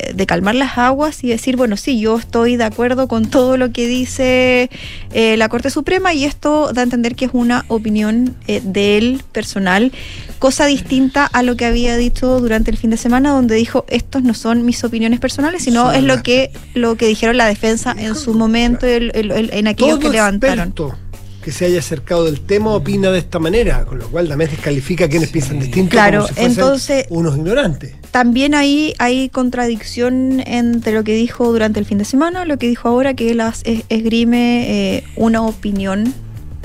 eh, 0.09 0.13
de 0.15 0.25
calmar 0.25 0.55
las 0.55 0.77
aguas 0.77 1.23
y 1.23 1.29
decir, 1.29 1.55
bueno, 1.57 1.77
sí, 1.77 1.99
yo 1.99 2.17
estoy 2.17 2.55
de 2.57 2.63
acuerdo 2.65 3.07
con 3.07 3.25
todo 3.29 3.57
lo 3.57 3.71
que 3.71 3.87
dice 3.87 4.69
eh, 5.13 5.37
la 5.37 5.49
Corte 5.49 5.69
Suprema 5.69 6.13
y 6.13 6.25
esto 6.25 6.71
da 6.73 6.81
a 6.81 6.83
entender 6.83 7.15
que 7.15 7.25
es 7.25 7.31
una 7.33 7.65
opinión 7.67 8.35
eh, 8.47 8.61
de 8.63 8.97
él 8.97 9.21
personal, 9.31 9.91
cosa 10.39 10.65
distinta 10.65 11.25
a 11.25 11.43
lo 11.43 11.55
que 11.55 11.65
había 11.65 11.95
dicho 11.97 12.39
durante 12.39 12.71
el 12.71 12.77
fin 12.77 12.89
de 12.89 12.97
semana, 12.97 13.31
donde 13.31 13.55
dijo, 13.55 13.85
estos 13.87 14.23
no 14.23 14.33
son 14.33 14.65
mis 14.65 14.83
opiniones 14.83 15.19
personales, 15.19 15.63
sino 15.63 15.91
es 15.91 16.03
lo 16.03 16.21
que, 16.23 16.51
lo 16.73 16.95
que 16.95 17.07
dijeron 17.07 17.37
la 17.37 17.45
defensa 17.47 17.95
en 17.97 18.15
su 18.15 18.33
momento, 18.33 18.85
el- 18.85 19.11
el- 19.15 19.31
el- 19.31 19.49
en 19.53 19.67
aquellos 19.67 19.99
Todo 19.99 20.11
que 20.11 20.15
levantaron. 20.17 20.59
experto 20.69 20.97
que 21.45 21.51
se 21.51 21.65
haya 21.65 21.77
acercado 21.77 22.25
del 22.25 22.41
tema 22.41 22.71
opina 22.71 23.11
de 23.11 23.19
esta 23.19 23.37
manera, 23.37 23.85
con 23.85 23.99
lo 23.99 24.09
cual 24.09 24.27
también 24.27 24.49
descalifica 24.49 25.05
a 25.05 25.07
quienes 25.07 25.29
piensan 25.29 25.59
distinto 25.59 25.91
Claro, 25.91 26.21
como 26.21 26.27
si 26.29 26.33
fuesen 26.33 26.51
entonces- 26.51 27.05
unos 27.09 27.37
ignorantes. 27.37 27.93
También 28.09 28.55
ahí 28.55 28.95
hay 28.97 29.29
contradicción 29.29 30.41
entre 30.47 30.93
lo 30.93 31.03
que 31.03 31.13
dijo 31.13 31.51
durante 31.51 31.79
el 31.79 31.85
fin 31.85 31.99
de 31.99 32.05
semana, 32.05 32.45
lo 32.45 32.57
que 32.57 32.67
dijo 32.67 32.89
ahora, 32.89 33.13
que 33.13 33.29
él 33.29 33.43
esgrime 33.89 34.95
eh, 34.97 35.03
una 35.17 35.43
opinión 35.43 36.15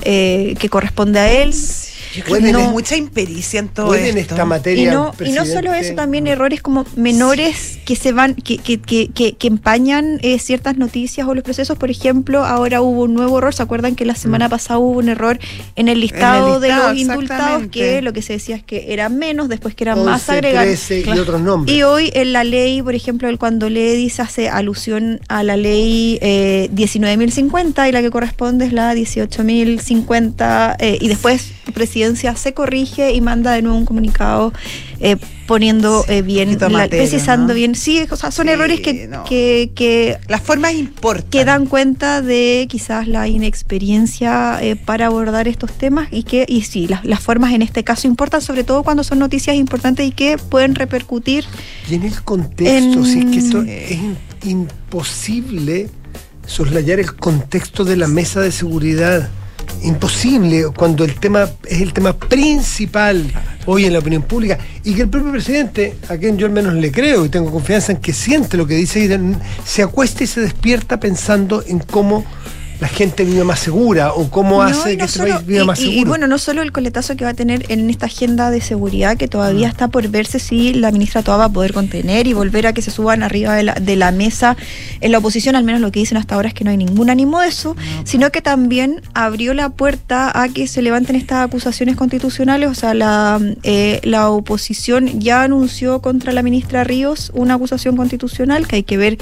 eh, 0.01 0.55
que 0.59 0.71
corresponde 0.71 1.19
a 1.19 1.31
él. 1.31 1.53
Yo 2.15 2.25
creo 2.25 2.39
que 2.41 2.53
no- 2.53 2.71
mucha 2.71 2.97
impericia 2.97 3.61
en 3.61 3.69
todo 3.69 3.95
en 3.95 4.19
esta 4.19 4.43
Y 4.43 4.47
materia. 4.47 4.93
no, 4.93 5.13
y 5.25 5.31
no 5.33 5.45
solo 5.45 5.71
presidente- 5.71 5.79
eso, 5.87 5.95
también 5.95 6.27
errores 6.27 6.61
como 6.63 6.85
menores 6.97 7.79
que 7.85 7.97
se 7.97 8.13
van, 8.13 8.35
que, 8.35 8.59
que, 8.59 8.81
que, 8.81 9.09
que, 9.09 9.35
que 9.35 9.47
empañan 9.49 10.19
eh, 10.23 10.39
ciertas 10.39 10.77
noticias 10.77 11.27
o 11.29 11.35
los 11.35 11.45
procesos. 11.45 11.79
Por 11.79 11.91
ejemplo, 11.91 12.45
ahora 12.45 12.81
hubo 12.83 13.03
un 13.03 13.15
nuevo 13.15 13.39
error. 13.39 13.55
¿Se 13.55 13.63
acuerdan 13.63 13.95
que 13.95 14.05
la 14.05 14.15
semana 14.15 14.49
pasada 14.49 14.79
hubo 14.79 14.99
un 14.99 15.09
error 15.09 15.39
en 15.77 15.89
el 15.89 16.01
listado, 16.01 16.61
de 16.61 16.69
listado, 16.69 16.89
los 16.93 16.99
indultados? 17.01 17.67
Que 17.71 18.03
lo 18.03 18.13
que 18.13 18.23
se 18.23 18.35
decía 18.35 18.57
es 18.57 18.63
que 18.65 18.93
eran 18.93 19.17
menos, 19.19 19.49
después 19.49 19.75
que 19.75 19.85
eran 19.85 20.05
más 20.05 20.23
11, 20.29 20.33
agregados. 20.33 20.67
13 20.87 21.05
y 21.15 21.19
otros 21.19 21.41
nombres. 21.41 21.77
Y 21.77 21.83
hoy 21.83 22.11
en 22.15 22.33
la 22.33 22.45
ley, 22.45 22.83
por 22.83 22.95
ejemplo, 22.95 23.29
el 23.29 23.39
cuando 23.39 23.69
lee 23.71 23.95
dice 23.97 24.23
hace 24.23 24.49
alusión 24.49 25.21
a 25.29 25.43
la 25.43 25.57
ley 25.57 26.19
eh, 26.23 26.69
19.050 26.75 27.89
y 27.89 27.93
la 27.93 28.03
que 28.03 28.11
corresponde 28.11 28.67
es 28.67 28.73
la 28.73 28.95
18.050 28.95 30.77
eh, 30.79 30.99
y 31.01 31.09
después 31.09 31.53
presidencia 32.01 32.35
se 32.37 32.55
corrige 32.55 33.13
y 33.13 33.21
manda 33.21 33.53
de 33.53 33.61
nuevo 33.63 33.77
un 33.77 33.85
comunicado 33.85 34.53
eh, 35.01 35.17
poniendo 35.47 36.05
eh, 36.09 36.23
bien, 36.23 36.57
la- 36.71 36.89
precisando 36.89 37.49
¿no? 37.49 37.55
bien. 37.55 37.75
Sí, 37.75 38.07
o 38.11 38.17
sea, 38.17 38.31
son 38.31 38.47
Sí, 38.47 38.53
errores 38.53 38.81
que, 38.81 39.07
no. 39.09 39.25
que, 39.25 39.73
que, 39.75 40.17
Las 40.29 40.41
formas 40.41 40.73
importan. 40.75 41.29
que 41.31 41.45
dan 41.45 41.67
cuenta 41.67 42.23
de 42.23 42.67
quizás 42.71 43.07
la 43.07 43.29
inexperiencia 43.29 44.59
eh, 44.63 44.77
para 44.77 45.07
abordar 45.07 45.47
estos 45.49 45.73
temas 45.73 46.09
y 46.11 46.23
que, 46.23 46.47
y 46.49 46.63
sí, 46.63 46.87
las, 46.87 47.05
las 47.05 47.21
formas 47.21 47.53
en 47.53 47.63
este 47.63 47.85
caso 47.85 48.07
importan, 48.09 48.41
sobre 48.41 48.65
todo 48.65 48.83
cuando 48.83 49.05
son 49.05 49.19
noticias 49.19 49.57
importantes 49.57 50.07
y 50.07 50.13
que 50.13 50.39
pueden 50.39 50.75
repercutir 50.75 51.45
Y 51.91 51.95
en 51.97 52.05
el 52.05 52.23
contexto, 52.23 52.99
En- 53.01 53.05
si 53.07 53.19
es 53.19 53.25
que 53.27 53.39
esto 53.39 53.63
es 53.63 53.99
imposible 54.49 55.89
soslayar 56.47 56.99
el 57.01 57.15
contexto 57.15 57.85
de 57.85 57.97
la 57.97 58.09
mesa 58.09 58.41
de 58.41 58.53
seguridad. 58.53 59.29
Imposible 59.83 60.67
cuando 60.77 61.05
el 61.05 61.15
tema 61.15 61.49
es 61.67 61.81
el 61.81 61.93
tema 61.93 62.13
principal 62.13 63.33
hoy 63.67 63.87
en 63.87 63.93
la 63.93 63.99
opinión 64.01 64.23
pública 64.23 64.59
y 64.85 64.95
que 64.95 65.03
el 65.03 65.09
propio 65.09 65.33
presidente, 65.33 65.97
a 66.09 66.17
quien 66.17 66.37
yo 66.37 66.47
al 66.47 66.53
menos 66.53 66.75
le 66.75 66.93
creo 66.93 67.25
y 67.25 67.29
tengo 67.29 67.51
confianza 67.51 67.93
en 67.93 67.99
que 67.99 68.13
siente 68.13 68.57
lo 68.57 68.67
que 68.67 68.75
dice, 68.75 69.09
se 69.65 69.83
acuesta 69.83 70.25
y 70.25 70.27
se 70.27 70.41
despierta 70.41 71.01
pensando 71.01 71.63
en 71.67 71.79
cómo 71.79 72.25
la 72.81 72.89
gente 72.89 73.25
vive 73.25 73.45
más 73.45 73.61
segura 73.61 74.13
o 74.15 74.31
cómo 74.31 74.57
No, 74.57 74.63
hace 74.63 74.97
que 74.97 75.05
este 75.05 75.19
solo- 75.19 75.35
país 75.35 75.47
viva 75.47 75.63
y- 75.63 75.67
más 75.67 75.79
seguro. 75.79 75.99
Y 75.99 76.05
bueno, 76.05 76.27
no 76.27 76.39
solo 76.39 76.63
el 76.63 76.73
coletazo 76.73 77.15
que 77.17 77.25
va 77.25 77.31
a 77.31 77.35
tener 77.35 77.67
en 77.71 77.91
esta 77.91 78.07
agenda 78.07 78.51
de 78.51 78.61
seguridad, 78.61 79.17
que 79.17 79.29
todavía 79.29 79.67
Mm. 79.67 79.71
está 79.71 79.89
por 79.89 80.09
verse 80.09 80.39
si 80.39 80.73
la 80.73 80.91
ministra 80.91 81.23
Toa 81.23 81.37
va 81.37 81.45
a 81.45 81.49
poder 81.51 81.73
contener 81.75 82.27
y 82.27 82.33
volver 82.33 82.67
a 82.67 82.73
que 82.73 82.81
se 82.83 82.91
suban 82.91 83.23
arriba 83.23 83.55
de 83.55 83.63
la, 83.65 83.75
de 83.75 83.97
la 83.97 84.13
mesa 84.13 84.57
en 85.01 85.13
la 85.13 85.19
oposición, 85.19 85.57
al 85.57 85.65
menos 85.65 85.81
lo 85.83 85.93
que 85.93 86.01
dicen 86.01 86.17
hasta 86.17 86.35
ahora 86.37 86.49
es 86.49 86.55
que 86.55 86.65
no 86.65 86.71
hay 86.71 86.77
ningún 86.79 87.11
ánimo 87.11 87.41
de 87.41 87.49
eso, 87.49 87.77
sino 88.05 88.31
que 88.33 88.41
también 88.43 89.03
abrió 89.13 89.53
la 89.55 89.69
puerta 89.69 90.31
a 90.43 90.49
que 90.49 90.67
se 90.67 90.81
levanten 90.81 91.17
estas 91.17 91.45
acusaciones 91.47 91.97
constitucionales, 91.97 92.69
o 92.71 92.75
sea, 92.75 92.95
la, 92.95 93.39
eh, 93.63 94.01
la 94.05 94.31
oposición 94.31 95.21
ya 95.21 95.43
anunció 95.43 96.01
contra 96.01 96.33
la 96.33 96.43
ministra 96.43 96.85
Ríos 96.85 97.31
una 97.35 97.55
acusación 97.55 97.97
constitucional 97.97 98.67
que 98.67 98.77
hay 98.77 98.83
que 98.85 98.97
ver 98.97 99.19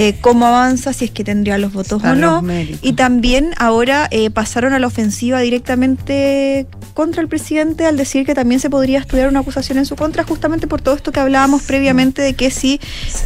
eh, 0.00 0.14
cómo 0.20 0.46
avanza, 0.46 0.92
si 0.92 1.06
es 1.06 1.10
que 1.10 1.24
tendría 1.24 1.58
los 1.58 1.72
votos 1.72 1.96
Están 1.96 2.22
o 2.22 2.40
no. 2.40 2.52
Y 2.82 2.92
también 2.92 3.50
ahora 3.58 4.06
eh, 4.12 4.30
pasaron 4.30 4.72
a 4.72 4.78
la 4.78 4.86
ofensiva 4.86 5.40
directamente 5.40 6.68
contra 6.94 7.20
el 7.20 7.26
presidente 7.26 7.84
al 7.84 7.96
decir 7.96 8.24
que 8.24 8.32
también 8.32 8.60
se 8.60 8.70
podría 8.70 9.00
estudiar 9.00 9.28
una 9.28 9.40
acusación 9.40 9.76
en 9.76 9.86
su 9.86 9.96
contra, 9.96 10.22
justamente 10.22 10.68
por 10.68 10.80
todo 10.80 10.94
esto 10.94 11.10
que 11.10 11.18
hablábamos 11.18 11.64
previamente 11.64 12.22
de 12.22 12.34
que 12.34 12.52
si 12.52 12.80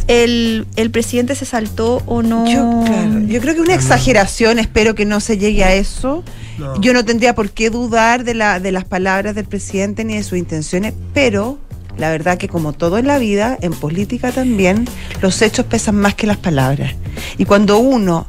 el, 0.07 0.65
el 0.75 0.89
presidente 0.89 1.35
se 1.35 1.45
saltó 1.45 2.01
o 2.07 2.23
no. 2.23 2.47
Yo, 2.47 2.83
claro, 2.87 3.19
yo 3.19 3.39
creo 3.39 3.53
que 3.53 3.61
una 3.61 3.75
exageración, 3.75 4.57
espero 4.57 4.95
que 4.95 5.05
no 5.05 5.19
se 5.19 5.37
llegue 5.37 5.63
a 5.63 5.75
eso. 5.75 6.23
No. 6.57 6.81
Yo 6.81 6.93
no 6.93 7.05
tendría 7.05 7.35
por 7.35 7.51
qué 7.51 7.69
dudar 7.69 8.23
de, 8.23 8.33
la, 8.33 8.59
de 8.59 8.71
las 8.71 8.85
palabras 8.85 9.35
del 9.35 9.45
presidente 9.45 10.03
ni 10.05 10.15
de 10.15 10.23
sus 10.23 10.39
intenciones, 10.39 10.95
pero 11.13 11.59
la 11.97 12.09
verdad 12.09 12.37
que 12.37 12.47
como 12.47 12.73
todo 12.73 12.97
en 12.97 13.07
la 13.07 13.17
vida, 13.17 13.57
en 13.61 13.73
política 13.73 14.31
también, 14.31 14.85
los 15.21 15.41
hechos 15.41 15.65
pesan 15.65 15.95
más 15.95 16.15
que 16.15 16.27
las 16.27 16.37
palabras. 16.37 16.93
Y 17.37 17.45
cuando 17.45 17.77
uno 17.77 18.27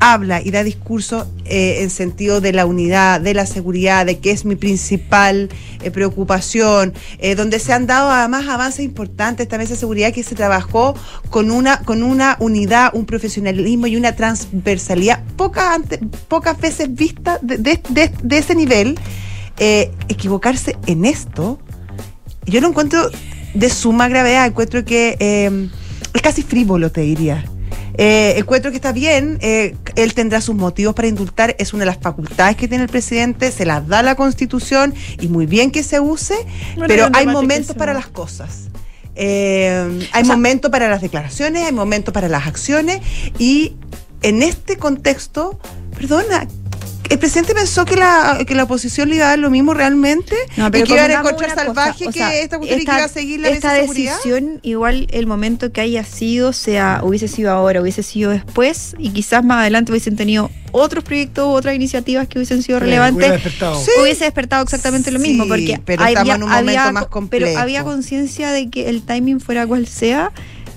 habla 0.00 0.40
y 0.40 0.52
da 0.52 0.62
discurso 0.62 1.26
eh, 1.44 1.82
en 1.82 1.90
sentido 1.90 2.40
de 2.40 2.52
la 2.52 2.66
unidad, 2.66 3.20
de 3.20 3.34
la 3.34 3.46
seguridad, 3.46 4.06
de 4.06 4.18
que 4.18 4.30
es 4.30 4.44
mi 4.44 4.54
principal 4.54 5.48
eh, 5.82 5.90
preocupación, 5.90 6.94
eh, 7.18 7.34
donde 7.34 7.58
se 7.58 7.72
han 7.72 7.88
dado 7.88 8.08
además 8.10 8.46
avances 8.46 8.84
importantes, 8.84 9.48
mesa 9.50 9.74
de 9.74 9.80
seguridad 9.80 10.12
que 10.12 10.22
se 10.22 10.36
trabajó 10.36 10.94
con 11.30 11.50
una, 11.50 11.80
con 11.80 12.04
una 12.04 12.36
unidad, 12.38 12.90
un 12.94 13.06
profesionalismo 13.06 13.88
y 13.88 13.96
una 13.96 14.14
transversalidad 14.14 15.24
pocas, 15.36 15.74
ante- 15.74 15.98
pocas 16.28 16.60
veces 16.60 16.94
vista 16.94 17.40
de 17.42 17.80
ese 18.30 18.54
nivel, 18.54 18.96
eh, 19.58 19.90
equivocarse 20.08 20.76
en 20.86 21.04
esto, 21.04 21.58
yo 22.50 22.60
lo 22.60 22.68
encuentro 22.68 23.10
de 23.54 23.70
suma 23.70 24.08
gravedad, 24.08 24.46
encuentro 24.46 24.84
que 24.84 25.16
eh, 25.20 25.68
es 26.14 26.22
casi 26.22 26.42
frívolo, 26.42 26.90
te 26.90 27.00
diría. 27.02 27.44
Eh, 28.00 28.34
encuentro 28.38 28.70
que 28.70 28.76
está 28.76 28.92
bien, 28.92 29.38
eh, 29.40 29.74
él 29.96 30.14
tendrá 30.14 30.40
sus 30.40 30.54
motivos 30.54 30.94
para 30.94 31.08
indultar, 31.08 31.56
es 31.58 31.72
una 31.72 31.80
de 31.80 31.86
las 31.86 31.98
facultades 31.98 32.56
que 32.56 32.68
tiene 32.68 32.84
el 32.84 32.90
presidente, 32.90 33.50
se 33.50 33.64
las 33.66 33.88
da 33.88 34.02
la 34.04 34.14
constitución 34.14 34.94
y 35.20 35.26
muy 35.26 35.46
bien 35.46 35.72
que 35.72 35.82
se 35.82 35.98
use, 35.98 36.34
pero 36.86 37.08
hay 37.12 37.26
momentos 37.26 37.74
para 37.74 37.92
las 37.94 38.06
cosas. 38.06 38.68
Eh, 39.16 40.06
hay 40.12 40.22
O 40.22 40.26
sea- 40.26 40.36
momentos 40.36 40.70
para 40.70 40.88
las 40.88 41.00
declaraciones, 41.02 41.66
hay 41.66 41.72
momentos 41.72 42.14
para 42.14 42.28
las 42.28 42.46
acciones 42.46 43.00
y 43.36 43.74
en 44.22 44.42
este 44.44 44.76
contexto, 44.76 45.58
perdona, 45.96 46.46
¿el 47.08 47.18
presidente 47.18 47.54
pensó 47.54 47.84
que 47.84 47.96
la, 47.96 48.38
que 48.46 48.54
la 48.54 48.64
oposición 48.64 49.08
le 49.08 49.16
iba 49.16 49.26
a 49.26 49.28
dar 49.28 49.38
lo 49.38 49.50
mismo 49.50 49.74
realmente? 49.74 50.34
No, 50.56 50.68
y 50.68 50.70
que 50.70 50.92
iban 50.92 51.10
a 51.10 51.14
encontrar 51.20 51.50
cosa, 51.50 51.64
salvaje 51.64 52.06
que 52.06 52.12
sea, 52.12 52.38
esta 52.38 52.58
cuestión 52.58 52.80
y 52.80 52.84
que 52.84 52.92
iba 52.92 53.04
a 53.04 53.08
seguir 53.08 53.40
la 53.40 53.48
esta 53.48 53.74
seguridad? 53.76 54.16
decisión, 54.16 54.60
igual 54.62 55.06
el 55.10 55.26
momento 55.26 55.72
que 55.72 55.80
haya 55.80 56.04
sido, 56.04 56.52
sea 56.52 57.00
hubiese 57.02 57.28
sido 57.28 57.50
ahora, 57.50 57.80
hubiese 57.80 58.02
sido 58.02 58.30
después, 58.30 58.94
y 58.98 59.10
quizás 59.10 59.44
más 59.44 59.60
adelante 59.60 59.92
hubiesen 59.92 60.16
tenido 60.16 60.50
otros 60.72 61.04
proyectos 61.04 61.46
u 61.46 61.50
otras 61.50 61.74
iniciativas 61.74 62.28
que 62.28 62.38
hubiesen 62.38 62.62
sido 62.62 62.78
relevantes. 62.80 63.30
despertado. 63.30 63.82
Sí. 63.82 63.90
Hubiese 64.02 64.24
despertado 64.24 64.62
exactamente 64.62 65.10
lo 65.10 65.18
mismo, 65.18 65.44
Sí, 65.44 65.48
porque 65.48 65.80
pero 65.84 66.04
estamos 66.04 66.34
en 66.34 66.42
un 66.42 66.50
momento 66.50 66.92
más 66.92 67.06
complejo. 67.06 67.46
Pero 67.46 67.58
había 67.58 67.84
conciencia 67.84 68.50
de 68.50 68.68
que 68.68 68.88
el 68.88 69.02
timing 69.02 69.40
fuera 69.40 69.66
cual 69.66 69.86
sea. 69.86 70.32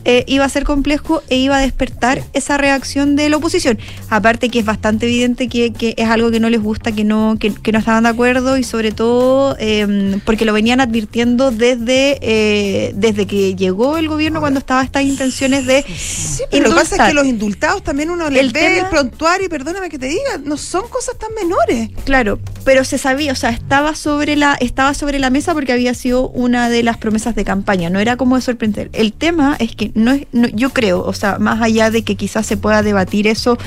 Eh, 0.05 0.23
iba 0.27 0.45
a 0.45 0.49
ser 0.49 0.63
complejo 0.63 1.21
e 1.29 1.37
iba 1.37 1.57
a 1.57 1.61
despertar 1.61 2.23
esa 2.33 2.57
reacción 2.57 3.15
de 3.15 3.29
la 3.29 3.37
oposición. 3.37 3.77
Aparte 4.09 4.49
que 4.49 4.59
es 4.59 4.65
bastante 4.65 5.05
evidente 5.05 5.47
que, 5.47 5.71
que 5.73 5.93
es 5.97 6.09
algo 6.09 6.31
que 6.31 6.39
no 6.39 6.49
les 6.49 6.61
gusta, 6.61 6.91
que 6.91 7.03
no, 7.03 7.37
que, 7.39 7.53
que 7.53 7.71
no 7.71 7.79
estaban 7.79 8.03
de 8.03 8.09
acuerdo 8.09 8.57
y 8.57 8.63
sobre 8.63 8.91
todo 8.91 9.55
eh, 9.59 10.19
porque 10.25 10.45
lo 10.45 10.53
venían 10.53 10.81
advirtiendo 10.81 11.51
desde, 11.51 12.17
eh, 12.21 12.91
desde 12.95 13.25
que 13.27 13.55
llegó 13.55 13.97
el 13.97 14.07
gobierno 14.07 14.39
cuando 14.39 14.59
estaba 14.59 14.83
estas 14.83 15.03
intenciones 15.03 15.65
de 15.65 15.83
Sí, 15.83 16.43
pero 16.49 16.63
lo 16.65 16.69
que 16.71 16.75
pasa 16.81 16.95
es 16.95 17.01
que 17.09 17.13
los 17.13 17.25
indultados 17.25 17.83
también 17.83 18.09
uno 18.09 18.29
les 18.29 18.41
El 18.41 18.51
ve 18.51 18.59
tema- 18.59 18.77
el 18.77 18.85
prontuario 18.89 19.45
y 19.45 19.49
perdóname 19.49 19.89
que 19.89 19.99
te 19.99 20.07
diga, 20.07 20.37
no 20.43 20.57
son 20.57 20.87
cosas 20.89 21.15
tan 21.17 21.33
menores. 21.35 21.89
Claro, 22.03 22.39
pero 22.63 22.83
se 22.83 22.97
sabía, 22.97 23.31
o 23.31 23.35
sea, 23.35 23.49
estaba 23.51 23.95
sobre 23.95 24.35
la 24.35 24.55
estaba 24.59 24.93
sobre 24.93 25.19
la 25.19 25.29
mesa 25.29 25.53
porque 25.53 25.71
había 25.73 25.93
sido 25.93 26.29
una 26.29 26.69
de 26.69 26.83
las 26.83 26.97
promesas 26.97 27.35
de 27.35 27.43
campaña, 27.45 27.89
no 27.89 27.99
era 27.99 28.17
como 28.17 28.35
de 28.35 28.41
sorprender. 28.41 28.89
El 28.93 29.13
tema 29.13 29.55
es 29.59 29.75
que 29.75 29.90
no 29.95 30.11
es 30.11 30.27
no- 30.31 30.47
yo 30.49 30.69
creo, 30.71 31.03
o 31.03 31.13
sea, 31.13 31.37
más 31.39 31.61
allá 31.61 31.89
de 31.91 32.03
que 32.03 32.15
quizás 32.15 32.45
se 32.45 32.57
pueda 32.57 32.83
debatir 32.83 33.27
eso 33.27 33.57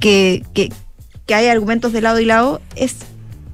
que 0.00 0.42
que 0.54 0.70
que 1.26 1.34
hay 1.34 1.46
argumentos 1.46 1.92
de 1.92 2.00
lado 2.00 2.18
y 2.20 2.24
lado 2.24 2.60
es 2.76 2.96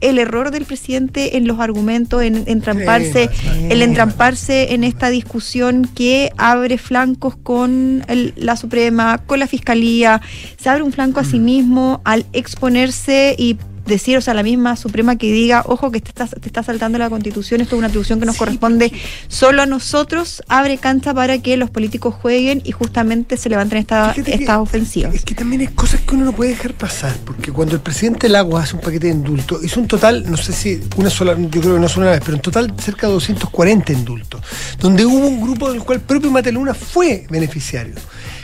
el 0.01 0.19
error 0.21 0.53
del 0.53 0.65
presidente 0.65 1.37
en 1.37 1.49
los 1.49 1.59
argumentos, 1.59 2.23
en 2.23 2.45
entramparse, 2.47 3.29
Sí, 3.33 3.49
el 3.69 3.83
entramparse 3.83 4.73
en 4.73 4.85
esta 4.85 5.11
discusión 5.11 5.91
que 5.93 6.31
abre 6.37 6.79
flancos 6.79 7.35
con 7.37 8.05
el- 8.07 8.33
la 8.37 8.57
Suprema, 8.57 9.19
con 9.27 9.41
la 9.41 9.49
Fiscalía, 9.49 10.21
se 10.57 10.69
abre 10.69 10.85
un 10.85 10.93
flanco 10.93 11.19
a 11.19 11.25
sí 11.25 11.41
mismo 11.41 12.01
al 12.05 12.27
exponerse 12.33 13.35
y 13.37 13.57
decir, 13.89 14.17
o 14.17 14.21
sea, 14.21 14.35
la 14.35 14.43
misma 14.43 14.77
Suprema 14.77 15.17
que 15.17 15.33
diga, 15.33 15.65
ojo 15.67 15.91
que 15.91 16.01
te 16.01 16.11
estás, 16.11 16.31
te 16.31 16.47
está 16.47 16.63
saltando 16.63 16.99
la 16.99 17.11
Constitución, 17.11 17.61
esto 17.61 17.75
es 17.75 17.79
una 17.79 17.89
atribución 17.89 18.21
que 18.21 18.27
nos 18.27 18.37
corresponde 18.37 18.93
solo 19.27 19.63
a 19.63 19.67
nosotros, 19.67 20.43
abre 20.49 20.79
cancha 20.79 21.13
para 21.15 21.39
que 21.39 21.57
los 21.57 21.71
políticos 21.71 22.15
jueguen 22.15 22.63
y 22.65 22.73
justamente 22.73 23.37
se 23.37 23.49
levanten 23.49 23.79
esta, 23.79 24.13
estas 24.13 24.59
ofensivas. 24.59 25.15
Es 25.15 25.25
que 25.25 25.35
también 25.35 25.63
hay 25.63 25.69
cosas 25.69 26.01
que 26.03 26.15
uno 26.15 26.27
no 26.27 26.33
puede 26.33 26.51
dejar 26.51 26.75
pasar, 26.75 27.17
porque 27.25 27.51
cuando 27.51 27.75
el 27.75 27.81
presidente 27.81 28.29
Lagos 28.29 28.63
hace 28.63 28.77
un 28.77 28.83
paquete 28.83 29.09
de 29.09 29.15
indultos, 29.15 29.65
hizo 29.65 29.81
un 29.81 29.89
total, 29.89 30.31
no 30.31 30.37
sé 30.37 30.53
si 30.53 30.81
una 30.97 31.11
sola, 31.11 31.37
yo 31.37 31.61
creo 31.61 31.75
que 31.75 31.81
no 31.81 31.89
solo 31.89 32.07
una 32.07 32.13
vez, 32.13 32.23
pero 32.25 32.37
en 32.37 32.43
total 32.43 32.75
cerca 32.79 33.07
de 33.07 33.15
240 33.15 33.93
indultos, 33.93 34.43
donde 34.79 35.05
hubo 35.05 35.27
un 35.27 35.41
grupo 35.41 35.73
del 35.73 35.83
cual 35.83 35.99
el 35.99 36.05
propio 36.05 36.31
Mateluna 36.31 36.75
fue 36.75 37.27
beneficiario, 37.31 37.95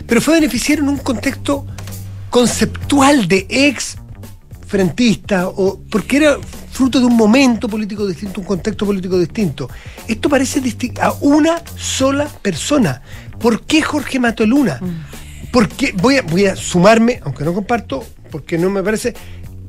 pero 0.06 0.20
fue 0.20 0.34
beneficiario 0.34 0.82
en 0.82 0.90
un 0.90 0.98
contexto 0.98 1.66
conceptual 2.30 3.28
de 3.28 3.46
ex 3.48 3.96
frentista 4.66 5.48
o 5.48 5.80
porque 5.90 6.16
era 6.18 6.38
fruto 6.70 6.98
de 6.98 7.06
un 7.06 7.16
momento 7.16 7.68
político 7.68 8.06
distinto, 8.06 8.40
un 8.40 8.46
contexto 8.46 8.84
político 8.84 9.18
distinto. 9.18 9.68
Esto 10.08 10.28
parece 10.28 10.60
a 11.00 11.12
una 11.20 11.62
sola 11.76 12.28
persona. 12.42 13.02
¿Por 13.38 13.62
qué 13.62 13.82
Jorge 13.82 14.18
Matoluna? 14.18 14.80
Porque 15.52 15.92
voy 15.96 16.16
a, 16.16 16.22
voy 16.22 16.46
a 16.46 16.56
sumarme, 16.56 17.20
aunque 17.22 17.44
no 17.44 17.54
comparto, 17.54 18.04
porque 18.30 18.58
no 18.58 18.70
me 18.70 18.82
parece. 18.82 19.14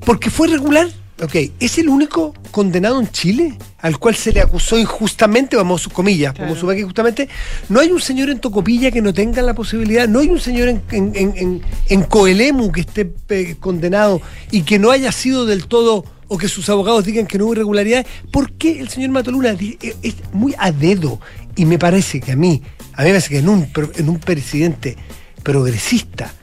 Porque 0.04 0.30
fue 0.30 0.48
regular. 0.48 0.88
Ok, 1.24 1.34
¿es 1.62 1.78
el 1.78 1.88
único 1.88 2.34
condenado 2.52 3.00
en 3.00 3.08
Chile 3.10 3.58
al 3.80 3.98
cual 4.00 4.16
se 4.16 4.34
le 4.34 4.42
acusó 4.42 4.78
injustamente, 4.78 5.56
vamos 5.56 5.80
a 5.80 5.84
sus 5.86 5.94
comillas, 5.94 6.34
vamos 6.38 6.58
a 6.58 6.60
sumar 6.60 6.76
que 6.76 6.84
justamente, 6.84 7.30
no 7.70 7.80
hay 7.80 7.90
un 7.92 8.02
señor 8.02 8.30
en 8.30 8.40
Tocopilla 8.40 8.92
que 8.92 9.02
no 9.02 9.14
tenga 9.14 9.42
la 9.42 9.54
posibilidad, 9.54 10.10
no 10.10 10.20
hay 10.20 10.28
un 10.28 10.42
señor 10.42 10.68
en, 10.68 10.82
en, 10.92 11.12
en- 11.16 11.38
en- 11.38 11.62
en 11.88 12.04
Coelemu 12.04 12.70
que 12.72 12.82
esté 12.82 13.14
eh, 13.30 13.56
condenado 13.62 14.22
y 14.52 14.64
que 14.64 14.78
no 14.78 14.92
haya 14.92 15.12
sido 15.14 15.46
del 15.46 15.68
todo, 15.68 16.04
o 16.28 16.38
que 16.38 16.50
sus 16.50 16.68
abogados 16.70 17.06
digan 17.06 17.28
que 17.28 17.38
no 17.38 17.46
hubo 17.46 17.54
irregularidades, 17.54 18.08
¿por 18.32 18.52
qué 18.54 18.80
el 18.82 18.90
señor 18.90 19.12
Matoluna 19.12 19.52
es 19.52 20.16
muy 20.34 20.54
a 20.58 20.72
dedo? 20.74 21.22
Y 21.56 21.64
me 21.66 21.78
parece 21.80 22.20
que 22.20 22.34
a 22.34 22.36
mí, 22.36 22.62
a 22.94 23.04
mí 23.04 23.06
me 23.06 23.12
parece 23.12 23.30
que 23.30 23.38
en 23.38 23.48
un, 23.48 23.70
en 23.96 24.10
un 24.10 24.20
presidente 24.20 24.98
progresista, 25.44 26.34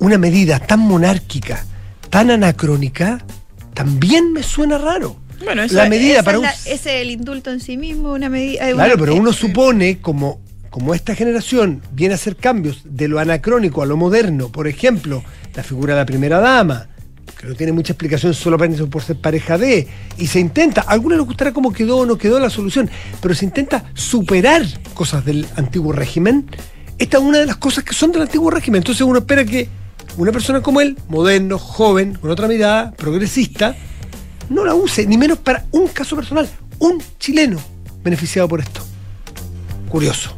una 0.00 0.18
medida 0.18 0.58
tan 0.58 0.80
monárquica, 0.80 1.64
tan 2.08 2.30
anacrónica, 2.30 3.24
también 3.74 4.32
me 4.32 4.42
suena 4.42 4.78
raro. 4.78 5.16
Bueno, 5.44 5.62
la 5.70 5.88
medida 5.88 6.22
para 6.22 6.36
es 6.36 6.38
un... 6.38 6.44
la- 6.44 6.52
ese 6.52 6.72
es 6.74 6.86
el 7.02 7.10
indulto 7.10 7.50
en 7.50 7.60
sí 7.60 7.76
mismo, 7.76 8.12
una 8.12 8.28
medida. 8.28 8.68
eh, 8.68 8.74
Claro, 8.74 8.94
una- 8.94 9.00
pero 9.02 9.14
uno 9.14 9.30
eh, 9.30 9.34
supone, 9.34 9.98
como, 10.00 10.40
como 10.68 10.94
esta 10.94 11.14
generación 11.14 11.80
viene 11.92 12.12
a 12.14 12.16
hacer 12.16 12.36
cambios 12.36 12.82
de 12.84 13.08
lo 13.08 13.18
anacrónico 13.18 13.82
a 13.82 13.86
lo 13.86 13.96
moderno, 13.96 14.48
por 14.50 14.68
ejemplo, 14.68 15.22
la 15.54 15.62
figura 15.62 15.94
de 15.94 16.00
la 16.00 16.06
primera 16.06 16.40
dama, 16.40 16.88
que 17.40 17.46
no 17.46 17.54
tiene 17.54 17.72
mucha 17.72 17.94
explicación 17.94 18.34
solo 18.34 18.58
por 18.90 19.02
ser 19.02 19.16
pareja 19.18 19.56
de, 19.56 19.88
y 20.18 20.26
se 20.26 20.40
intenta, 20.40 20.82
a 20.82 20.90
algunos 20.90 21.16
les 21.16 21.26
gustará 21.26 21.52
cómo 21.54 21.72
quedó 21.72 21.98
o 21.98 22.06
no 22.06 22.18
quedó 22.18 22.38
la 22.38 22.50
solución, 22.50 22.90
pero 23.22 23.34
se 23.34 23.46
intenta 23.46 23.86
superar 23.94 24.62
cosas 24.92 25.24
del 25.24 25.46
antiguo 25.56 25.92
régimen. 25.92 26.44
Esta 26.98 27.16
es 27.16 27.22
una 27.22 27.38
de 27.38 27.46
las 27.46 27.56
cosas 27.56 27.82
que 27.82 27.94
son 27.94 28.12
del 28.12 28.20
antiguo 28.22 28.50
régimen. 28.50 28.80
Entonces 28.80 29.00
uno 29.06 29.20
espera 29.20 29.42
que 29.46 29.68
una 30.16 30.32
persona 30.32 30.60
como 30.62 30.80
él, 30.80 30.96
moderno, 31.08 31.58
joven, 31.58 32.14
con 32.14 32.30
otra 32.30 32.48
mirada, 32.48 32.92
progresista, 32.92 33.76
no 34.48 34.64
la 34.64 34.74
use, 34.74 35.06
ni 35.06 35.16
menos 35.16 35.38
para 35.38 35.64
un 35.70 35.88
caso 35.88 36.16
personal, 36.16 36.48
un 36.78 37.02
chileno 37.18 37.58
beneficiado 38.02 38.48
por 38.48 38.60
esto. 38.60 38.80
Curioso. 39.88 40.36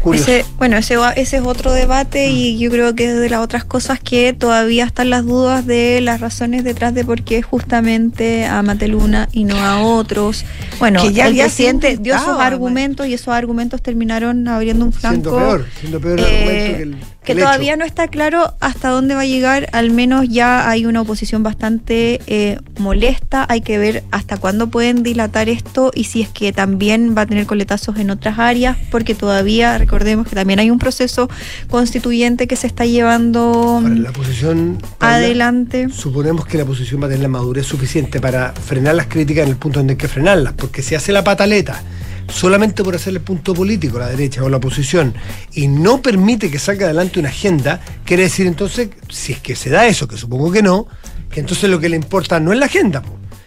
Curioso. 0.00 0.30
Ese, 0.30 0.44
bueno, 0.58 0.76
ese, 0.76 0.96
ese 1.16 1.38
es 1.38 1.42
otro 1.42 1.72
debate 1.72 2.28
y 2.28 2.58
yo 2.58 2.70
creo 2.70 2.94
que 2.94 3.06
es 3.06 3.18
de 3.18 3.30
las 3.30 3.40
otras 3.40 3.64
cosas 3.64 3.98
que 4.00 4.34
todavía 4.34 4.84
están 4.84 5.08
las 5.08 5.24
dudas 5.24 5.64
de 5.64 6.02
las 6.02 6.20
razones 6.20 6.62
detrás 6.62 6.92
de 6.92 7.06
por 7.06 7.22
qué 7.22 7.40
justamente 7.40 8.44
a 8.44 8.62
Mateluna 8.62 9.30
y 9.32 9.44
no 9.44 9.56
a 9.56 9.80
otros. 9.80 10.44
Bueno, 10.78 11.00
Que 11.00 11.14
ya 11.14 11.28
el 11.28 11.36
presidente 11.36 11.96
dio 11.96 12.18
sus 12.18 12.38
argumentos 12.38 13.06
y 13.06 13.14
esos 13.14 13.28
argumentos 13.28 13.80
terminaron 13.80 14.46
abriendo 14.46 14.84
un 14.84 14.92
flanco. 14.92 15.30
siendo 15.30 15.38
peor, 15.38 15.66
siendo 15.80 16.00
peor 16.00 16.20
el 16.20 16.26
eh, 16.26 16.28
argumento 16.28 16.76
que 16.76 16.82
el, 16.82 16.96
que 17.24 17.34
todavía 17.34 17.72
hecho. 17.72 17.78
no 17.78 17.84
está 17.84 18.08
claro 18.08 18.54
hasta 18.60 18.90
dónde 18.90 19.14
va 19.14 19.22
a 19.22 19.26
llegar, 19.26 19.68
al 19.72 19.90
menos 19.90 20.28
ya 20.28 20.68
hay 20.68 20.86
una 20.86 21.00
oposición 21.00 21.42
bastante 21.42 22.20
eh, 22.26 22.58
molesta, 22.78 23.46
hay 23.48 23.62
que 23.62 23.78
ver 23.78 24.04
hasta 24.10 24.36
cuándo 24.36 24.68
pueden 24.68 25.02
dilatar 25.02 25.48
esto 25.48 25.90
y 25.94 26.04
si 26.04 26.22
es 26.22 26.28
que 26.28 26.52
también 26.52 27.14
va 27.16 27.22
a 27.22 27.26
tener 27.26 27.46
coletazos 27.46 27.98
en 27.98 28.10
otras 28.10 28.38
áreas, 28.38 28.76
porque 28.90 29.14
todavía 29.14 29.78
recordemos 29.78 30.28
que 30.28 30.34
también 30.34 30.58
hay 30.58 30.70
un 30.70 30.78
proceso 30.78 31.28
constituyente 31.68 32.46
que 32.46 32.56
se 32.56 32.66
está 32.66 32.84
llevando 32.84 33.80
mm, 33.82 34.02
la 34.02 34.12
posición 34.12 34.78
adelante. 35.00 35.88
Suponemos 35.90 36.46
que 36.46 36.58
la 36.58 36.64
oposición 36.64 37.02
va 37.02 37.06
a 37.06 37.08
tener 37.08 37.22
la 37.22 37.28
madurez 37.28 37.66
suficiente 37.66 38.20
para 38.20 38.52
frenar 38.52 38.94
las 38.94 39.06
críticas 39.06 39.44
en 39.44 39.50
el 39.50 39.56
punto 39.56 39.80
donde 39.80 39.94
hay 39.94 39.98
que 39.98 40.08
frenarlas, 40.08 40.52
porque 40.52 40.82
si 40.82 40.94
hace 40.94 41.12
la 41.12 41.24
pataleta 41.24 41.82
solamente 42.28 42.82
por 42.82 42.94
hacerle 42.94 43.20
punto 43.20 43.54
político 43.54 43.96
a 43.96 44.00
la 44.00 44.08
derecha 44.08 44.42
o 44.42 44.48
la 44.48 44.56
oposición 44.58 45.14
y 45.52 45.68
no 45.68 46.02
permite 46.02 46.50
que 46.50 46.58
salga 46.58 46.86
adelante 46.86 47.20
una 47.20 47.28
agenda, 47.28 47.80
quiere 48.04 48.24
decir 48.24 48.46
entonces, 48.46 48.90
si 49.08 49.32
es 49.32 49.40
que 49.40 49.56
se 49.56 49.70
da 49.70 49.86
eso, 49.86 50.08
que 50.08 50.16
supongo 50.16 50.50
que 50.50 50.62
no, 50.62 50.86
que 51.30 51.40
entonces 51.40 51.68
lo 51.70 51.80
que 51.80 51.88
le 51.88 51.96
importa 51.96 52.40
no 52.40 52.52
es 52.52 52.58
la 52.58 52.66
agenda. 52.66 53.02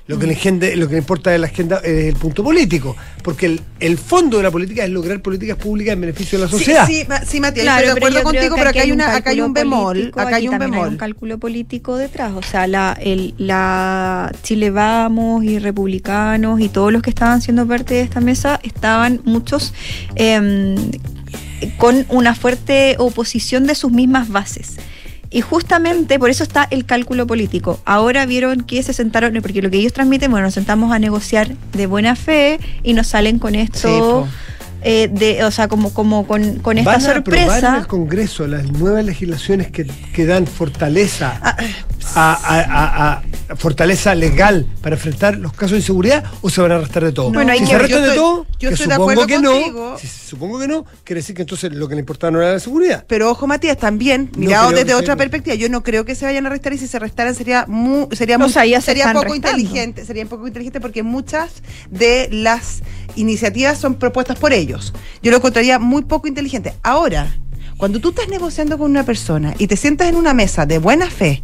Lo 0.08 0.18
que, 0.18 0.26
le, 0.26 0.34
agenda- 0.34 0.68
lo 0.76 0.88
que 0.88 0.94
le 0.94 1.00
importa 1.00 1.32
de 1.32 1.38
la 1.38 1.48
agenda 1.48 1.78
es 1.84 2.06
el 2.06 2.16
punto 2.16 2.44
político, 2.44 2.96
porque 3.24 3.46
el, 3.48 3.62
el 3.80 3.98
fondo 3.98 4.38
de 4.38 4.44
la 4.44 4.52
política 4.52 4.84
es 4.86 4.90
lograr 4.90 5.22
políticas 5.22 5.58
públicas 5.58 5.94
en 5.94 6.02
beneficio 6.02 6.40
de 6.40 6.46
la 6.46 6.50
sociedad. 6.52 6.88
sí, 6.88 7.06
sí, 7.26 7.40
Matías, 7.42 7.64
Claro, 7.66 7.88
estoy 7.88 7.94
de 7.94 8.00
acuerdo 8.00 8.24
contigo, 8.24 8.56
pero 8.56 8.70
acá 8.70 8.82
hay, 8.82 8.92
un 8.92 8.96
una, 8.96 9.16
acá 9.16 9.30
hay 9.32 9.42
un 9.42 9.54
bemol. 9.54 9.96
político, 9.98 10.20
Acá 10.22 10.36
hay 10.38 10.48
un 10.48 10.58
bemol. 10.60 10.88
un 10.90 10.98
cálculo 10.98 11.38
político 11.40 11.98
detrás. 11.98 12.32
O 12.36 12.42
sea, 12.42 12.68
la, 12.68 12.98
el, 13.02 13.34
la 13.38 14.32
Chile 14.44 14.70
Vamos 14.70 15.44
y 15.44 15.60
republicanos 15.60 16.62
y 16.62 16.70
todos 16.70 16.94
los 16.94 17.02
que 17.02 17.10
estaban 17.10 17.42
siendo 17.42 17.68
parte 17.68 17.96
de 17.96 18.02
esta 18.02 18.22
mesa 18.22 18.60
estaban 18.64 19.20
muchos 19.26 19.74
em, 20.16 20.76
con 21.78 22.06
una 22.10 22.34
fuerte 22.36 22.96
oposición 23.00 23.66
de 23.68 23.76
sus 23.76 23.92
mismas 23.92 24.30
bases. 24.30 24.78
Y 25.30 25.42
justamente 25.42 26.20
por 26.20 26.30
eso 26.30 26.44
está 26.44 26.68
el 26.72 26.86
cálculo 26.86 27.28
político. 27.28 27.80
Ahora 27.86 28.26
vieron 28.26 28.62
que 28.62 28.82
se 28.84 28.94
sentaron, 28.94 29.34
porque 29.42 29.62
lo 29.62 29.70
que 29.70 29.78
ellos 29.78 29.94
transmiten, 29.94 30.32
bueno, 30.32 30.46
nos 30.46 30.54
sentamos 30.54 30.94
a 30.94 31.00
negociar 31.00 31.56
de 31.74 31.86
buena 31.86 32.16
fe 32.16 32.60
y 32.84 32.94
nos 32.94 33.08
salen 33.08 33.40
con 33.40 33.56
esto, 33.56 34.28
eh, 34.84 35.10
de, 35.12 35.44
o 35.44 35.52
sea, 35.52 35.68
como, 35.68 35.94
como 35.94 36.26
con, 36.28 36.60
con 36.60 36.78
esta 36.78 36.92
Van 36.92 37.06
a 37.06 37.12
aprobar 37.18 37.40
en 37.40 37.46
sorpresa. 37.48 37.78
el 37.78 37.88
Congreso 37.88 38.48
las 38.48 38.72
nuevas 38.72 39.04
legislaciones 39.04 39.70
que, 39.72 39.86
que 39.86 40.26
dan 40.26 40.48
fortaleza 40.48 41.40
Ah, 41.42 41.58
a, 42.16 42.34
a- 42.34 42.62
a- 42.62 43.14
a- 43.50 43.56
fortaleza 43.56 44.14
legal 44.16 44.68
para 44.82 44.96
enfrentar 44.96 45.38
los 45.38 45.54
casos 45.54 45.72
de 45.72 45.78
inseguridad 45.78 46.24
o 46.42 46.50
se 46.50 46.62
van 46.62 46.72
a 46.74 46.78
restar 46.80 47.04
de 47.04 47.12
todo. 47.12 47.32
Bueno, 47.32 47.52
hay 47.52 47.60
si 47.60 47.66
que 47.66 47.72
se 47.72 47.88
Yo 47.88 47.98
de 48.02 48.08
estoy- 48.08 48.16
todo, 48.18 48.46
yo 48.60 48.70
que 48.70 48.74
estoy 48.76 48.88
de 48.88 48.94
supongo 48.94 49.12
acuerdo 49.12 49.28
que 49.28 49.40
no, 49.40 49.52
contigo. 49.52 49.98
si 50.00 50.08
supongo 50.08 50.60
que 50.60 50.68
no, 50.68 50.86
quiere 51.04 51.22
decir 51.22 51.36
que 51.36 51.42
entonces 51.44 51.72
lo 51.74 51.88
que 51.88 51.96
le 51.96 52.00
importaba 52.02 52.32
no 52.32 52.42
era 52.42 52.52
la 52.54 52.60
seguridad. 52.60 53.06
Pero 53.08 53.32
ojo, 53.32 53.48
Matías, 53.48 53.78
también, 53.78 54.30
No 54.34 54.40
mirado 54.40 54.72
desde 54.72 54.94
otra 54.94 55.06
sea- 55.08 55.16
perspectiva, 55.16 55.56
yo 55.56 55.70
no 55.70 55.84
creo 55.84 56.04
que 56.06 56.16
se 56.16 56.26
vayan 56.26 56.46
a 56.46 56.50
restar 56.50 56.74
y 56.74 56.78
si 56.78 56.88
se 56.88 57.00
restaran 57.00 57.34
sería 57.36 57.66
muy, 57.68 58.08
sería 58.16 58.36
O 58.36 58.40
muy- 58.40 58.52
sea, 58.52 58.66
ya 58.66 58.80
se 58.82 58.88
sería 58.88 59.04
están 59.04 59.16
poco 59.16 59.34
restando. 59.34 59.58
inteligente, 59.60 60.06
sería 60.06 60.26
poco 60.26 60.48
inteligente 60.48 60.82
porque 60.82 61.04
muchas 61.04 61.50
de 61.90 62.28
las 62.32 62.82
iniciativas 63.16 63.78
son 63.78 63.96
propuestas 63.96 64.38
por 64.38 64.54
ellos. 64.54 64.94
Yo 65.24 65.32
lo 65.32 65.38
encontraría 65.38 65.80
muy 65.80 66.04
poco 66.04 66.28
inteligente. 66.28 66.74
Ahora, 66.84 67.28
cuando 67.78 68.00
tú 68.00 68.10
estás 68.10 68.28
negociando 68.28 68.78
con 68.78 68.90
una 68.90 69.04
persona 69.04 69.54
y 69.58 69.68
te 69.68 69.78
sientas 69.78 70.08
en 70.10 70.16
una 70.16 70.34
mesa 70.34 70.66
de 70.66 70.80
buena 70.80 71.10
fe 71.10 71.44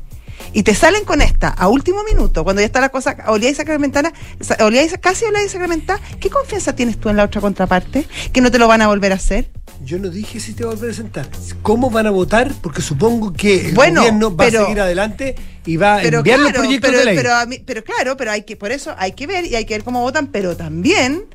y 0.51 0.63
te 0.63 0.75
salen 0.75 1.05
con 1.05 1.21
esta 1.21 1.47
a 1.49 1.67
último 1.69 2.03
minuto, 2.03 2.43
cuando 2.43 2.61
ya 2.61 2.65
está 2.65 2.81
la 2.81 2.89
cosa 2.89 3.15
olía 3.27 3.49
y 3.49 3.55
sacramentana, 3.55 4.11
sa- 4.41 4.57
olía 4.65 4.83
y 4.83 4.89
casi 4.89 5.25
olía 5.25 5.43
y 5.43 5.49
sacramentada, 5.49 5.99
¿qué 6.19 6.29
confianza 6.29 6.75
tienes 6.75 6.99
tú 6.99 7.09
en 7.09 7.17
la 7.17 7.23
otra 7.23 7.39
contraparte? 7.41 8.05
¿Que 8.31 8.41
no 8.41 8.51
te 8.51 8.59
lo 8.59 8.67
van 8.67 8.81
a 8.81 8.87
volver 8.87 9.11
a 9.11 9.15
hacer? 9.15 9.49
Yo 9.83 9.99
no 9.99 10.09
dije 10.09 10.39
si 10.39 10.53
te 10.53 10.63
va 10.63 10.73
a 10.73 10.77
presentar. 10.77 11.27
¿Cómo 11.61 11.89
van 11.89 12.07
a 12.07 12.11
votar? 12.11 12.51
Porque 12.61 12.81
supongo 12.81 13.33
que 13.33 13.67
el 13.69 13.73
Bueno, 13.75 14.01
gobierno 14.01 14.35
va 14.35 14.45
pero- 14.45 14.61
a 14.61 14.63
seguir 14.65 14.79
adelante 14.81 15.35
y 15.65 15.77
va 15.77 15.95
a 15.95 16.03
enviar 16.03 16.23
claro, 16.23 16.43
los 16.43 16.51
proyectos 16.53 16.89
pero, 16.89 16.99
de 16.99 17.05
ley. 17.05 17.15
pero, 17.17 17.33
a 17.35 17.45
mí- 17.45 17.59
pero 17.65 17.83
claro, 17.83 18.15
pero 18.17 18.31
hay 18.31 18.43
que, 18.43 18.55
por 18.55 18.71
eso 18.71 18.95
hay 18.97 19.11
que 19.13 19.27
ver 19.27 19.45
y 19.45 19.55
hay 19.55 19.65
que 19.65 19.73
ver 19.73 19.83
cómo 19.83 20.01
votan, 20.01 20.27
pero 20.27 20.55
también, 20.55 21.25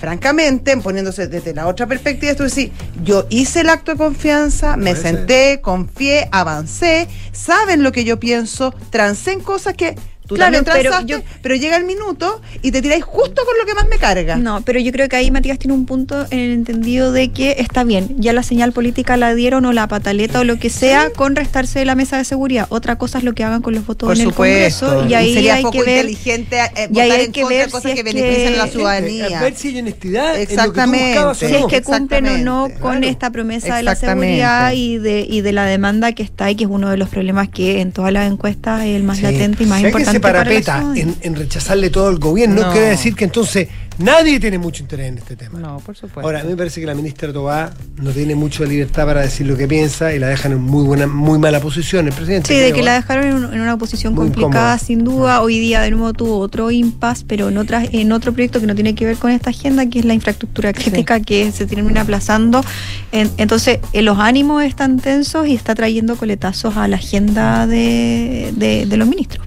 francamente, 0.00 0.74
poniéndose 0.78 1.28
desde 1.28 1.54
la 1.54 1.66
otra 1.66 1.86
perspectiva, 1.86 2.32
esto 2.32 2.46
es 2.46 2.54
decir, 2.54 2.72
yo 3.04 3.26
hice 3.28 3.60
el 3.60 3.68
acto 3.68 3.92
de 3.92 3.98
confianza, 3.98 4.78
me 4.78 4.96
senté, 4.96 5.60
confié, 5.60 6.28
avancé, 6.32 7.06
saben 7.32 7.82
lo 7.82 7.92
que 7.92 8.04
yo 8.04 8.18
pienso, 8.18 8.74
trancé 8.88 9.32
en 9.32 9.40
cosas 9.40 9.74
que 9.74 9.96
tú 10.30 10.36
Claro, 10.36 10.52
también 10.62 10.64
pero 10.64 10.90
transaste, 10.90 11.12
yo- 11.12 11.38
pero 11.42 11.56
llega 11.56 11.76
el 11.76 11.82
minuto 11.84 12.40
y 12.62 12.70
te 12.70 12.80
tiráis 12.80 13.02
justo 13.02 13.42
con 13.44 13.58
lo 13.58 13.66
que 13.66 13.74
más 13.74 13.88
me 13.88 13.98
carga. 13.98 14.36
No, 14.36 14.60
pero 14.62 14.78
yo 14.78 14.92
creo 14.92 15.08
que 15.08 15.16
ahí 15.16 15.28
Matías 15.32 15.58
tiene 15.58 15.74
un 15.74 15.86
punto 15.86 16.24
en 16.30 16.38
el 16.38 16.52
entendido 16.52 17.10
de 17.10 17.30
que 17.32 17.56
está 17.58 17.82
bien, 17.82 18.14
ya 18.18 18.32
la 18.32 18.44
señal 18.44 18.72
política 18.72 19.16
la 19.16 19.34
dieron 19.34 19.64
o 19.66 19.72
la 19.72 19.88
pataleta 19.88 20.38
o 20.38 20.44
lo 20.44 20.56
que 20.60 20.70
sea 20.70 21.10
con 21.10 21.34
restarse 21.34 21.80
de 21.80 21.84
la 21.84 21.96
mesa 21.96 22.16
de 22.16 22.24
seguridad. 22.24 22.66
Otra 22.70 22.96
cosa 22.96 23.18
es 23.18 23.24
lo 23.24 23.32
que 23.34 23.42
hagan 23.42 23.60
con 23.60 23.74
los 23.74 23.84
votos 23.84 24.06
Por 24.06 24.14
en 24.16 24.22
el 24.22 24.28
supuesto, 24.28 24.86
Congreso 24.86 25.08
y 25.10 25.14
ahí 25.14 25.34
sería 25.34 25.54
hay 25.56 25.62
poco 25.64 25.78
que 25.78 25.82
ver 25.84 25.96
inteligente 26.08 26.56
eh, 26.76 26.88
y 26.92 27.00
ahí 27.00 27.08
votar 27.08 27.10
hay 27.18 27.24
en 27.26 27.32
que 27.32 27.40
contra 27.42 27.56
de 27.58 27.62
ver 27.64 27.70
cosas 27.72 27.90
si 27.90 27.94
que 27.94 28.08
es 28.08 28.14
benefician 28.14 28.54
a 28.54 28.56
la 28.56 28.64
que- 28.66 28.70
ciudadanía. 28.70 29.38
A 29.38 29.42
ver 29.42 29.54
si 29.56 29.68
hay 29.68 29.78
honestidad 29.80 30.40
Exactamente. 30.40 31.14
en 31.14 31.14
lo 31.16 31.20
que 31.20 31.20
tú 31.20 31.28
buscabas 31.28 31.36
o 31.42 31.46
si 31.48 31.54
es 31.56 31.66
que 31.66 31.82
cumplen 31.82 32.26
o 32.28 32.38
no 32.38 32.68
con 32.80 32.92
Claro. 32.98 33.06
esta 33.08 33.30
promesa 33.30 33.76
de 33.76 33.82
la 33.82 33.94
seguridad 33.96 34.72
y 34.72 34.98
de, 34.98 35.26
y 35.28 35.40
de 35.40 35.52
la 35.52 35.64
demanda 35.64 36.12
que 36.12 36.22
está 36.22 36.44
ahí, 36.46 36.54
que 36.54 36.64
es 36.64 36.70
uno 36.70 36.88
de 36.90 36.96
los 36.96 37.08
problemas 37.08 37.48
que 37.48 37.80
en 37.80 37.90
todas 37.92 38.12
las 38.12 38.30
encuestas 38.30 38.82
es 38.84 38.96
el 38.96 39.02
más 39.02 39.16
Sí. 39.18 39.22
latente 39.24 39.64
y 39.64 39.66
más 39.66 39.80
importante 39.82 40.19
se 40.28 40.32
parapeta 40.32 40.92
en, 40.96 41.16
en 41.20 41.36
rechazarle 41.36 41.90
todo 41.90 42.08
al 42.08 42.18
gobierno, 42.18 42.62
No. 42.62 42.72
quiere 42.72 42.88
decir 42.88 43.14
que 43.14 43.24
entonces 43.24 43.68
nadie 43.98 44.40
tiene 44.40 44.58
mucho 44.58 44.82
interés 44.82 45.08
en 45.08 45.18
este 45.18 45.36
tema. 45.36 45.58
No, 45.58 45.78
por 45.80 45.94
supuesto. 45.94 46.20
Ahora, 46.20 46.40
a 46.40 46.44
mí 46.44 46.50
me 46.50 46.56
parece 46.56 46.80
que 46.80 46.86
la 46.86 46.94
ministra 46.94 47.32
Tobá 47.32 47.70
no 47.96 48.10
tiene 48.12 48.34
mucha 48.34 48.64
libertad 48.64 49.04
para 49.06 49.20
decir 49.22 49.46
lo 49.46 49.56
que 49.56 49.68
piensa 49.68 50.12
y 50.14 50.18
la 50.18 50.28
dejan 50.28 50.52
en 50.52 50.60
muy 50.62 50.84
buena, 50.84 51.06
muy 51.06 51.38
mala 51.38 51.60
posición 51.60 52.06
el 52.06 52.12
presidente. 52.14 52.48
Sí, 52.54 52.58
de 52.58 52.72
que 52.72 52.82
la 52.82 52.94
dejaron 52.94 53.26
en, 53.26 53.34
un- 53.34 53.52
en 53.54 53.60
una 53.60 53.76
posición 53.76 54.14
Muy 54.14 54.26
complicada, 54.26 54.74
incómoda. 54.74 54.78
sin 54.78 55.04
duda. 55.04 55.42
Hoy 55.42 55.58
día 55.58 55.80
de 55.82 55.90
nuevo 55.90 56.12
tuvo 56.14 56.38
otro 56.38 56.70
impasse, 56.70 57.24
pero 57.26 57.48
en, 57.50 57.58
otras, 57.58 57.88
en 57.92 58.12
otro 58.12 58.32
proyecto 58.32 58.60
que 58.60 58.66
no 58.66 58.74
tiene 58.74 58.94
que 58.94 59.04
ver 59.04 59.16
con 59.16 59.30
esta 59.32 59.50
agenda, 59.50 59.84
que 59.86 59.98
es 59.98 60.04
la 60.04 60.14
infraestructura 60.14 60.72
crítica, 60.72 61.20
que 61.20 61.52
se 61.52 61.66
termina 61.66 62.00
aplazando. 62.02 62.64
En- 63.12 63.30
entonces, 63.36 63.80
eh, 63.92 64.02
los 64.02 64.18
ánimos 64.18 64.62
están 64.64 64.98
tensos 64.98 65.46
y 65.46 65.54
está 65.54 65.74
trayendo 65.74 66.16
coletazos 66.16 66.76
a 66.76 66.88
la 66.88 66.96
agenda 66.96 67.66
de, 67.66 68.52
de- 68.56 68.86
de 68.86 68.96
los 68.96 69.06
ministros. 69.08 69.46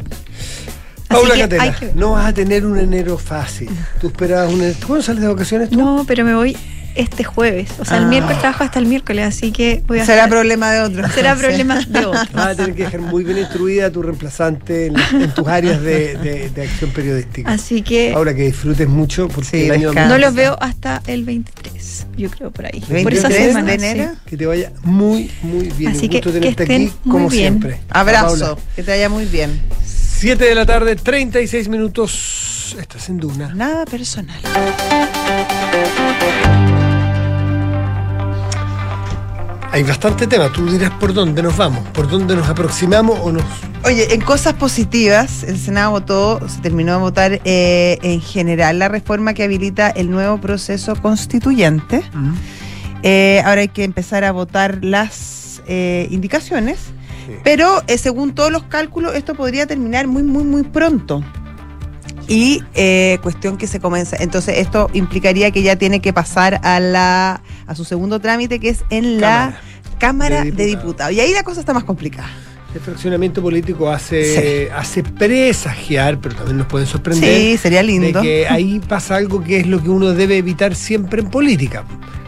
Paula 1.13 1.35
que 1.35 1.47
que 1.79 1.85
ver. 1.85 1.95
no 1.95 2.11
vas 2.11 2.25
a 2.27 2.33
tener 2.33 2.65
un 2.65 2.77
enero 2.77 3.17
fácil. 3.17 3.69
Tú 4.01 4.07
esperabas 4.07 4.53
un 4.53 4.61
enero. 4.61 4.77
¿Cuándo 4.85 5.03
sales 5.03 5.21
de 5.21 5.27
vacaciones 5.27 5.69
tú? 5.69 5.77
No, 5.77 6.03
pero 6.07 6.23
me 6.25 6.35
voy 6.35 6.55
este 6.95 7.23
jueves. 7.23 7.71
O 7.79 7.85
sea, 7.85 7.97
Ah. 7.97 8.01
el 8.01 8.05
miércoles 8.05 8.37
trabajo 8.37 8.63
hasta 8.63 8.77
el 8.77 8.85
miércoles, 8.85 9.25
así 9.25 9.51
que 9.51 9.81
voy 9.87 9.97
a 9.97 10.05
Será 10.05 10.27
problema 10.27 10.71
de 10.71 10.81
otro. 10.81 11.09
será 11.09 11.33
Sí. 11.35 11.41
problema 11.41 11.79
de 11.79 12.05
otro. 12.05 12.21
Vas 12.33 12.47
a 12.49 12.55
tener 12.55 12.75
que 12.75 12.83
dejar 12.83 13.01
muy 13.01 13.23
bien 13.23 13.39
instruida 13.39 13.87
a 13.87 13.89
tu 13.89 14.03
reemplazante 14.03 14.85
en, 14.87 14.95
en 15.19 15.33
tus 15.33 15.47
áreas 15.47 15.81
de, 15.81 16.15
de- 16.17 16.49
de 16.51 16.61
acción 16.61 16.91
periodística. 16.91 17.49
Así 17.51 17.81
que 17.81 18.11
Paula, 18.13 18.35
que 18.35 18.43
disfrutes 18.43 18.87
mucho 18.87 19.27
porque 19.27 19.49
Sí, 19.49 19.63
el 19.65 19.71
año 19.71 19.91
no 19.91 20.19
los 20.19 20.35
veo 20.35 20.55
hasta 20.61 21.01
el 21.07 21.23
23, 21.23 22.05
yo 22.15 22.29
creo 22.29 22.51
por 22.51 22.67
ahí. 22.67 22.79
por 22.81 22.89
23 22.89 23.19
esa 23.19 23.27
de 23.29 23.47
semana. 23.47 23.73
enero. 23.73 24.11
sí. 24.13 24.19
que 24.29 24.37
te 24.37 24.45
vaya 24.45 24.71
muy, 24.83 25.31
muy 25.41 25.69
bien. 25.75 25.93
Así 25.93 26.03
Un 26.05 26.09
que- 26.11 26.17
gusto 26.17 26.31
que 26.31 26.39
tenerte 26.41 26.63
estén 26.63 26.81
aquí, 26.83 26.93
muy 27.05 27.11
como 27.11 27.29
bien. 27.29 27.53
siempre. 27.53 27.79
Abrazo, 27.89 28.59
que 28.75 28.83
te 28.83 28.91
vaya 28.91 29.09
muy 29.09 29.25
bien. 29.25 29.59
7 30.23 30.41
de 30.41 30.55
la 30.55 30.65
tarde, 30.65 30.95
36 30.95 31.67
minutos. 31.67 32.77
Estás 32.79 33.09
en 33.09 33.17
Duna. 33.17 33.53
Nada 33.55 33.83
personal. 33.83 34.39
Hay 39.69 39.83
bastante 39.83 40.25
tema. 40.25 40.49
Tú 40.49 40.65
dirás 40.71 40.91
por 40.91 41.13
dónde 41.13 41.43
nos 41.43 41.57
vamos, 41.57 41.85
por 41.89 42.09
dónde 42.09 42.37
nos 42.37 42.47
aproximamos 42.47 43.19
o 43.19 43.33
nos. 43.33 43.43
Oye, 43.83 44.13
en 44.13 44.21
cosas 44.21 44.53
positivas, 44.53 45.43
el 45.43 45.57
Senado 45.57 45.91
votó, 45.91 46.47
se 46.47 46.61
terminó 46.61 46.93
de 46.93 46.99
votar 46.99 47.41
eh, 47.43 47.97
en 48.01 48.21
general 48.21 48.79
la 48.79 48.87
reforma 48.87 49.33
que 49.33 49.43
habilita 49.43 49.89
el 49.89 50.09
nuevo 50.09 50.39
proceso 50.39 50.95
constituyente. 50.95 52.01
Eh, 53.01 53.41
ahora 53.43 53.59
hay 53.59 53.67
que 53.67 53.83
empezar 53.83 54.23
a 54.23 54.31
votar 54.31 54.85
las 54.85 55.61
eh, 55.67 56.07
indicaciones, 56.11 56.93
Sí. 57.25 57.33
pero 57.43 57.81
eh, 57.87 57.97
según 57.97 58.35
todos 58.35 58.51
los 58.51 58.63
cálculos 58.63 59.15
esto 59.15 59.35
podría 59.35 59.65
terminar 59.67 60.07
muy, 60.07 60.23
muy, 60.23 60.43
muy 60.43 60.63
pronto. 60.63 61.23
Y 62.27 62.63
eh, 62.73 63.19
cuestión 63.21 63.57
que 63.57 63.67
se 63.67 63.81
comienza. 63.81 64.15
Entonces 64.17 64.59
esto 64.59 64.89
implicaría 64.93 65.51
que 65.51 65.61
ya 65.61 65.75
tiene 65.75 65.99
que 65.99 66.13
pasar 66.13 66.61
a 66.63 66.79
la 66.79 67.41
a 67.67 67.75
su 67.75 67.83
segundo 67.83 68.19
trámite 68.19 68.59
que 68.59 68.69
es 68.69 68.85
en 68.89 69.19
la 69.19 69.59
Cámara 69.99 70.43
de 70.43 70.51
de 70.51 70.65
Diputados. 70.65 71.13
Y 71.13 71.19
ahí 71.19 71.33
la 71.33 71.43
cosa 71.43 71.59
está 71.59 71.73
más 71.73 71.83
complicada. 71.83 72.29
El 72.73 72.79
fraccionamiento 72.81 73.39
político 73.41 73.89
hace, 73.89 74.71
hace 74.71 75.03
presagiar, 75.03 76.19
pero 76.19 76.33
también 76.33 76.57
nos 76.57 76.65
puede 76.65 76.87
sorprender. 76.87 77.39
Sí, 77.39 77.57
sería 77.57 77.79
de 77.79 77.83
lindo. 77.83 78.21
que 78.21 78.47
ahí 78.47 78.79
pasa 78.79 79.15
algo 79.15 79.43
que 79.43 79.59
es 79.59 79.67
lo 79.67 79.81
que 79.81 79.89
uno 79.89 80.13
debe 80.13 80.37
evitar 80.37 80.73
siempre 80.73 81.21
en 81.21 81.29
política. 81.29 81.83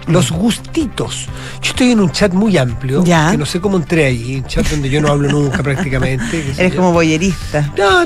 Los 0.07 0.31
gustitos. 0.31 1.27
Yo 1.61 1.71
estoy 1.71 1.91
en 1.91 1.99
un 1.99 2.11
chat 2.11 2.31
muy 2.33 2.57
amplio, 2.57 3.03
Ya. 3.03 3.31
que 3.31 3.37
no 3.37 3.45
sé 3.45 3.59
cómo 3.59 3.77
entré 3.77 4.05
ahí, 4.05 4.35
un 4.37 4.45
chat 4.45 4.67
donde 4.69 4.89
yo 4.89 5.01
no 5.01 5.07
hablo 5.09 5.29
nunca 5.29 5.63
prácticamente. 5.63 6.53
Eres 6.57 6.75
como 6.75 6.91
boyerista. 6.93 7.73
No, 7.77 8.05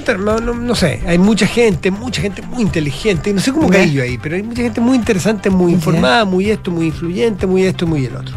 no, 0.54 0.76
sé, 0.76 1.02
hay 1.06 1.18
mucha 1.18 1.46
gente, 1.46 1.92
mucha 1.92 2.22
gente 2.22 2.42
muy 2.42 2.62
inteligente, 2.64 3.34
no 3.34 3.42
sé 3.42 3.52
cómo 3.52 3.70
caí 3.70 3.92
yo 3.92 4.02
ahí, 4.04 4.18
pero 4.18 4.36
hay 4.36 4.44
mucha 4.44 4.62
gente 4.62 4.80
muy 4.80 4.96
interesante, 4.96 5.50
muy 5.50 5.74
informada, 5.74 6.24
muy 6.26 6.50
esto, 6.50 6.72
muy 6.72 6.88
influyente, 6.88 7.46
muy 7.46 7.64
esto, 7.64 7.86
muy 7.86 8.06
el 8.06 8.16
otro. 8.16 8.36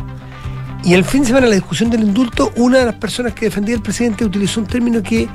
Y 0.84 0.94
el 0.94 1.04
fin 1.04 1.20
de 1.20 1.28
semana, 1.28 1.46
en 1.46 1.50
la 1.50 1.56
discusión 1.56 1.90
del 1.90 2.02
indulto, 2.02 2.52
una 2.56 2.78
de 2.80 2.86
las 2.86 2.96
personas 2.96 3.34
que 3.34 3.44
defendía 3.44 3.76
al 3.76 3.82
presidente 3.82 4.24
utilizó 4.24 4.60
un 4.60 4.66
término 4.66 5.00
que 5.00 5.28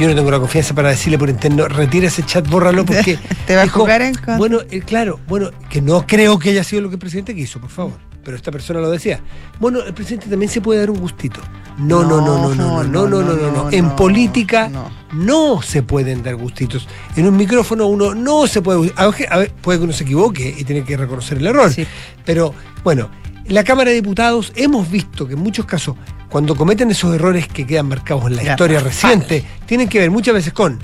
yo 0.00 0.08
no 0.08 0.14
tengo 0.14 0.30
la 0.30 0.38
confianza 0.38 0.74
para 0.74 0.88
decirle 0.88 1.18
por 1.18 1.28
interno, 1.28 1.68
retira 1.68 2.06
ese 2.06 2.24
chat, 2.24 2.48
bórralo, 2.48 2.86
porque 2.86 3.18
Te 3.46 3.54
va 3.54 3.62
a 3.62 3.68
jugar 3.68 4.00
en 4.00 4.14
contra. 4.14 4.38
Bueno, 4.38 4.60
eh, 4.70 4.80
claro, 4.80 5.20
bueno, 5.28 5.50
que 5.68 5.82
no 5.82 6.06
creo 6.06 6.38
que 6.38 6.50
haya 6.50 6.64
sido 6.64 6.80
lo 6.80 6.88
que 6.88 6.94
el 6.94 7.00
presidente 7.00 7.34
quiso, 7.34 7.60
por 7.60 7.68
favor. 7.68 7.92
Pero 8.24 8.36
esta 8.36 8.50
persona 8.50 8.80
lo 8.80 8.90
decía. 8.90 9.20
Bueno, 9.58 9.82
el 9.82 9.92
presidente 9.92 10.28
también 10.28 10.50
se 10.50 10.60
puede 10.60 10.80
dar 10.80 10.90
un 10.90 11.00
gustito. 11.00 11.40
No, 11.78 12.02
no, 12.02 12.20
no, 12.20 12.54
no, 12.54 12.54
no, 12.54 12.82
no, 12.82 13.06
no, 13.08 13.22
no, 13.22 13.50
no. 13.50 13.70
En 13.70 13.94
política 13.96 14.68
no. 14.68 14.90
no 15.12 15.62
se 15.62 15.82
pueden 15.82 16.22
dar 16.22 16.36
gustitos. 16.36 16.88
En 17.16 17.26
un 17.26 17.36
micrófono 17.36 17.86
uno 17.86 18.14
no 18.14 18.46
se 18.46 18.62
puede. 18.62 18.92
A 18.96 19.08
ver, 19.08 19.52
puede 19.60 19.78
que 19.78 19.84
uno 19.84 19.92
se 19.92 20.04
equivoque 20.04 20.54
y 20.56 20.64
tiene 20.64 20.84
que 20.84 20.96
reconocer 20.96 21.38
el 21.38 21.46
error. 21.46 21.72
Sí. 21.72 21.86
Pero 22.24 22.54
bueno, 22.84 23.10
en 23.44 23.54
la 23.54 23.64
Cámara 23.64 23.90
de 23.90 23.96
Diputados 23.96 24.52
hemos 24.54 24.90
visto 24.90 25.26
que 25.26 25.34
en 25.34 25.40
muchos 25.40 25.64
casos, 25.66 25.96
cuando 26.30 26.54
cometen 26.54 26.90
esos 26.90 27.14
errores 27.14 27.48
que 27.48 27.66
quedan 27.66 27.88
marcados 27.88 28.26
en 28.26 28.36
la 28.36 28.44
historia 28.44 28.80
reciente, 28.80 29.44
tienen 29.66 29.88
que 29.88 29.98
ver 29.98 30.10
muchas 30.10 30.34
veces 30.34 30.52
con 30.52 30.78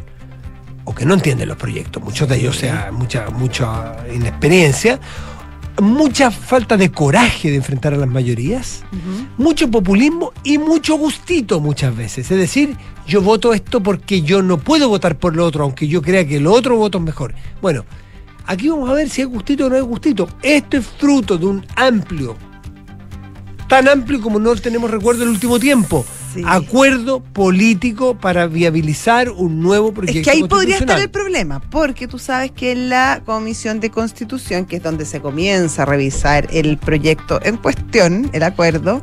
o 0.85 0.95
que 0.95 1.05
no 1.05 1.15
entienden 1.15 1.49
los 1.49 1.57
proyectos, 1.57 2.03
muchos 2.03 2.29
de 2.29 2.37
ellos, 2.37 2.57
o 2.57 2.61
sea, 2.61 2.91
mucha, 2.93 3.29
mucha 3.31 3.97
inexperiencia, 4.13 5.01
mucha 5.81 6.31
falta 6.31 6.77
de 6.77 6.91
coraje 6.91 7.51
de 7.51 7.57
enfrentar 7.57 7.93
a 7.93 7.97
las 7.97 8.09
mayorías, 8.09 8.85
mucho 9.37 9.69
populismo 9.71 10.33
y 10.45 10.59
mucho 10.59 10.97
gustito 10.97 11.61
muchas 11.61 11.95
veces. 11.97 12.31
Es 12.31 12.39
decir, 12.39 12.77
yo 13.07 13.21
voto 13.21 13.53
esto 13.53 13.83
porque 13.83 14.23
yo 14.23 14.43
no 14.43 14.59
puedo 14.59 14.89
votar 14.89 15.19
por 15.19 15.35
lo 15.35 15.45
otro, 15.45 15.65
aunque 15.65 15.89
yo 15.89 16.03
crea 16.03 16.27
que 16.27 16.41
lo 16.41 16.53
otro 16.53 16.77
voto 16.77 16.99
es 16.99 17.05
mejor. 17.05 17.35
Bueno, 17.61 17.85
aquí 18.47 18.69
vamos 18.69 18.89
a 18.89 18.95
ver 18.95 19.11
si 19.11 19.23
hay 19.23 19.27
gustito 19.27 19.67
o 19.67 19.69
no 19.69 19.75
hay 19.75 19.83
gustito. 19.83 20.29
Esto 20.41 20.77
es 20.77 20.87
fruto 20.87 21.37
de 21.37 21.47
un 21.47 21.67
amplio, 21.75 22.37
tan 23.69 23.89
amplio 23.89 24.21
como 24.21 24.39
no 24.39 24.55
tenemos 24.57 24.91
recuerdo 24.91 25.25
el 25.25 25.31
último 25.31 25.59
tiempo. 25.59 26.05
Sí. 26.35 26.43
Acuerdo 26.47 27.21
político 27.21 28.19
para 28.19 28.47
viabilizar 28.47 29.31
un 29.31 29.61
nuevo 29.61 29.93
proyecto. 29.93 30.21
Es 30.21 30.25
que 30.25 30.31
ahí 30.31 30.49
podría 30.49 30.77
estar 30.79 30.99
el 30.99 31.11
problema, 31.11 31.61
porque 31.61 32.07
tú 32.07 32.19
sabes 32.19 32.51
que 32.51 32.73
en 32.73 32.89
la 32.91 33.23
Comisión 33.25 33.81
de 33.81 33.91
Constitución, 33.91 34.67
que 34.67 34.77
es 34.77 34.83
donde 34.83 35.07
se 35.07 35.21
comienza 35.21 35.83
a 35.83 35.87
revisar 35.87 36.47
el 36.51 36.77
proyecto 36.79 37.41
en 37.43 37.57
cuestión, 37.57 38.29
el 38.33 38.43
acuerdo, 38.43 39.03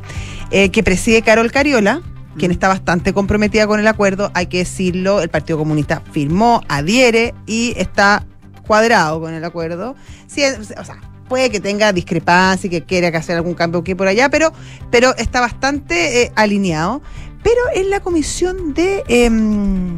eh, 0.52 0.70
que 0.70 0.84
preside 0.84 1.24
Carol 1.24 1.52
Cariola, 1.52 2.02
quien 2.38 2.52
está 2.52 2.68
bastante 2.68 3.14
comprometida 3.14 3.68
con 3.68 3.80
el 3.80 3.88
acuerdo, 3.88 4.32
hay 4.34 4.48
que 4.48 4.60
decirlo, 4.60 5.22
el 5.22 5.30
Partido 5.30 5.58
Comunista 5.58 6.02
firmó, 6.12 6.62
adhiere 6.68 7.34
y 7.46 7.74
está 7.78 8.26
cuadrado 8.66 9.20
con 9.20 9.34
el 9.34 9.44
acuerdo. 9.44 9.96
Sí, 10.28 10.44
o 10.44 10.84
sea, 10.84 11.00
puede 11.34 11.50
que 11.50 11.60
tenga 11.60 11.92
discrepancia 11.92 12.68
y 12.68 12.70
que 12.70 12.84
quiera 12.84 13.10
que 13.10 13.18
hacer 13.18 13.36
algún 13.36 13.56
cambio 13.56 13.80
aquí 13.80 13.96
por 13.96 14.08
allá, 14.08 14.30
pero, 14.30 14.54
pero 14.92 15.16
está 15.18 15.42
bastante 15.42 16.22
eh, 16.22 16.32
alineado. 16.36 17.02
Pero 17.42 17.60
en 17.74 17.90
la 17.90 18.02
comisión 18.02 18.76
de, 18.76 19.04
em, 19.08 19.98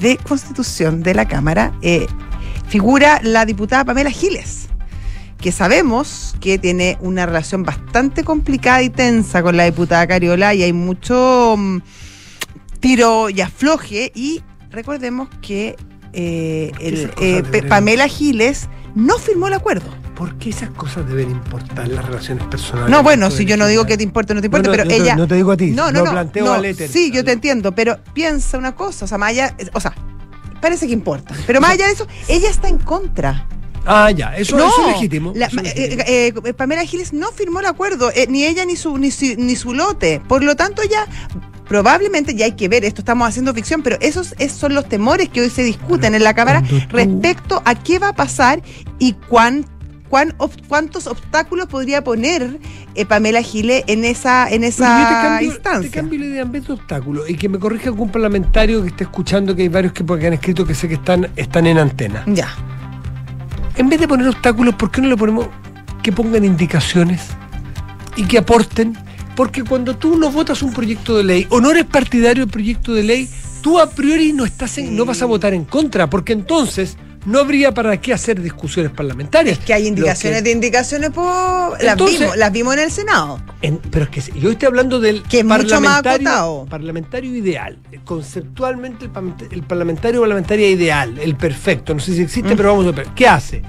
de 0.00 0.16
Constitución 0.16 1.04
de 1.04 1.14
la 1.14 1.28
Cámara 1.28 1.72
eh, 1.80 2.08
figura 2.68 3.20
la 3.22 3.46
diputada 3.46 3.84
Pamela 3.84 4.10
Giles, 4.10 4.66
que 5.40 5.52
sabemos 5.52 6.34
que 6.40 6.58
tiene 6.58 6.98
una 7.00 7.24
relación 7.24 7.62
bastante 7.62 8.24
complicada 8.24 8.82
y 8.82 8.90
tensa 8.90 9.44
con 9.44 9.56
la 9.56 9.62
diputada 9.66 10.08
Cariola 10.08 10.54
y 10.54 10.64
hay 10.64 10.72
mucho 10.72 11.54
mm, 11.56 11.78
tiro 12.80 13.30
y 13.30 13.42
afloje 13.42 14.10
y 14.12 14.42
recordemos 14.72 15.28
que 15.40 15.76
eh, 16.12 16.72
el, 16.80 17.12
eh. 17.20 17.62
Pamela 17.68 18.08
Giles 18.08 18.68
no 18.96 19.18
firmó 19.18 19.46
el 19.46 19.54
acuerdo. 19.54 20.07
¿Por 20.18 20.34
qué 20.36 20.50
esas 20.50 20.70
cosas 20.70 21.08
deben 21.08 21.30
importar 21.30 21.86
las 21.86 22.04
relaciones 22.04 22.44
personales? 22.48 22.90
No, 22.90 23.04
bueno, 23.04 23.30
si 23.30 23.44
yo 23.44 23.56
no 23.56 23.68
digo 23.68 23.86
que 23.86 23.96
te 23.96 24.02
importe 24.02 24.32
o 24.32 24.34
no 24.34 24.40
te 24.40 24.48
importe, 24.48 24.68
No, 24.68 24.74
no, 24.76 24.82
pero 24.82 24.90
yo 24.96 25.02
ella. 25.04 25.14
no 25.14 25.28
te 25.28 25.36
digo 25.36 25.52
a 25.52 25.56
ti, 25.56 25.70
No, 25.70 25.92
no, 25.92 26.00
lo 26.00 26.04
no. 26.06 26.10
planteo 26.10 26.44
no, 26.44 26.52
al 26.54 26.64
éter. 26.64 26.90
Sí, 26.90 27.12
yo 27.12 27.24
te 27.24 27.30
entiendo, 27.32 27.72
pero 27.72 27.98
piensa 28.14 28.58
una 28.58 28.74
cosa, 28.74 29.04
o 29.04 29.08
sea, 29.08 29.16
más 29.16 29.30
allá, 29.30 29.54
o 29.74 29.80
sea, 29.80 29.94
parece 30.60 30.88
que 30.88 30.92
importa. 30.92 31.34
Pero 31.46 31.60
más 31.60 31.70
allá 31.70 31.86
de 31.86 31.92
eso, 31.92 32.08
ella 32.26 32.50
está 32.50 32.66
en 32.68 32.78
contra. 32.78 33.46
Ah, 33.86 34.10
ya, 34.10 34.36
eso, 34.36 34.56
no, 34.56 34.66
eso 34.66 34.88
es 34.88 34.94
legítimo. 34.94 35.32
la- 35.36 35.46
eso 35.46 35.60
es 35.60 35.72
eh, 35.76 35.80
legítimo. 35.80 36.02
eh, 36.08 36.32
eh, 36.46 36.52
Pamela 36.52 36.84
Giles 36.84 37.12
no 37.12 37.30
firmó 37.30 37.60
el 37.60 37.66
acuerdo, 37.66 38.10
eh, 38.12 38.26
ni 38.28 38.44
ella 38.44 38.64
ni 38.66 38.74
su, 38.76 38.98
ni 38.98 39.10
su 39.12 39.24
ni 39.38 39.54
su 39.54 39.72
lote. 39.72 40.20
Por 40.28 40.42
lo 40.42 40.56
tanto, 40.56 40.82
ya 40.82 41.06
probablemente 41.68 42.34
ya 42.34 42.46
hay 42.46 42.52
que 42.52 42.68
ver, 42.68 42.84
esto 42.84 43.02
estamos 43.02 43.28
haciendo 43.28 43.54
ficción, 43.54 43.82
pero 43.82 43.96
esos, 44.00 44.34
esos 44.38 44.58
son 44.58 44.74
los 44.74 44.88
temores 44.88 45.28
que 45.28 45.42
hoy 45.42 45.50
se 45.50 45.62
discuten 45.62 46.14
en 46.14 46.24
la 46.24 46.34
Cámara 46.34 46.62
tú- 46.68 46.78
respecto 46.90 47.62
a 47.64 47.74
qué 47.76 47.98
va 47.98 48.08
a 48.08 48.14
pasar 48.14 48.62
y 48.98 49.12
cuán, 49.12 49.64
cuán 50.08 50.34
cuántos 50.68 51.06
obstáculos 51.06 51.66
podría 51.66 52.02
poner 52.02 52.58
eh, 52.94 53.04
Pamela 53.06 53.42
Giles 53.42 53.84
en 53.86 54.04
esa, 54.04 54.48
en 54.50 54.64
esa 54.64 55.02
yo 55.02 55.08
te 55.08 55.14
cambio, 55.28 55.50
instancia. 55.52 55.90
te 55.90 55.96
cambio 55.96 56.18
la 56.20 56.26
idea 56.26 56.42
en 56.42 56.52
vez 56.52 56.66
de 56.66 56.72
obstáculo 56.72 57.28
y 57.28 57.34
que 57.34 57.48
me 57.48 57.58
corrija 57.58 57.86
algún 57.90 58.10
parlamentario 58.10 58.82
que 58.82 58.88
esté 58.88 59.04
escuchando 59.04 59.54
que 59.54 59.62
hay 59.62 59.68
varios 59.68 59.92
que, 59.92 60.04
que 60.04 60.26
han 60.26 60.32
escrito 60.32 60.66
que 60.66 60.74
sé 60.74 60.88
que 60.88 60.94
están, 60.94 61.28
están 61.36 61.66
en 61.66 61.78
antena. 61.78 62.24
Ya. 62.26 62.48
En 63.76 63.88
vez 63.88 64.00
de 64.00 64.08
poner 64.08 64.26
obstáculos, 64.28 64.74
¿por 64.74 64.90
qué 64.90 65.00
no 65.00 65.08
le 65.08 65.16
ponemos 65.16 65.46
que 66.02 66.10
pongan 66.12 66.44
indicaciones 66.44 67.22
y 68.16 68.24
que 68.24 68.38
aporten? 68.38 68.96
Porque 69.36 69.62
cuando 69.62 69.96
tú 69.96 70.16
no 70.18 70.30
votas 70.32 70.62
un 70.62 70.72
proyecto 70.72 71.16
de 71.16 71.22
ley 71.24 71.46
o 71.50 71.60
no 71.60 71.70
eres 71.70 71.84
partidario 71.84 72.44
del 72.44 72.50
proyecto 72.52 72.92
de 72.92 73.04
ley, 73.04 73.28
tú 73.62 73.78
a 73.78 73.88
priori 73.88 74.32
no 74.32 74.44
estás 74.44 74.78
en- 74.78 74.96
no 74.96 75.04
vas 75.04 75.22
a 75.22 75.26
votar 75.26 75.54
en 75.54 75.64
contra, 75.64 76.10
porque 76.10 76.32
entonces 76.32 76.96
no 77.26 77.40
habría 77.40 77.72
para 77.74 78.00
qué 78.00 78.12
hacer 78.12 78.40
discusiones 78.40 78.92
parlamentarias. 78.92 79.58
Es 79.58 79.64
que 79.64 79.74
hay 79.74 79.86
indicaciones 79.86 80.38
que- 80.38 80.44
de 80.44 80.50
indicaciones, 80.52 81.10
por, 81.10 81.72
las, 81.82 81.92
Entonces- 81.92 82.20
vimos, 82.20 82.36
las 82.36 82.52
vimos 82.52 82.74
en 82.74 82.80
el 82.80 82.90
Senado. 82.90 83.40
En- 83.62 83.78
pero 83.78 84.04
es 84.04 84.10
que 84.30 84.40
yo 84.40 84.50
estoy 84.50 84.66
hablando 84.66 85.00
del 85.00 85.22
Que 85.24 85.38
es 85.40 85.44
mucho 85.44 85.56
más 85.80 86.02
parlamentario, 86.02 86.28
acotado. 86.28 86.66
parlamentario 86.70 87.34
ideal. 87.36 87.78
Conceptualmente 88.04 89.06
el, 89.06 89.10
el 89.52 89.62
parlamentario 89.62 90.20
o 90.20 90.22
parlamentaria 90.22 90.68
ideal, 90.70 91.18
el 91.18 91.36
perfecto. 91.36 91.94
No 91.94 92.00
sé 92.00 92.14
si 92.14 92.22
existe, 92.22 92.54
Mm. 92.54 92.56
pero 92.56 92.70
vamos 92.70 92.86
a 92.86 92.96
ver. 92.96 93.06
¿Qué 93.14 93.26
hace? 93.28 93.62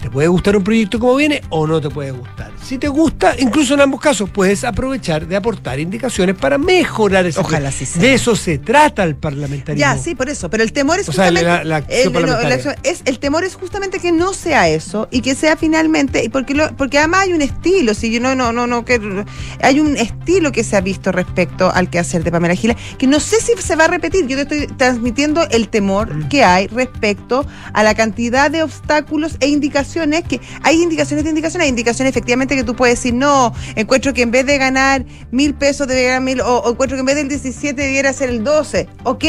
¿Te 0.00 0.10
puede 0.10 0.28
gustar 0.28 0.56
un 0.56 0.62
proyecto 0.62 0.98
como 0.98 1.16
viene 1.16 1.40
o 1.48 1.66
no 1.66 1.80
te 1.80 1.88
puede 1.90 2.10
gustar? 2.12 2.52
Si 2.62 2.78
te 2.78 2.88
gusta, 2.88 3.34
incluso 3.38 3.74
en 3.74 3.80
ambos 3.80 4.00
casos, 4.00 4.28
puedes 4.30 4.62
aprovechar 4.64 5.26
de 5.26 5.36
aportar 5.36 5.80
indicaciones 5.80 6.36
para 6.36 6.58
mejorar 6.58 7.26
ese 7.26 7.40
Ojalá 7.40 7.70
sí 7.72 7.86
sea. 7.86 8.02
De 8.02 8.14
eso 8.14 8.36
se 8.36 8.58
trata 8.58 9.04
el 9.04 9.16
parlamentarismo. 9.16 9.78
Ya, 9.80 9.96
sí, 9.98 10.14
por 10.14 10.28
eso. 10.28 10.48
Pero 10.50 10.62
el 10.62 10.72
temor 10.72 10.98
es 11.00 11.08
O 11.08 11.12
sea, 11.12 11.26
justamente. 11.26 11.48
la- 11.48 11.64
la 11.64 11.76
acción 11.76 11.98
el, 11.98 12.04
no, 12.06 12.12
parlamentaria. 12.12 12.48
la 12.48 12.54
acción- 12.54 12.76
es, 12.82 13.02
el 13.04 13.18
temor 13.18 13.44
es 13.44 13.54
justamente 13.54 13.98
que 13.98 14.12
no 14.12 14.32
sea 14.32 14.68
eso 14.68 15.08
y 15.10 15.20
que 15.22 15.34
sea 15.34 15.56
finalmente. 15.56 16.22
y 16.24 16.28
Porque, 16.28 16.54
lo, 16.54 16.74
porque 16.76 16.98
además 16.98 17.22
hay 17.22 17.32
un 17.32 17.42
estilo, 17.42 17.94
si 17.94 18.10
yo 18.12 18.20
no, 18.20 18.34
no, 18.34 18.52
no, 18.52 18.66
no, 18.66 18.84
que 18.84 19.24
hay 19.62 19.80
un 19.80 19.96
estilo 19.96 20.52
que 20.52 20.62
se 20.64 20.76
ha 20.76 20.80
visto 20.80 21.10
respecto 21.12 21.70
al 21.72 21.88
quehacer 21.90 22.22
de 22.24 22.30
Pamela 22.30 22.54
Giles, 22.54 22.76
que 22.98 23.06
no 23.06 23.18
sé 23.20 23.40
si 23.40 23.52
se 23.60 23.76
va 23.76 23.84
a 23.84 23.88
repetir. 23.88 24.26
Yo 24.26 24.36
te 24.36 24.42
estoy 24.42 24.76
transmitiendo 24.76 25.42
el 25.50 25.68
temor 25.68 26.14
Mm. 26.14 26.28
que 26.28 26.44
hay 26.44 26.66
respecto 26.68 27.46
a 27.72 27.82
la 27.82 27.94
cantidad 27.94 28.50
de 28.50 28.62
obstáculos 28.62 29.36
e 29.40 29.48
indicaciones 29.86 30.24
que 30.24 30.40
hay 30.62 30.82
indicaciones 30.82 31.24
de 31.24 31.30
indicaciones, 31.30 31.64
hay 31.64 31.70
indicaciones 31.70 32.10
efectivamente 32.10 32.56
que 32.56 32.64
tú 32.64 32.74
puedes 32.74 32.96
decir, 32.96 33.14
no, 33.14 33.52
encuentro 33.74 34.12
que 34.12 34.22
en 34.22 34.30
vez 34.30 34.46
de 34.46 34.58
ganar 34.58 35.04
mil 35.30 35.54
pesos 35.54 35.86
debería 35.86 36.10
ganar 36.10 36.22
mil, 36.22 36.40
o, 36.40 36.58
o 36.58 36.70
encuentro 36.70 36.96
que 36.96 37.00
en 37.00 37.06
vez 37.06 37.16
del 37.16 37.28
17 37.28 37.80
debiera 37.80 38.12
ser 38.12 38.30
el 38.30 38.44
12. 38.44 38.88
Ok, 39.04 39.24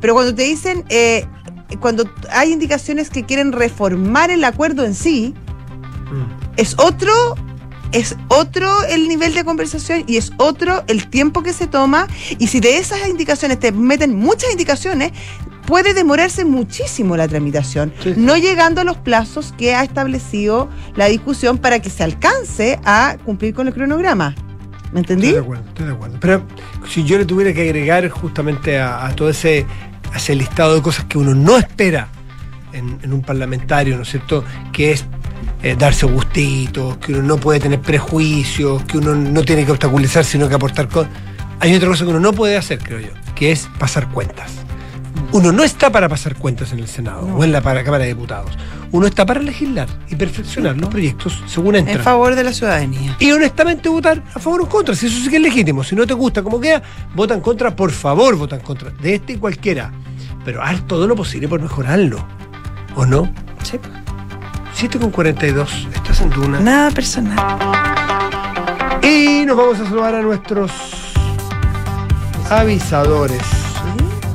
pero 0.00 0.14
cuando 0.14 0.34
te 0.34 0.42
dicen, 0.42 0.84
eh, 0.88 1.26
cuando 1.80 2.08
hay 2.30 2.52
indicaciones 2.52 3.10
que 3.10 3.24
quieren 3.24 3.52
reformar 3.52 4.30
el 4.30 4.44
acuerdo 4.44 4.84
en 4.84 4.94
sí, 4.94 5.34
Mm. 6.10 6.24
es 6.56 6.76
otro 6.78 7.12
es 7.92 8.16
otro 8.28 8.84
el 8.84 9.08
nivel 9.08 9.34
de 9.34 9.44
conversación 9.44 10.04
y 10.06 10.16
es 10.16 10.32
otro 10.38 10.84
el 10.88 11.08
tiempo 11.08 11.42
que 11.42 11.52
se 11.52 11.66
toma 11.66 12.08
y 12.38 12.48
si 12.48 12.60
de 12.60 12.78
esas 12.78 13.08
indicaciones 13.08 13.60
te 13.60 13.72
meten 13.72 14.14
muchas 14.14 14.50
indicaciones 14.50 15.12
puede 15.66 15.94
demorarse 15.94 16.44
muchísimo 16.44 17.16
la 17.16 17.28
tramitación 17.28 17.92
Sí, 18.02 18.14
no 18.16 18.36
llegando 18.36 18.80
a 18.80 18.84
los 18.84 18.96
plazos 18.96 19.52
que 19.56 19.74
ha 19.74 19.82
establecido 19.82 20.68
la 20.94 21.06
discusión 21.06 21.58
para 21.58 21.80
que 21.80 21.90
se 21.90 22.04
alcance 22.04 22.78
a 22.84 23.16
cumplir 23.24 23.54
con 23.54 23.66
el 23.68 23.74
cronograma 23.74 24.34
¿me 24.92 25.00
entendí? 25.00 25.28
Estoy 25.28 25.40
de 25.40 25.44
acuerdo, 25.44 25.64
estoy 25.68 25.86
de 25.86 25.92
acuerdo. 25.92 26.18
Pero 26.20 26.42
si 26.88 27.04
yo 27.04 27.18
le 27.18 27.24
tuviera 27.24 27.52
que 27.52 27.62
agregar 27.62 28.08
justamente 28.08 28.78
a, 28.78 29.06
a 29.06 29.14
todo 29.14 29.28
ese, 29.28 29.66
a 30.12 30.16
ese 30.16 30.34
listado 30.34 30.74
de 30.74 30.82
cosas 30.82 31.04
que 31.04 31.18
uno 31.18 31.34
no 31.34 31.58
espera 31.58 32.08
en, 32.72 32.98
en 33.02 33.12
un 33.12 33.22
parlamentario, 33.22 33.96
¿no 33.96 34.02
es 34.02 34.10
cierto? 34.10 34.44
Que 34.72 34.92
es 34.92 35.04
eh, 35.62 35.76
darse 35.78 36.06
gustitos, 36.06 36.98
que 36.98 37.12
uno 37.12 37.22
no 37.22 37.36
puede 37.38 37.60
tener 37.60 37.80
prejuicios, 37.80 38.82
que 38.84 38.98
uno 38.98 39.14
no 39.14 39.42
tiene 39.42 39.64
que 39.64 39.72
obstaculizar, 39.72 40.24
sino 40.24 40.48
que 40.48 40.54
aportar 40.54 40.88
con. 40.88 41.08
Hay 41.60 41.74
otra 41.74 41.88
cosa 41.88 42.04
que 42.04 42.10
uno 42.10 42.20
no 42.20 42.32
puede 42.32 42.56
hacer, 42.56 42.78
creo 42.78 43.00
yo, 43.00 43.10
que 43.34 43.52
es 43.52 43.68
pasar 43.78 44.08
cuentas. 44.10 44.65
Uno 45.36 45.52
no 45.52 45.62
está 45.64 45.90
para 45.90 46.08
pasar 46.08 46.34
cuentas 46.36 46.72
en 46.72 46.78
el 46.78 46.88
Senado 46.88 47.26
o 47.36 47.44
en 47.44 47.52
la 47.52 47.60
para- 47.60 47.84
Cámara 47.84 48.04
de 48.04 48.08
Diputados. 48.14 48.56
Uno 48.90 49.06
está 49.06 49.26
para 49.26 49.40
legislar 49.40 49.86
y 50.08 50.16
perfeccionar 50.16 50.76
los 50.78 50.88
proyectos 50.88 51.42
según 51.46 51.76
entran. 51.76 51.98
en 51.98 52.02
favor 52.02 52.34
de 52.34 52.42
la 52.42 52.52
ciudadanía 52.54 53.16
Y 53.18 53.30
honestamente 53.32 53.88
votar 53.90 54.22
a 54.34 54.38
favor 54.38 54.60
o 54.60 54.64
en 54.64 54.70
contra, 54.70 54.94
si 54.94 55.06
eso 55.06 55.18
sí 55.20 55.28
que 55.28 55.36
es 55.36 55.42
legítimo. 55.42 55.84
Si 55.84 55.94
no 55.94 56.06
te 56.06 56.14
gusta 56.14 56.42
como 56.42 56.58
queda, 56.58 56.80
vota 57.14 57.34
en 57.34 57.40
contra, 57.42 57.76
por 57.76 57.90
favor, 57.90 58.34
vota 58.36 58.56
en 58.56 58.62
contra. 58.62 58.90
De 58.92 59.16
este 59.16 59.34
y 59.34 59.36
cualquiera. 59.36 59.92
Pero 60.44 60.62
haz 60.62 60.86
todo 60.86 61.06
lo 61.06 61.14
posible 61.14 61.48
por 61.48 61.60
mejorarlo. 61.60 62.24
¿O 62.94 63.04
no? 63.04 63.30
Sí. 63.62 63.78
7 64.72 64.98
con 64.98 65.10
42, 65.10 65.88
estás 65.94 66.20
en 66.22 66.30
Duna. 66.30 66.60
nada 66.60 66.90
personal 66.92 67.38
Y 69.02 69.44
nos 69.44 69.56
vamos 69.56 69.80
a 69.80 69.84
saludar 69.84 70.14
a 70.14 70.22
nuestros 70.22 70.70
avisadores. 72.48 73.42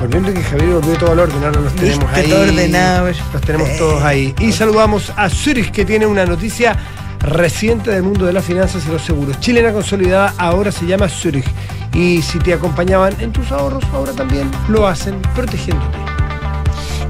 Volviendo 0.02 0.34
que 0.34 0.42
Javier 0.42 0.74
volvió 0.74 0.94
todo 0.98 1.12
al 1.12 1.20
orden, 1.20 1.44
ahora 1.44 1.60
los 1.60 1.72
tenemos 1.74 2.04
ahí. 2.12 2.28
todo 2.28 2.42
ordenado. 2.42 3.06
Los 3.32 3.40
tenemos 3.42 3.68
Eh. 3.68 3.76
todos 3.78 4.02
ahí. 4.02 4.34
Y 4.40 4.50
saludamos 4.50 5.12
a 5.16 5.30
Zurich, 5.30 5.70
que 5.70 5.84
tiene 5.84 6.06
una 6.06 6.26
noticia 6.26 6.76
reciente 7.20 7.92
del 7.92 8.02
mundo 8.02 8.26
de 8.26 8.32
las 8.32 8.44
finanzas 8.44 8.82
y 8.86 8.90
los 8.90 9.00
seguros. 9.02 9.38
Chilena 9.38 9.72
consolidada 9.72 10.34
ahora 10.38 10.72
se 10.72 10.86
llama 10.86 11.08
Zurich. 11.08 11.46
Y 11.94 12.20
si 12.22 12.40
te 12.40 12.52
acompañaban 12.52 13.14
en 13.20 13.30
tus 13.32 13.52
ahorros, 13.52 13.84
ahora 13.94 14.10
también 14.12 14.50
lo 14.68 14.88
hacen 14.88 15.20
protegiéndote. 15.36 15.98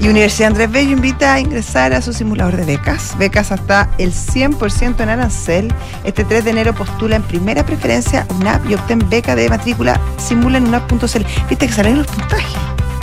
Y 0.00 0.08
Universidad 0.08 0.48
Andrés 0.48 0.70
Bello 0.70 0.90
invita 0.90 1.32
a 1.34 1.40
ingresar 1.40 1.92
a 1.94 2.02
su 2.02 2.12
simulador 2.12 2.56
de 2.56 2.64
becas. 2.64 3.16
Becas 3.16 3.52
hasta 3.52 3.88
el 3.98 4.12
100% 4.12 5.00
en 5.02 5.08
arancel. 5.08 5.72
Este 6.04 6.24
3 6.24 6.44
de 6.44 6.50
enero 6.50 6.74
postula 6.74 7.16
en 7.16 7.22
primera 7.22 7.64
preferencia 7.64 8.26
UNAP 8.38 8.68
y 8.68 8.74
obtén 8.74 9.08
beca 9.08 9.34
de 9.36 9.48
matrícula 9.48 9.98
simula 10.18 10.58
en 10.58 10.66
UNAP.cl. 10.66 11.22
Viste 11.48 11.66
que 11.68 11.72
salen 11.72 11.98
los 11.98 12.06
puntajes. 12.08 12.52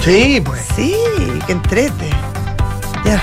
Sí, 0.01 0.41
pues. 0.43 0.65
Sí, 0.75 0.95
que 1.45 1.51
entrete. 1.51 2.09
Ya, 3.05 3.21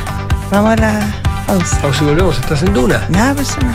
vamos 0.51 0.73
a 0.73 0.77
la 0.77 1.23
pausa. 1.47 1.81
Pausa 1.81 2.03
y 2.03 2.07
volvemos, 2.07 2.39
estás 2.39 2.63
en 2.63 2.75
Duna. 2.75 3.07
Nada 3.09 3.35
personal. 3.35 3.75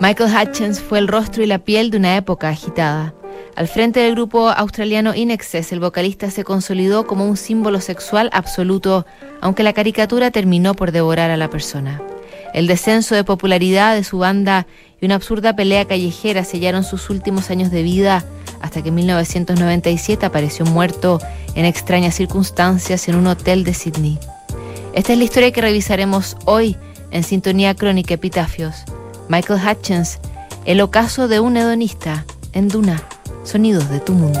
Michael 0.00 0.32
Hutchins 0.34 0.80
fue 0.80 0.98
el 0.98 1.08
rostro 1.08 1.42
y 1.42 1.46
la 1.46 1.58
piel 1.58 1.90
de 1.90 1.98
una 1.98 2.16
época 2.16 2.48
agitada. 2.48 3.12
Al 3.54 3.68
frente 3.68 4.00
del 4.00 4.14
grupo 4.14 4.48
australiano 4.48 5.14
Inexcess, 5.14 5.72
el 5.72 5.80
vocalista 5.80 6.30
se 6.30 6.42
consolidó 6.42 7.06
como 7.06 7.26
un 7.26 7.36
símbolo 7.36 7.82
sexual 7.82 8.30
absoluto, 8.32 9.04
aunque 9.42 9.62
la 9.62 9.74
caricatura 9.74 10.30
terminó 10.30 10.72
por 10.72 10.90
devorar 10.90 11.30
a 11.30 11.36
la 11.36 11.50
persona. 11.50 12.00
El 12.54 12.66
descenso 12.66 13.14
de 13.14 13.24
popularidad 13.24 13.94
de 13.94 14.02
su 14.02 14.16
banda 14.16 14.66
y 15.02 15.04
una 15.04 15.16
absurda 15.16 15.54
pelea 15.54 15.84
callejera 15.84 16.44
sellaron 16.44 16.82
sus 16.82 17.10
últimos 17.10 17.50
años 17.50 17.70
de 17.70 17.82
vida 17.82 18.24
hasta 18.62 18.82
que 18.82 18.88
en 18.88 18.94
1997 18.94 20.24
apareció 20.24 20.64
muerto 20.64 21.20
en 21.54 21.66
extrañas 21.66 22.14
circunstancias 22.14 23.06
en 23.06 23.16
un 23.16 23.26
hotel 23.26 23.64
de 23.64 23.74
Sydney. 23.74 24.18
Esta 24.94 25.12
es 25.12 25.18
la 25.18 25.24
historia 25.24 25.52
que 25.52 25.60
revisaremos 25.60 26.38
hoy 26.46 26.78
en 27.10 27.22
Sintonía 27.22 27.74
Crónica 27.74 28.14
Epitafios. 28.14 28.86
Michael 29.30 29.60
Hutchins, 29.64 30.18
El 30.64 30.80
ocaso 30.80 31.28
de 31.28 31.38
un 31.38 31.56
hedonista, 31.56 32.24
en 32.52 32.66
Duna, 32.66 33.00
Sonidos 33.44 33.88
de 33.88 34.00
tu 34.00 34.12
mundo. 34.12 34.40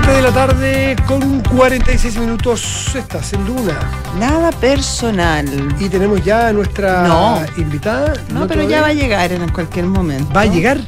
7 0.00 0.12
de 0.12 0.22
la 0.22 0.30
tarde 0.30 0.96
con 1.08 1.40
46 1.40 2.18
minutos. 2.18 2.94
Estás 2.94 3.32
en 3.32 3.44
Duna. 3.44 3.76
Nada 4.16 4.52
personal. 4.52 5.44
Y 5.80 5.88
tenemos 5.88 6.22
ya 6.24 6.48
a 6.48 6.52
nuestra 6.52 7.02
No. 7.02 7.40
invitada. 7.56 8.12
No, 8.32 8.46
pero 8.46 8.60
todavía? 8.62 8.68
ya 8.76 8.80
va 8.82 8.86
a 8.88 8.92
llegar 8.92 9.32
en 9.32 9.48
cualquier 9.48 9.86
momento. 9.86 10.32
¿Va 10.32 10.42
a 10.42 10.46
llegar? 10.46 10.78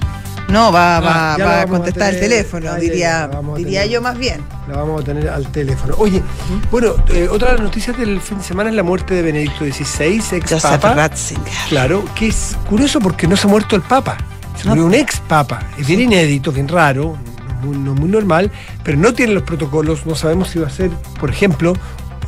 No, 0.48 0.70
va, 0.70 0.98
Ah, 0.98 1.00
va, 1.00 1.08
va 1.10 1.32
a 1.34 1.36
vamos 1.38 1.64
a 1.64 1.66
contestar 1.66 2.14
el 2.14 2.20
teléfono, 2.20 2.74
diría, 2.76 3.28
diría 3.56 3.80
tener. 3.80 3.88
yo 3.90 4.00
más 4.00 4.16
bien. 4.16 4.44
La 4.68 4.76
vamos 4.76 5.00
a 5.02 5.04
tener 5.04 5.28
al 5.28 5.46
teléfono. 5.50 5.94
Oye, 5.98 6.22
bueno, 6.70 6.94
eh, 7.08 7.26
otra 7.28 7.48
de 7.48 7.54
las 7.54 7.62
noticias 7.64 7.98
del 7.98 8.20
fin 8.20 8.38
de 8.38 8.44
semana 8.44 8.70
es 8.70 8.76
la 8.76 8.84
muerte 8.84 9.14
de 9.14 9.22
Benedicto 9.22 9.64
XVI, 9.64 10.22
ex 10.36 10.50
Joseph 10.52 10.62
papa. 10.80 10.94
Ratzinger. 10.94 11.52
Claro, 11.68 12.04
que 12.14 12.28
es 12.28 12.56
curioso 12.68 13.00
porque 13.00 13.26
no 13.26 13.36
se 13.36 13.48
ha 13.48 13.50
muerto 13.50 13.74
el 13.74 13.82
papa. 13.82 14.16
Se 14.56 14.64
No. 14.64 14.70
murió 14.70 14.86
un 14.86 14.94
ex 14.94 15.18
papa. 15.20 15.60
Es 15.78 15.86
bien 15.86 16.00
inédito, 16.00 16.52
bien 16.52 16.68
raro, 16.68 17.16
muy, 17.62 17.76
no 17.76 17.94
muy 17.94 18.08
normal, 18.08 18.50
pero 18.84 18.98
no 18.98 19.12
tiene 19.14 19.32
los 19.34 19.42
protocolos. 19.42 20.06
No 20.06 20.14
sabemos 20.14 20.48
si 20.50 20.58
va 20.58 20.66
a 20.66 20.70
ser, 20.70 20.90
por 21.18 21.30
ejemplo, 21.30 21.74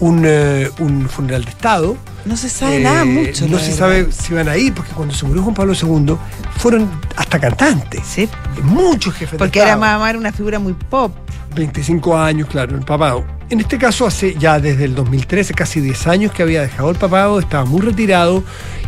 un, 0.00 0.22
eh, 0.26 0.68
un 0.78 1.08
funeral 1.08 1.44
de 1.44 1.50
Estado. 1.50 1.96
No 2.24 2.36
se 2.36 2.48
sabe 2.48 2.76
Eh, 2.76 2.80
nada 2.84 3.04
mucho. 3.04 3.46
No 3.48 3.58
se 3.58 3.64
verdad. 3.70 3.78
sabe 3.78 4.12
si 4.12 4.32
van 4.34 4.48
a 4.48 4.56
ir, 4.56 4.72
porque 4.74 4.92
cuando 4.92 5.12
se 5.14 5.26
murió 5.26 5.42
Juan 5.42 5.54
Pablo 5.54 5.72
II, 5.74 6.16
fueron 6.58 6.88
hasta 7.16 7.38
cantantes. 7.40 8.00
Sí, 8.06 8.28
Muchos 8.62 9.14
jefes 9.14 9.38
porque 9.38 9.58
de 9.58 9.64
era 9.66 9.74
Estado. 9.74 9.98
más 10.00 10.10
era 10.10 10.18
una 10.18 10.32
figura 10.32 10.58
muy 10.58 10.72
pop. 10.74 11.12
25 11.54 12.16
años, 12.16 12.48
claro, 12.48 12.76
el 12.76 12.84
papado. 12.84 13.24
En 13.50 13.60
este 13.60 13.76
caso, 13.76 14.06
hace 14.06 14.34
ya 14.38 14.58
desde 14.58 14.84
el 14.84 14.94
2013, 14.94 15.52
casi 15.52 15.80
10 15.80 16.06
años 16.06 16.32
que 16.32 16.42
había 16.42 16.62
dejado 16.62 16.90
el 16.90 16.96
papado, 16.96 17.38
estaba 17.38 17.64
muy 17.66 17.82
retirado 17.82 18.42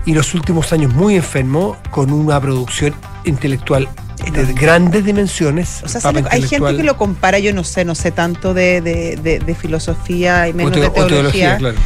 y 0.06 0.14
los 0.14 0.34
últimos 0.34 0.72
años 0.72 0.92
muy 0.94 1.16
enfermo, 1.16 1.76
con 1.90 2.12
una 2.12 2.40
producción 2.40 2.94
intelectual 3.24 3.88
de 4.32 4.52
grandes 4.54 5.04
dimensiones. 5.04 5.82
O 5.84 5.88
sea, 5.88 6.00
se 6.00 6.12
le- 6.12 6.24
hay 6.30 6.42
gente 6.42 6.76
que 6.76 6.82
lo 6.82 6.96
compara, 6.96 7.38
yo 7.38 7.52
no 7.54 7.64
sé, 7.64 7.84
no 7.84 7.94
sé 7.94 8.10
tanto 8.10 8.54
de, 8.54 8.80
de- 8.80 9.16
de- 9.16 9.38
de 9.38 9.54
filosofía 9.54 10.48
y 10.48 10.52
menos 10.52 10.72
teo- 10.72 10.82
de 10.82 10.90
teología, 10.90 11.08
teología, 11.08 11.56
claro. 11.58 11.76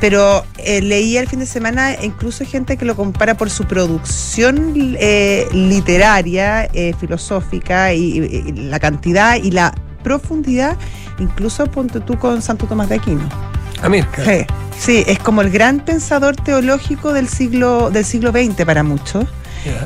pero 0.00 0.44
eh, 0.58 0.80
leí 0.82 1.16
el 1.16 1.26
fin 1.28 1.40
de 1.40 1.46
semana 1.46 1.96
incluso 2.02 2.44
gente 2.46 2.76
que 2.76 2.84
lo 2.84 2.94
compara 2.96 3.36
por 3.36 3.50
su 3.50 3.64
producción 3.64 4.72
eh, 4.98 5.46
literaria, 5.52 6.64
eh, 6.72 6.94
filosófica 6.98 7.92
y, 7.94 8.18
y- 8.18 8.44
y 8.48 8.52
la 8.52 8.78
cantidad 8.78 9.36
y 9.36 9.50
la 9.50 9.74
profundidad, 10.02 10.76
incluso 11.18 11.66
ponte 11.66 12.00
tú 12.00 12.18
con 12.18 12.40
Santo 12.42 12.66
Tomás 12.66 12.88
de 12.88 12.96
Aquino. 12.96 13.28
A 13.84 13.88
mí, 13.90 14.02
claro. 14.02 14.30
Sí, 14.30 14.46
sí, 14.78 15.04
es 15.06 15.18
como 15.18 15.42
el 15.42 15.50
gran 15.50 15.80
pensador 15.80 16.36
teológico 16.36 17.12
del 17.12 17.28
siglo, 17.28 17.90
del 17.90 18.06
siglo 18.06 18.32
XX 18.32 18.64
para 18.64 18.82
muchos. 18.82 19.26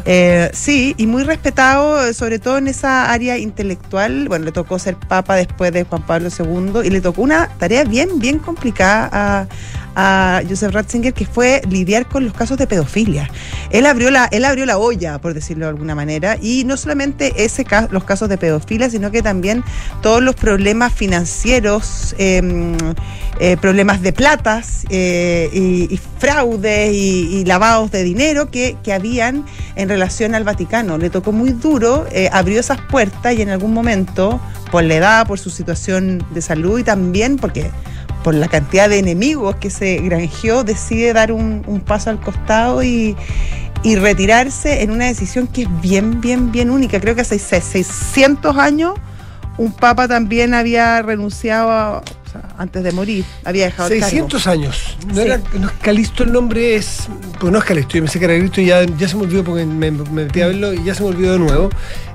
Eh, 0.05 0.51
sí, 0.53 0.95
y 0.97 1.07
muy 1.07 1.23
respetado, 1.25 2.13
sobre 2.13 2.39
todo 2.39 2.59
en 2.59 2.69
esa 2.69 3.11
área 3.13 3.39
intelectual. 3.39 4.29
Bueno, 4.29 4.45
le 4.45 4.53
tocó 4.53 4.79
ser 4.79 4.97
papa 4.97 5.37
después 5.37 5.73
de 5.73 5.85
Juan 5.85 6.03
Pablo 6.07 6.29
II 6.37 6.81
y 6.85 6.91
le 6.91 7.01
tocó 7.01 7.23
una 7.23 7.49
tarea 7.59 7.85
bien, 7.85 8.19
bien 8.19 8.39
complicada 8.39 9.09
a, 9.13 9.47
a 9.95 10.43
Joseph 10.49 10.73
Ratzinger, 10.73 11.13
que 11.13 11.27
fue 11.27 11.61
lidiar 11.69 12.07
con 12.07 12.25
los 12.25 12.33
casos 12.35 12.57
de 12.59 12.67
pedofilia. 12.67 13.29
Él 13.71 13.87
abrió 13.87 14.11
la, 14.11 14.27
él 14.27 14.45
abrió 14.45 14.65
la 14.67 14.79
olla, 14.79 15.19
por 15.19 15.35
decirlo 15.35 15.67
de 15.67 15.71
alguna 15.71 15.95
manera, 15.95 16.37
y 16.41 16.65
no 16.65 16.77
solamente 16.77 17.45
ese 17.45 17.65
ca- 17.65 17.89
los 17.91 18.05
casos 18.05 18.29
de 18.29 18.39
pedofilia, 18.39 18.89
sino 18.91 19.11
que 19.11 19.23
también 19.23 19.65
todos 20.03 20.23
los 20.23 20.35
problemas 20.35 20.93
financieros, 20.93 22.15
eh, 22.19 22.43
eh, 23.41 23.57
problemas 23.61 24.03
de 24.03 24.13
platas 24.13 24.85
eh, 24.89 25.49
y, 25.53 25.93
y 25.95 26.01
fraudes 26.19 26.93
y, 26.93 27.39
y 27.41 27.45
lavados 27.45 27.91
de 27.93 28.03
dinero 28.03 28.51
que, 28.51 28.77
que 28.83 28.93
habían 28.93 29.45
en 29.79 29.89
relación 29.89 30.35
al 30.35 30.45
Vaticano. 30.45 30.99
Le 30.99 31.09
tocó 31.09 31.33
muy 31.33 31.51
duro, 31.53 32.07
eh, 32.13 32.29
abrió 32.33 32.61
esas 32.61 32.79
puertas 32.83 33.33
y 33.35 33.41
en 33.43 33.49
algún 33.49 33.73
momento, 33.73 34.39
por 34.71 34.85
la 34.85 34.97
edad, 34.97 35.27
por 35.27 35.39
su 35.39 35.49
situación 35.49 36.23
de 36.35 36.43
salud 36.43 36.79
y 36.81 36.85
también 36.85 37.37
porque 37.37 37.71
por 38.23 38.35
la 38.35 38.49
cantidad 38.49 38.89
de 38.91 38.99
enemigos 38.99 39.57
que 39.57 39.71
se 39.71 39.99
granjeó, 39.99 40.65
decide 40.65 41.13
dar 41.15 41.33
un, 41.33 41.63
paso 41.87 42.11
al 42.11 42.21
costado 42.21 42.83
y, 42.83 43.17
y 43.85 43.95
retirarse 43.97 44.83
en 44.83 44.91
una 44.91 45.07
decisión 45.07 45.47
que 45.47 45.63
es 45.63 45.81
bien, 45.81 46.21
bien, 46.21 46.51
bien 46.53 46.71
única. 46.71 47.01
Creo 47.01 47.15
que 47.15 47.21
hace 47.23 47.39
seis- 47.39 47.63
600 47.65 48.57
años 48.59 48.95
un 49.57 49.73
papa 49.73 50.07
también 50.09 50.55
había 50.55 51.01
renunciado 51.03 51.71
a- 51.71 52.03
o 52.29 52.33
sea, 52.33 52.43
antes 52.59 52.83
de 52.85 52.93
morir, 52.93 53.25
había 53.45 53.65
dejado 53.65 53.89
el 53.89 54.01
cargo. 54.01 54.11
600 54.11 54.47
años. 54.47 54.97
No, 55.07 55.15
Sí. 55.15 55.21
era, 55.21 55.41
no 55.59 55.69
es 55.69 55.73
Calisto 55.81 56.23
el 56.25 56.33
nombre, 56.33 56.77
es. 56.77 57.09
Pues 57.41 57.53
no 57.53 57.59
es 57.59 57.65
Calisto, 57.65 57.95
yo 57.97 58.03
pensé 58.03 58.19
que 58.19 58.25
era 58.27 58.39
Cristo 58.39 58.61
y 58.61 58.67
ya, 58.67 58.85
ya 58.85 59.09
se 59.09 59.17
me 59.17 59.23
olvidó 59.23 59.45
porque 59.45 59.65
me, 59.65 59.91
me 59.91 60.05
metí 60.25 60.41
a 60.43 60.49
verlo 60.49 60.73
y 60.75 60.85
ya 60.85 60.95
se 60.95 61.03
me 61.03 61.09
olvidó 61.09 61.33
de 61.33 61.39
nuevo 61.39 61.71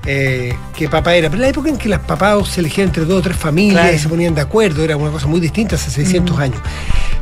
eh, 0.06 0.54
qué 0.76 0.88
papa 0.90 1.16
era. 1.16 1.30
Pero 1.30 1.42
la 1.42 1.48
época 1.50 1.70
en 1.70 1.78
que 1.78 1.90
los 1.90 2.00
papados 2.00 2.50
se 2.50 2.60
elegían 2.60 2.88
entre 2.88 3.06
dos 3.06 3.20
o 3.20 3.22
tres 3.22 3.38
familias 3.38 3.82
Claro. 3.82 3.96
y 3.96 4.00
se 4.00 4.10
ponían 4.10 4.36
de 4.36 4.42
acuerdo 4.42 4.84
era 4.84 4.96
una 4.98 5.12
cosa 5.12 5.28
muy 5.28 5.40
distinta 5.40 5.76
hace 5.76 5.90
600 5.92 6.38
Mm. 6.38 6.42
años. 6.42 6.62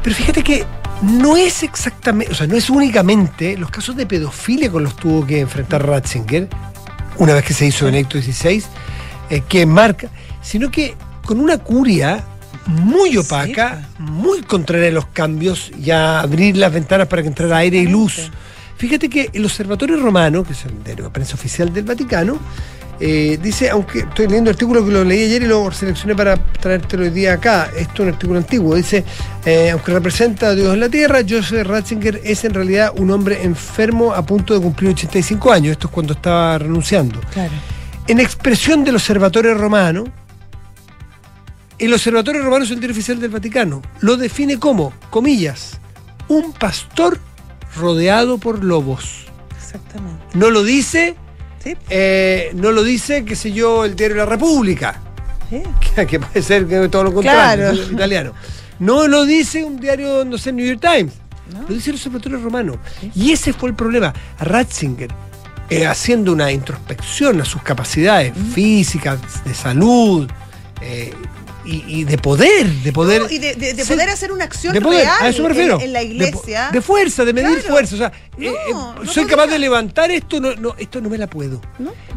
Pero 0.03 0.15
fíjate 0.15 0.43
que 0.43 0.65
no 1.03 1.37
es 1.37 1.63
exactamente, 1.63 2.31
o 2.31 2.35
sea, 2.35 2.47
no 2.47 2.55
es 2.55 2.69
únicamente 2.69 3.55
los 3.57 3.69
casos 3.71 3.95
de 3.95 4.05
pedofilia 4.05 4.71
con 4.71 4.83
los 4.83 4.95
tuvo 4.95 5.25
que 5.25 5.39
enfrentar 5.39 5.85
Ratzinger, 5.87 6.47
una 7.17 7.33
vez 7.33 7.43
que 7.45 7.53
se 7.53 7.65
hizo 7.67 7.85
Benedicto 7.85 8.19
XVI, 8.21 8.63
eh, 9.29 9.41
que 9.47 9.65
marca, 9.65 10.09
sino 10.41 10.69
que 10.71 10.95
con 11.25 11.39
una 11.39 11.57
curia 11.59 12.23
muy 12.65 13.17
opaca, 13.17 13.89
muy 13.99 14.41
contraria 14.41 14.89
a 14.89 14.91
los 14.91 15.07
cambios 15.07 15.71
y 15.79 15.91
a 15.91 16.21
abrir 16.21 16.57
las 16.57 16.71
ventanas 16.71 17.07
para 17.07 17.21
que 17.21 17.27
entrara 17.27 17.57
aire 17.57 17.77
y 17.77 17.87
luz. 17.87 18.31
Fíjate 18.77 19.09
que 19.09 19.29
el 19.33 19.45
Observatorio 19.45 19.97
Romano, 19.97 20.43
que 20.43 20.53
es 20.53 20.65
el 20.65 20.83
de 20.83 21.09
prensa 21.09 21.35
oficial 21.35 21.71
del 21.73 21.83
Vaticano, 21.83 22.39
eh, 23.03 23.39
dice, 23.41 23.67
aunque 23.71 23.99
estoy 23.99 24.27
leyendo 24.27 24.51
el 24.51 24.55
artículo 24.55 24.85
que 24.85 24.91
lo 24.91 25.03
leí 25.03 25.23
ayer 25.23 25.41
y 25.41 25.47
lo 25.47 25.71
seleccioné 25.71 26.15
para 26.15 26.37
traértelo 26.37 27.03
hoy 27.03 27.09
día 27.09 27.33
acá, 27.33 27.71
esto 27.75 27.93
es 27.93 27.99
un 28.01 28.07
artículo 28.09 28.37
antiguo, 28.37 28.75
dice, 28.75 29.03
eh, 29.43 29.71
aunque 29.71 29.91
representa 29.91 30.49
a 30.49 30.55
Dios 30.55 30.71
en 30.71 30.81
la 30.81 30.89
tierra, 30.89 31.21
Joseph 31.27 31.65
Ratzinger 31.65 32.21
es 32.23 32.45
en 32.45 32.53
realidad 32.53 32.93
un 32.95 33.09
hombre 33.09 33.41
enfermo 33.41 34.13
a 34.13 34.23
punto 34.23 34.53
de 34.53 34.61
cumplir 34.61 34.91
85 34.91 35.51
años, 35.51 35.71
esto 35.71 35.87
es 35.87 35.93
cuando 35.93 36.13
estaba 36.13 36.59
renunciando. 36.59 37.19
Claro. 37.33 37.53
En 38.07 38.19
expresión 38.19 38.83
del 38.83 38.95
Observatorio 38.95 39.55
Romano, 39.55 40.03
el 41.85 41.93
Observatorio 41.93 42.41
Romano 42.43 42.63
es 42.63 42.71
el 42.71 42.79
diario 42.79 42.93
oficial 42.93 43.19
del 43.19 43.29
Vaticano, 43.31 43.81
lo 44.01 44.17
define 44.17 44.59
como, 44.59 44.93
comillas, 45.09 45.79
un 46.27 46.53
pastor 46.53 47.19
rodeado 47.77 48.37
por 48.37 48.63
lobos. 48.63 49.25
Exactamente. 49.57 50.23
No 50.33 50.49
lo 50.49 50.63
dice, 50.63 51.15
Sí. 51.63 51.75
eh, 51.89 52.51
no 52.55 52.71
lo 52.71 52.83
dice, 52.83 53.23
qué 53.25 53.35
sé 53.35 53.51
yo, 53.51 53.85
el 53.85 53.95
diario 53.95 54.17
La 54.17 54.25
República, 54.25 54.99
Sí. 55.49 55.61
que, 55.95 56.05
que 56.07 56.19
puede 56.19 56.41
ser 56.41 56.67
que 56.67 56.87
todo 56.89 57.03
lo 57.05 57.13
contrario, 57.13 57.69
Claro. 57.71 57.83
el 57.87 57.91
italiano. 57.93 58.33
No 58.79 59.07
lo 59.07 59.25
dice 59.25 59.63
un 59.63 59.79
diario, 59.79 60.25
no 60.25 60.37
sé, 60.37 60.51
New 60.51 60.65
York 60.65 60.79
Times. 60.81 61.13
Lo 61.67 61.75
dice 61.75 61.89
el 61.91 61.97
Observatorio 61.97 62.39
Romano. 62.39 62.77
Y 63.13 63.31
ese 63.31 63.53
fue 63.53 63.69
el 63.69 63.75
problema. 63.75 64.13
Ratzinger, 64.39 65.09
eh, 65.69 65.85
haciendo 65.85 66.31
una 66.33 66.51
introspección 66.51 67.41
a 67.41 67.45
sus 67.45 67.61
capacidades 67.61 68.33
físicas, 68.53 69.19
de 69.45 69.53
salud 69.53 70.29
eh, 70.81 71.13
y, 71.65 71.83
y 71.87 72.03
de 72.05 72.17
poder, 72.17 72.67
de 72.67 72.91
poder. 72.93 73.21
No, 73.21 73.29
y 73.29 73.37
de, 73.37 73.55
de- 73.55 73.73
de 73.73 73.83
Sí. 73.83 73.91
poder 73.93 74.09
hacer 74.09 74.31
una 74.31 74.45
acción 74.45 74.73
de 74.73 74.81
poder, 74.81 75.01
real 75.03 75.17
a 75.21 75.29
eso 75.29 75.39
me 75.43 75.49
en- 75.49 75.55
refiero. 75.55 75.79
En, 75.79 75.93
la 75.93 76.01
iglesia. 76.03 76.69
De, 76.71 76.81
fuerza, 76.81 77.23
de 77.25 77.33
medir 77.33 77.59
Claro. 77.59 77.69
fuerza. 77.69 77.95
O 77.95 77.97
sea, 77.97 78.11
eh, 78.39 78.47
eh, 78.51 78.73
soy 79.07 79.25
capaz 79.25 79.47
de 79.47 79.59
levantar 79.59 80.09
esto, 80.11 80.39
no, 80.39 80.75
esto 80.77 81.01
no 81.01 81.09
me 81.09 81.17
la 81.17 81.27
puedo. 81.27 81.61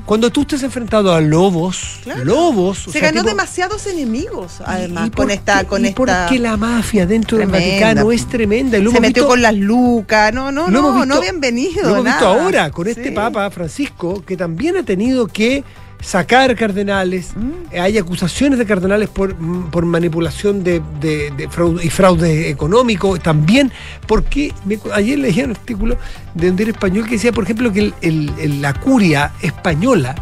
Cuando 0.07 0.30
tú 0.30 0.42
estés 0.42 0.62
enfrentado 0.62 1.12
a 1.14 1.20
lobos, 1.20 2.01
Claro. 2.05 2.24
lobos. 2.24 2.88
o 2.88 2.92
Se 2.92 2.99
sea, 3.01 3.09
ganó 3.09 3.20
tipo- 3.20 3.30
demasiados 3.30 3.86
enemigos, 3.86 4.61
además, 4.64 5.09
¿Y 5.09 5.11
con 5.11 5.26
por 5.26 5.30
esta. 5.30 5.61
qué- 5.61 5.66
Con 5.66 5.84
y 5.84 5.88
esta 5.88 5.97
porque 5.97 6.38
la 6.38 6.57
mafia 6.57 7.07
dentro 7.07 7.38
del. 7.38 7.49
Vaticano 7.49 8.12
es 8.12 8.26
tremenda. 8.28 8.78
Y 8.78 8.82
se 8.86 9.01
metió 9.01 9.22
visto- 9.22 9.28
con 9.28 9.42
las 9.42 9.55
lucas. 9.55 10.32
No, 10.34 10.51
no, 10.53 10.68
no, 10.68 10.82
visto- 10.92 11.07
no 11.07 11.20
bienvenido. 11.20 11.82
Lo 11.82 11.90
hemos 11.90 12.05
visto 12.05 12.26
ahora 12.26 12.70
con 12.70 12.86
este. 12.88 13.12
Papa 13.12 13.51
Francisco, 13.51 14.22
que 14.26 14.36
también 14.36 14.76
ha 14.76 14.82
tenido 14.82 15.26
que 15.26 15.62
sacar 16.05 16.55
cardenales. 16.55 17.30
Mm. 17.34 17.50
Eh, 17.72 17.80
Hay 17.80 17.98
acusaciones 17.98 18.59
de 18.59 18.66
cardenales 18.66 19.09
por, 19.09 19.34
mm, 19.40 19.70
por 19.70 19.86
manipulación 19.86 20.62
de, 20.62 20.82
de- 21.00 21.30
de 21.36 21.48
fraude, 21.48 21.84
y 21.84 21.90
fraude 21.90 22.50
económico. 22.50 23.18
También 23.18 23.72
porque 24.07 24.52
me- 24.64 24.78
ayer 24.92 25.18
leía 25.18 25.44
un 25.46 25.52
artículo 25.52 25.96
de 26.34 26.50
un 26.50 26.57
diario 26.57 26.74
español 26.74 27.05
que 27.07 27.12
decía, 27.12 27.32
por 27.32 27.44
ejemplo, 27.44 27.72
que 27.72 27.80
el- 27.80 27.94
el- 28.02 28.32
el- 28.38 28.62
la 28.62 28.74
curia 28.74 29.32
española, 29.42 30.14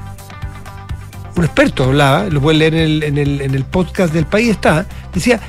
un 1.36 1.44
experto 1.44 1.84
hablaba, 1.84 2.24
lo 2.26 2.40
pueden 2.40 2.58
leer 2.60 2.74
en 2.74 2.80
el, 2.80 3.02
en 3.02 3.18
el- 3.18 3.40
en 3.40 3.54
el 3.54 3.64
podcast 3.64 4.12
del 4.14 4.26
país, 4.26 4.50
está, 4.50 4.86
decía, 5.12 5.40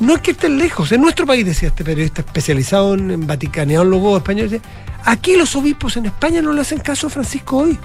no 0.00 0.14
es 0.16 0.20
que 0.20 0.32
estén 0.32 0.58
lejos, 0.58 0.92
en 0.92 1.00
nuestro 1.00 1.26
país, 1.26 1.44
decía 1.46 1.68
este 1.68 1.84
periodista 1.84 2.20
especializado 2.22 2.94
en, 2.94 3.10
en 3.10 3.26
vaticaneólogo 3.26 4.16
español, 4.16 4.50
decía, 4.50 4.68
aquí 5.04 5.36
los 5.36 5.54
obispos 5.56 5.96
en 5.96 6.06
España 6.06 6.42
no 6.42 6.52
le 6.52 6.60
hacen 6.60 6.78
caso 6.80 7.06
a 7.06 7.10
Francisco 7.10 7.56
hoy. 7.58 7.78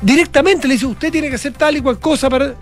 Directamente 0.00 0.66
le 0.68 0.74
dice, 0.74 0.86
usted 0.86 1.10
tiene 1.12 1.28
que 1.28 1.36
hacer 1.36 1.52
tal 1.52 1.76
y 1.76 1.80
cual 1.80 1.98
cosa 1.98 2.28
para... 2.30 2.54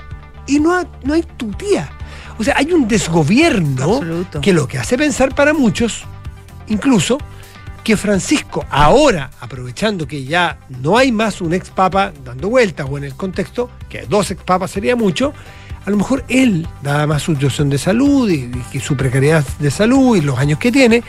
Y 0.46 0.58
no, 0.60 0.74
ha- 0.74 0.86
no 1.04 1.14
hay 1.14 1.22
tutía. 1.22 1.90
O 2.38 2.44
sea, 2.44 2.54
hay 2.56 2.72
un 2.72 2.88
desgobierno 2.88 3.82
Absoluto. 3.96 4.40
que 4.40 4.52
lo 4.52 4.66
que 4.66 4.78
hace 4.78 4.96
pensar 4.96 5.34
para 5.34 5.52
muchos, 5.52 6.04
incluso, 6.68 7.18
que 7.84 7.96
Francisco, 7.96 8.64
ahora, 8.70 9.30
aprovechando 9.40 10.06
que 10.06 10.24
ya 10.24 10.58
no 10.82 10.96
hay 10.98 11.12
más 11.12 11.40
un 11.40 11.52
ex 11.54 11.70
papa 11.70 12.12
dando 12.24 12.48
vueltas 12.48 12.86
o 12.90 12.98
en 12.98 13.04
el 13.04 13.14
contexto, 13.14 13.70
que 13.88 14.02
dos 14.06 14.30
ex 14.30 14.42
papas 14.42 14.70
sería 14.70 14.96
mucho, 14.96 15.32
a 15.86 15.90
lo 15.90 15.96
mejor 15.96 16.24
él, 16.28 16.66
dada 16.82 17.06
más 17.06 17.22
su 17.22 17.32
situación 17.34 17.70
de 17.70 17.78
salud 17.78 18.28
y, 18.30 18.50
y 18.72 18.80
su 18.80 18.96
precariedad 18.96 19.44
de 19.58 19.70
salud 19.70 20.16
y 20.16 20.20
los 20.20 20.38
años 20.38 20.58
que 20.58 20.70
tiene, 20.70 21.02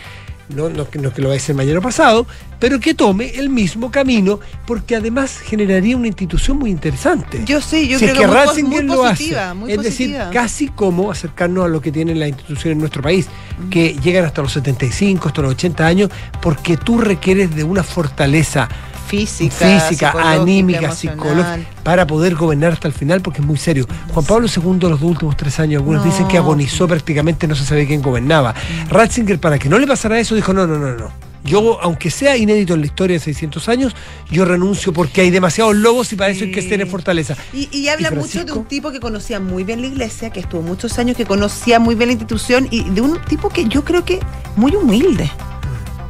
no, 0.55 0.69
no, 0.69 0.89
que- 0.89 0.99
no 0.99 1.13
que 1.13 1.21
lo 1.21 1.29
va 1.29 1.33
a 1.33 1.37
hacer 1.37 1.55
mañana 1.55 1.81
pasado, 1.81 2.25
pero 2.59 2.79
que 2.79 2.93
tome 2.93 3.31
el 3.35 3.49
mismo 3.49 3.89
camino, 3.91 4.39
porque 4.67 4.95
además 4.95 5.39
generaría 5.39 5.97
una 5.97 6.07
institución 6.07 6.57
muy 6.57 6.69
interesante. 6.69 7.41
Yo 7.45 7.59
sí, 7.61 7.87
yo 7.87 7.97
si 7.99 8.05
creo 8.05 8.13
es 8.13 8.19
que, 8.19 8.25
que 8.25 8.27
muy 8.27 8.35
Ratzinger 8.37 8.83
muy 8.85 8.95
lo 8.95 9.01
positiva, 9.03 9.45
hace. 9.51 9.53
muy 9.59 9.71
es 9.71 9.81
decir, 9.81 10.17
casi 10.31 10.67
como 10.67 11.11
acercarnos 11.11 11.65
a 11.65 11.67
lo 11.67 11.81
que 11.81 11.91
tienen 11.91 12.19
las 12.19 12.29
instituciones 12.29 12.73
en 12.75 12.79
nuestro 12.79 13.01
país, 13.01 13.27
que 13.69 13.95
llegan 14.03 14.25
hasta 14.25 14.41
los 14.41 14.51
75, 14.53 15.27
hasta 15.27 15.41
los 15.41 15.51
80 15.51 15.85
años, 15.87 16.09
porque 16.41 16.77
tú 16.77 16.99
requieres 16.99 17.55
de 17.55 17.63
una 17.63 17.83
fortaleza 17.83 18.69
Física, 19.11 19.53
física, 19.53 20.11
psicológica, 20.11 20.31
anímica, 20.31 20.91
psicológica, 20.91 21.59
para 21.83 22.07
poder 22.07 22.33
gobernar 22.35 22.71
hasta 22.73 22.87
el 22.87 22.93
final, 22.93 23.21
porque 23.21 23.41
es 23.41 23.45
muy 23.45 23.57
serio. 23.57 23.85
Juan 24.13 24.25
Pablo 24.25 24.47
II, 24.47 24.89
los 24.89 24.99
dos 24.99 25.01
últimos 25.03 25.35
tres 25.35 25.59
años, 25.59 25.81
algunos 25.81 26.05
No. 26.05 26.11
dicen 26.11 26.27
que 26.27 26.37
agonizó 26.37 26.87
prácticamente, 26.87 27.45
no 27.47 27.55
se 27.55 27.65
sabía 27.65 27.85
quién 27.85 28.01
gobernaba. 28.01 28.55
Ratzinger, 28.89 29.37
para 29.39 29.59
que 29.59 29.67
no 29.67 29.77
le 29.77 29.85
pasara 29.85 30.17
eso, 30.17 30.33
dijo: 30.33 30.53
no, 30.53 30.65
no, 30.65 30.77
no, 30.79 30.95
no. 30.95 31.11
Yo, 31.43 31.81
aunque 31.81 32.11
sea 32.11 32.37
inédito 32.37 32.75
en 32.75 32.81
la 32.81 32.85
historia 32.85 33.15
de 33.15 33.19
600 33.19 33.67
años, 33.67 33.95
yo 34.29 34.45
renuncio 34.45 34.93
porque 34.93 35.21
hay 35.21 35.31
demasiados 35.31 35.75
lobos 35.75 36.13
y 36.13 36.15
para 36.15 36.29
eso 36.29 36.43
hay 36.43 36.51
que 36.51 36.61
tener 36.61 36.85
fortaleza. 36.87 37.35
Y, 37.51 37.67
y 37.75 37.87
habla 37.87 38.09
¿Y 38.11 38.15
mucho 38.15 38.45
de 38.45 38.51
un 38.51 38.65
tipo 38.65 38.91
que 38.91 38.99
conocía 38.99 39.39
muy 39.39 39.63
bien 39.63 39.81
la 39.81 39.87
iglesia, 39.87 40.29
que 40.29 40.39
estuvo 40.39 40.61
muchos 40.61 40.99
años, 40.99 41.17
que 41.17 41.25
conocía 41.25 41.79
muy 41.79 41.95
bien 41.95 42.09
la 42.09 42.13
institución 42.13 42.67
y 42.69 42.83
de 42.91 43.01
un 43.01 43.19
tipo 43.25 43.49
que 43.49 43.65
yo 43.67 43.83
creo 43.83 44.05
que 44.05 44.19
muy 44.55 44.75
humilde. 44.75 45.31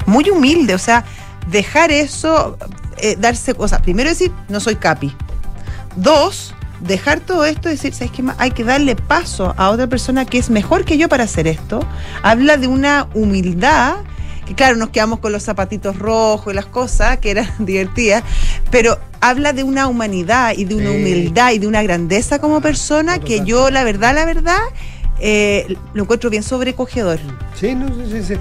Muy 0.05 0.29
humilde. 0.29 0.75
O 0.75 0.79
sea, 0.79 1.05
dejar 1.49 1.91
eso, 1.91 2.57
eh, 2.97 3.15
darse 3.19 3.53
cosas. 3.53 3.81
Primero 3.81 4.09
decir, 4.09 4.31
no 4.49 4.59
soy 4.59 4.75
capi. 4.75 5.15
Dos, 5.95 6.53
dejar 6.79 7.19
todo 7.19 7.45
esto 7.45 7.69
y 7.69 7.73
decir, 7.73 7.93
¿sabes 7.93 8.11
qué 8.11 8.23
más? 8.23 8.35
Hay 8.39 8.51
que 8.51 8.63
darle 8.63 8.95
paso 8.95 9.53
a 9.57 9.69
otra 9.69 9.87
persona 9.87 10.25
que 10.25 10.37
es 10.37 10.49
mejor 10.49 10.85
que 10.85 10.97
yo 10.97 11.09
para 11.09 11.25
hacer 11.25 11.47
esto. 11.47 11.85
Habla 12.23 12.57
de 12.57 12.67
una 12.67 13.07
humildad 13.13 13.95
que 14.45 14.55
claro, 14.55 14.75
nos 14.75 14.89
quedamos 14.89 15.19
con 15.19 15.31
los 15.31 15.43
zapatitos 15.43 15.97
rojos 15.99 16.51
y 16.51 16.55
las 16.55 16.65
cosas, 16.65 17.19
que 17.19 17.31
eran 17.31 17.47
divertidas, 17.59 18.23
pero 18.71 18.97
habla 19.21 19.53
de 19.53 19.63
una 19.63 19.87
humanidad 19.87 20.53
y 20.57 20.65
de 20.65 20.75
una 20.75 20.89
Sí. 20.89 20.95
humildad 20.95 21.51
y 21.51 21.59
de 21.59 21.67
una 21.67 21.83
grandeza 21.83 22.39
como 22.39 22.59
persona 22.59 23.19
que 23.19 23.45
yo, 23.45 23.69
la 23.69 23.83
verdad, 23.83 24.15
la 24.15 24.25
verdad, 24.25 24.59
eh, 25.19 25.75
lo 25.93 26.03
encuentro 26.03 26.29
bien 26.31 26.41
sobrecogedor. 26.41 27.19
Sí, 27.59 27.75
no, 27.75 27.87
sí, 27.89 28.03
sí, 28.11 28.23
sí. 28.23 28.33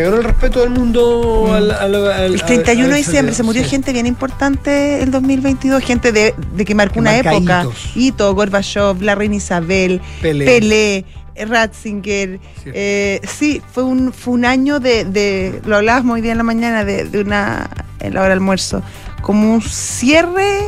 Se 0.00 0.04
ganó 0.04 0.16
el 0.16 0.24
respeto 0.24 0.60
del 0.60 0.70
mundo 0.70 1.52
al, 1.52 1.70
al- 1.72 1.94
al- 1.94 2.32
El 2.34 2.42
31 2.42 2.84
al- 2.86 2.90
de 2.92 2.96
diciembre 2.96 3.34
se 3.34 3.42
murió 3.42 3.62
sí. 3.64 3.68
gente 3.68 3.92
bien 3.92 4.06
importante 4.06 5.02
el 5.02 5.10
2022, 5.10 5.82
gente 5.84 6.10
de, 6.10 6.34
de 6.54 6.64
que 6.64 6.74
marcó 6.74 6.94
Que 6.94 7.00
una 7.00 7.12
marca 7.12 7.34
época. 7.34 7.60
hitos. 7.64 7.96
Hito, 7.96 8.34
Gorbachev, 8.34 9.02
la 9.02 9.14
reina 9.14 9.34
Isabel, 9.36 10.00
Pelé. 10.22 10.46
Pelé, 10.46 11.04
Ratzinger. 11.46 12.40
Sí. 12.64 12.70
eh, 12.72 13.20
sí, 13.28 13.60
fue 13.74 13.82
un, 13.82 14.10
fue 14.14 14.32
un 14.32 14.46
año 14.46 14.80
de, 14.80 15.04
de- 15.04 15.60
lo 15.66 15.76
hablábamos 15.76 16.14
hoy 16.14 16.22
día 16.22 16.32
en 16.32 16.38
la 16.38 16.44
mañana, 16.44 16.82
de, 16.86 17.04
de 17.04 17.20
una, 17.20 17.68
en 17.98 18.14
la 18.14 18.20
hora 18.20 18.30
del 18.30 18.38
almuerzo, 18.38 18.82
como 19.20 19.52
un 19.52 19.60
cierre 19.60 20.60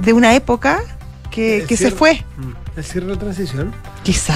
de 0.00 0.12
una 0.12 0.34
época 0.34 0.80
que, 1.30 1.64
que 1.66 1.78
se 1.78 1.90
fue. 1.90 2.22
Mm, 2.36 2.78
El 2.78 2.84
cierre 2.84 3.06
de 3.06 3.12
la 3.14 3.18
transición. 3.20 3.72
Quizá. 4.02 4.34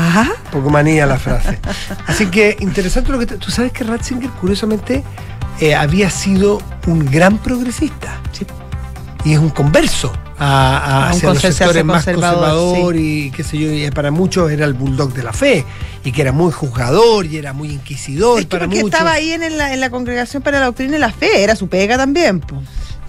Ajá. 0.00 0.30
poco 0.52 0.70
manía 0.70 1.06
la 1.06 1.18
frase. 1.18 1.58
Así 2.06 2.26
que 2.26 2.56
interesante 2.60 3.10
lo 3.10 3.18
que 3.18 3.26
te- 3.26 3.36
tú 3.38 3.50
sabes 3.50 3.72
que 3.72 3.82
Ratzinger 3.84 4.30
curiosamente 4.40 5.02
eh, 5.60 5.74
había 5.74 6.08
sido 6.10 6.60
un 6.86 7.04
gran 7.04 7.38
progresista 7.38 8.20
y 9.24 9.32
es 9.32 9.38
un 9.40 9.50
converso 9.50 10.12
a, 10.38 10.76
a- 10.78 11.10
hacia 11.10 11.30
los 11.30 11.42
sectores 11.42 11.84
más 11.84 12.04
conservador, 12.04 12.94
y 12.96 13.32
qué 13.32 13.42
sé 13.42 13.58
yo 13.58 13.72
y 13.72 13.90
para 13.90 14.12
muchos 14.12 14.50
era 14.52 14.64
el 14.66 14.74
bulldog 14.74 15.12
de 15.12 15.24
la 15.24 15.32
fe 15.32 15.64
y 16.04 16.12
que 16.12 16.22
era 16.22 16.30
muy 16.30 16.52
juzgador 16.52 17.26
y 17.26 17.36
era 17.36 17.52
muy 17.52 17.70
inquisidor 17.72 18.38
Es 18.38 18.44
que 18.44 18.50
para 18.50 18.66
porque 18.66 18.82
muchos. 18.82 18.94
estaba 18.94 19.12
ahí 19.14 19.32
en 19.32 19.58
la, 19.58 19.74
en 19.74 19.80
la 19.80 19.90
congregación 19.90 20.44
para 20.44 20.60
la 20.60 20.66
doctrina 20.66 20.96
y 20.96 21.00
la 21.00 21.10
fe, 21.12 21.42
era 21.42 21.56
su 21.56 21.68
pega 21.68 21.96
también. 21.96 22.38
po. 22.38 22.62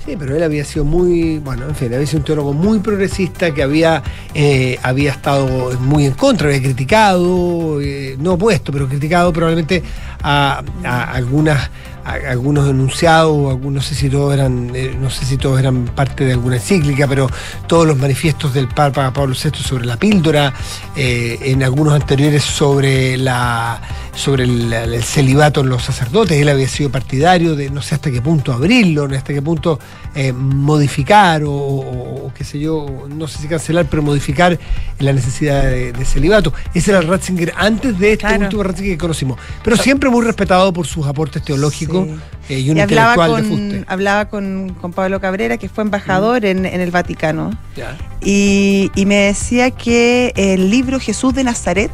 Sí, 0.06 0.16
pero 0.18 0.36
él 0.36 0.44
había 0.44 0.64
sido 0.64 0.86
muy, 0.86 1.40
bueno, 1.40 1.68
en 1.68 1.76
fin, 1.76 1.94
había 1.94 2.08
sido 2.08 2.20
un 2.20 2.26
teólogo 2.26 2.54
muy 2.54 2.80
progresista 2.80 3.54
que 3.54 3.62
había, 3.62 4.02
eh, 4.34 4.80
había 4.82 5.12
estado 5.12 5.78
muy 5.82 6.06
en 6.06 6.14
contra, 6.14 6.48
había 6.48 6.62
criticado, 6.62 7.82
eh, 7.82 8.16
no 8.18 8.34
opuesto, 8.34 8.72
pero 8.72 8.88
criticado 8.88 9.34
probablemente 9.34 9.84
a, 10.24 10.64
algunas 10.84 11.70
algunos 12.06 12.68
enunciados, 12.68 13.52
algunos, 13.52 13.74
no 13.74 13.82
sé 13.82 13.94
si 13.94 14.10
todos 14.10 14.34
eran, 14.34 14.72
eh, 14.74 14.96
no 15.00 15.12
sé 15.12 15.26
si 15.26 15.38
todos 15.38 15.60
eran 15.60 15.86
parte 15.86 16.26
de 16.26 16.32
alguna 16.32 16.56
encíclica, 16.56 17.08
pero 17.08 17.30
todos 17.68 17.86
los 17.86 17.98
manifiestos 18.00 18.52
del 18.52 18.68
Papa 18.68 19.14
Pablo 19.14 19.36
VI 19.36 19.60
sobre 19.62 19.86
la 19.86 19.98
píldora, 19.98 20.52
en 20.96 21.62
algunos 21.62 21.94
anteriores 21.94 22.44
sobre 22.44 23.16
la 23.16 23.80
sobre 24.16 24.44
el, 24.44 24.72
el 24.74 25.04
celibato 25.04 25.62
en 25.62 25.70
los 25.70 25.84
sacerdotes. 25.84 26.38
Él 26.42 26.50
había 26.50 26.68
sido 26.68 26.90
partidario 26.92 27.56
de 27.56 27.70
no 27.70 27.82
sé 27.82 27.96
hasta 27.96 28.12
qué 28.12 28.22
punto 28.22 28.52
abrirlo, 28.52 29.04
no 29.08 29.12
sé 29.14 29.18
hasta 29.18 29.34
qué 29.34 29.42
punto 29.42 29.80
eh, 30.16 30.34
modificar 30.34 31.44
o, 31.44 31.52
o- 31.52 32.26
o 32.28 32.34
qué 32.34 32.44
sé 32.44 32.60
yo, 32.60 32.86
no 33.10 33.28
sé 33.28 33.40
si 33.40 33.48
cancelar, 33.48 33.86
pero 33.90 34.02
modificar 34.04 34.60
la 35.00 35.14
necesidad 35.14 35.64
de, 35.64 35.94
de 35.94 36.06
celibato. 36.06 36.54
Ese 36.74 36.92
era 36.92 37.00
el 37.00 37.08
Ratzinger 37.08 37.54
antes 37.56 37.98
de 37.98 38.14
este 38.14 38.26
Claro. 38.26 38.44
último 38.44 38.64
Ratzinger 38.64 38.94
que 38.94 38.98
conocimos. 38.98 39.40
Pero 39.64 39.78
siempre 39.78 40.10
muy 40.10 40.26
respetado 40.26 40.72
por 40.74 40.86
sus 40.88 41.06
aportes 41.08 41.44
teológicos 41.44 42.08
Sí. 42.08 42.54
eh, 42.56 42.60
y 42.60 42.70
un 42.72 42.78
Y 42.78 42.82
intelectual 42.82 43.36
de 43.36 43.42
con, 43.42 43.46
fuste. 43.50 43.86
hablaba 43.88 44.26
con, 44.30 44.76
con 44.82 44.92
Pablo 44.92 45.22
Cabrera, 45.22 45.58
que 45.58 45.70
fue 45.70 45.84
embajador 45.84 46.46
en, 46.46 46.66
en 46.66 46.82
el 46.82 46.92
Vaticano, 46.92 47.52
Ya. 47.76 47.96
y, 48.22 48.92
y 48.96 49.06
me 49.06 49.16
decía 49.16 49.72
que 49.72 50.34
el 50.36 50.70
libro 50.70 51.00
Jesús 51.00 51.34
de 51.34 51.44
Nazaret 51.44 51.92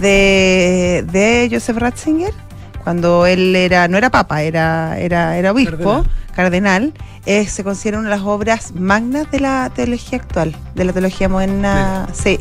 de, 0.00 1.04
de 1.10 1.48
Joseph 1.50 1.76
Ratzinger, 1.76 2.32
cuando 2.84 3.26
él 3.26 3.54
era 3.54 3.88
no 3.88 3.98
era 3.98 4.10
papa, 4.10 4.42
era, 4.42 4.98
era, 4.98 5.36
era 5.36 5.52
obispo, 5.52 6.04
cardenal, 6.34 6.94
eh, 7.26 7.46
se 7.46 7.62
considera 7.64 7.98
una 7.98 8.08
de 8.08 8.16
las 8.16 8.24
obras 8.24 8.72
magnas 8.74 9.30
de 9.30 9.40
la 9.40 9.70
teología 9.74 10.18
actual, 10.18 10.56
de 10.74 10.84
la 10.84 10.92
teología 10.92 11.28
moderna. 11.28 12.08
Sí. 12.12 12.40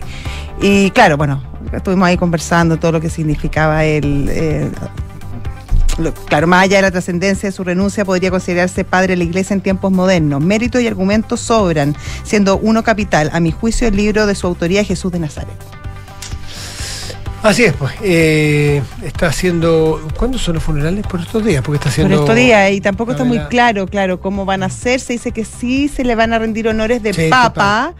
Y 0.61 0.91
claro, 0.91 1.17
bueno, 1.17 1.43
estuvimos 1.73 2.07
ahí 2.07 2.17
conversando 2.17 2.77
todo 2.77 2.93
lo 2.93 3.01
que 3.01 3.09
significaba 3.09 3.83
el. 3.83 4.27
eh, 4.29 4.71
claro, 6.27 6.47
más 6.47 6.63
allá 6.63 6.77
de 6.77 6.81
la 6.83 6.91
trascendencia 6.91 7.49
de 7.49 7.53
su 7.53 7.63
renuncia, 7.63 8.05
podría 8.05 8.31
considerarse 8.31 8.83
padre 8.83 9.09
de 9.09 9.17
la 9.17 9.23
iglesia 9.23 9.53
en 9.53 9.61
tiempos 9.61 9.91
modernos. 9.91 10.41
Mérito 10.41 10.79
y 10.79 10.87
argumentos 10.87 11.39
sobran, 11.39 11.95
siendo 12.23 12.57
uno 12.57 12.83
capital, 12.83 13.29
a 13.33 13.39
mi 13.39 13.51
juicio, 13.51 13.87
el 13.87 13.95
libro 13.95 14.25
de 14.27 14.35
su 14.35 14.47
autoría 14.47 14.83
Jesús 14.83 15.11
de 15.11 15.19
Nazaret. 15.19 15.76
Así 17.47 17.63
es, 17.63 17.73
pues. 17.73 17.93
eh, 18.01 18.81
está 19.03 19.27
haciendo. 19.27 20.05
¿Cuándo 20.17 20.37
son 20.37 20.55
los 20.55 20.63
funerales? 20.63 21.05
Por 21.07 21.19
estos 21.21 21.43
días, 21.43 21.61
porque 21.63 21.77
está 21.77 21.85
Por 21.85 21.91
haciendo. 21.91 22.19
estos 22.21 22.35
días, 22.35 22.71
y 22.71 22.81
tampoco 22.81 23.11
está 23.11 23.23
muy 23.23 23.39
claro, 23.49 23.87
claro, 23.87 24.19
cómo 24.19 24.45
van 24.45 24.63
a 24.63 24.69
ser. 24.69 24.99
Se 24.99 25.13
dice 25.13 25.31
que 25.31 25.45
sí 25.45 25.87
se 25.87 26.03
le 26.03 26.15
van 26.15 26.33
a 26.33 26.39
rendir 26.39 26.67
honores 26.67 27.01
de 27.03 27.13
Sí, 27.13 27.27
papa, 27.29 27.93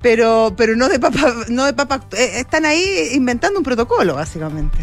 pero, 0.00 0.54
pero 0.56 0.76
no 0.76 0.88
de 0.88 0.98
papa, 1.00 1.34
no 1.48 1.64
de 1.64 1.72
papa. 1.72 2.00
eh, 2.16 2.32
están 2.36 2.64
ahí 2.66 3.10
inventando 3.14 3.58
un 3.58 3.64
protocolo, 3.64 4.14
básicamente. 4.14 4.78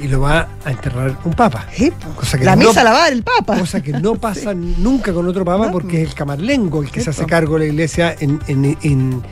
Y 0.00 0.06
lo 0.06 0.20
va 0.20 0.46
a 0.64 0.70
enterrar 0.70 1.16
un 1.24 1.32
papa. 1.34 1.66
Sí, 1.74 1.90
po. 1.90 2.10
Cosa 2.20 2.38
que 2.38 2.44
la 2.44 2.54
no- 2.54 2.68
misa 2.68 2.84
la 2.84 2.92
va 2.92 2.98
a 2.98 3.02
dar 3.04 3.12
el 3.12 3.24
papa. 3.24 3.58
Cosa 3.58 3.80
que 3.82 3.90
no 3.92 4.14
pasa 4.20 4.54
nunca 4.54 5.12
con 5.12 5.26
otro 5.26 5.44
papa 5.44 5.66
No. 5.66 5.72
porque 5.72 6.02
es 6.02 6.08
el 6.10 6.14
camarlengo 6.14 6.82
el 6.82 6.90
que 6.92 7.00
se 7.00 7.10
hace 7.10 7.26
cargo 7.26 7.54
de 7.54 7.66
la 7.66 7.72
iglesia 7.72 8.14
en, 8.20 8.38
en- 8.46 8.78
en- 8.82 9.22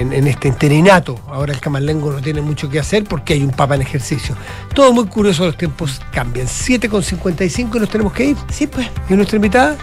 en- 0.00 0.12
en 0.12 0.26
este 0.26 0.48
interinato. 0.48 1.18
Ahora 1.28 1.52
el 1.52 1.60
camarlengo 1.60 2.12
no 2.12 2.20
tiene 2.20 2.40
mucho 2.40 2.68
que 2.68 2.78
hacer 2.80 3.04
porque 3.04 3.34
hay 3.34 3.42
un 3.42 3.50
papa 3.50 3.74
en 3.76 3.82
ejercicio. 3.82 4.34
Todo 4.74 4.92
muy 4.92 5.06
curioso, 5.06 5.44
los 5.46 5.56
tiempos 5.56 6.00
cambian. 6.12 6.46
7,55 6.48 7.76
y 7.76 7.80
nos 7.80 7.88
tenemos 7.88 8.12
que 8.12 8.24
ir. 8.26 8.36
Sí, 8.50 8.66
pues. 8.66 8.88
¿Y 9.08 9.14
nuestra 9.14 9.36
invitada? 9.36 9.76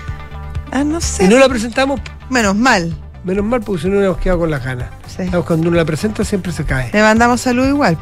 Ah, 0.71 0.83
no 0.83 1.01
sé. 1.01 1.23
Si 1.23 1.29
no 1.29 1.37
la 1.39 1.49
presentamos, 1.49 1.99
Menos 2.29 2.55
mal. 2.55 2.95
menos 3.23 3.43
mal 3.45 3.61
porque 3.61 3.83
si 3.83 3.89
no 3.89 3.99
nos 4.01 4.17
quedado 4.17 4.39
con 4.39 4.51
las 4.51 4.63
ganas. 4.63 4.89
Sí. 5.07 5.23
Cuando 5.45 5.67
uno 5.69 5.77
la 5.77 5.85
presenta 5.85 6.23
siempre 6.23 6.51
se 6.51 6.63
cae. 6.65 6.89
Le 6.93 7.01
mandamos 7.01 7.41
salud 7.41 7.67
igual. 7.67 7.97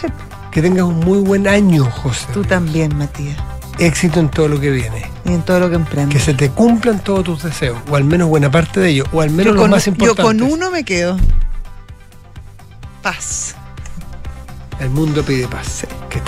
Sí, 0.00 0.06
Que 0.50 0.62
tengas 0.62 0.84
un 0.84 1.00
muy 1.00 1.18
buen 1.18 1.46
año, 1.48 1.84
José. 1.90 2.26
tú 2.32 2.42
también, 2.44 2.96
Matías. 2.96 3.36
Éxito 3.78 4.20
en 4.20 4.30
todo 4.30 4.48
lo 4.48 4.58
que 4.60 4.70
viene. 4.70 5.04
Y 5.24 5.30
en 5.34 5.42
todo 5.42 5.60
lo 5.60 5.66
que 5.66 5.72
Que 5.72 5.82
emprendes. 5.82 6.22
se 6.24 6.34
te 6.34 6.50
cumplan 6.50 6.98
todos 7.00 7.24
tus 7.24 7.42
deseos, 7.42 7.78
o 7.90 7.96
al 7.96 8.04
menos 8.04 8.28
buena 8.28 8.50
parte 8.50 8.80
de 8.80 8.88
ellos, 8.90 9.08
o 9.12 9.20
al 9.20 9.30
menos 9.30 9.46
Yo 9.46 9.52
los 9.52 9.62
con, 9.62 9.70
más 9.70 9.84
yo 9.84 9.90
importantes. 9.92 10.24
con 10.24 10.42
uno 10.42 10.70
me 10.70 10.84
quedo. 10.84 11.16
Paz. 13.02 13.54
El 14.80 14.90
mundo 14.90 15.22
pide 15.22 15.46
paz. 15.48 15.84
Que 16.10 16.18
esté 16.18 16.24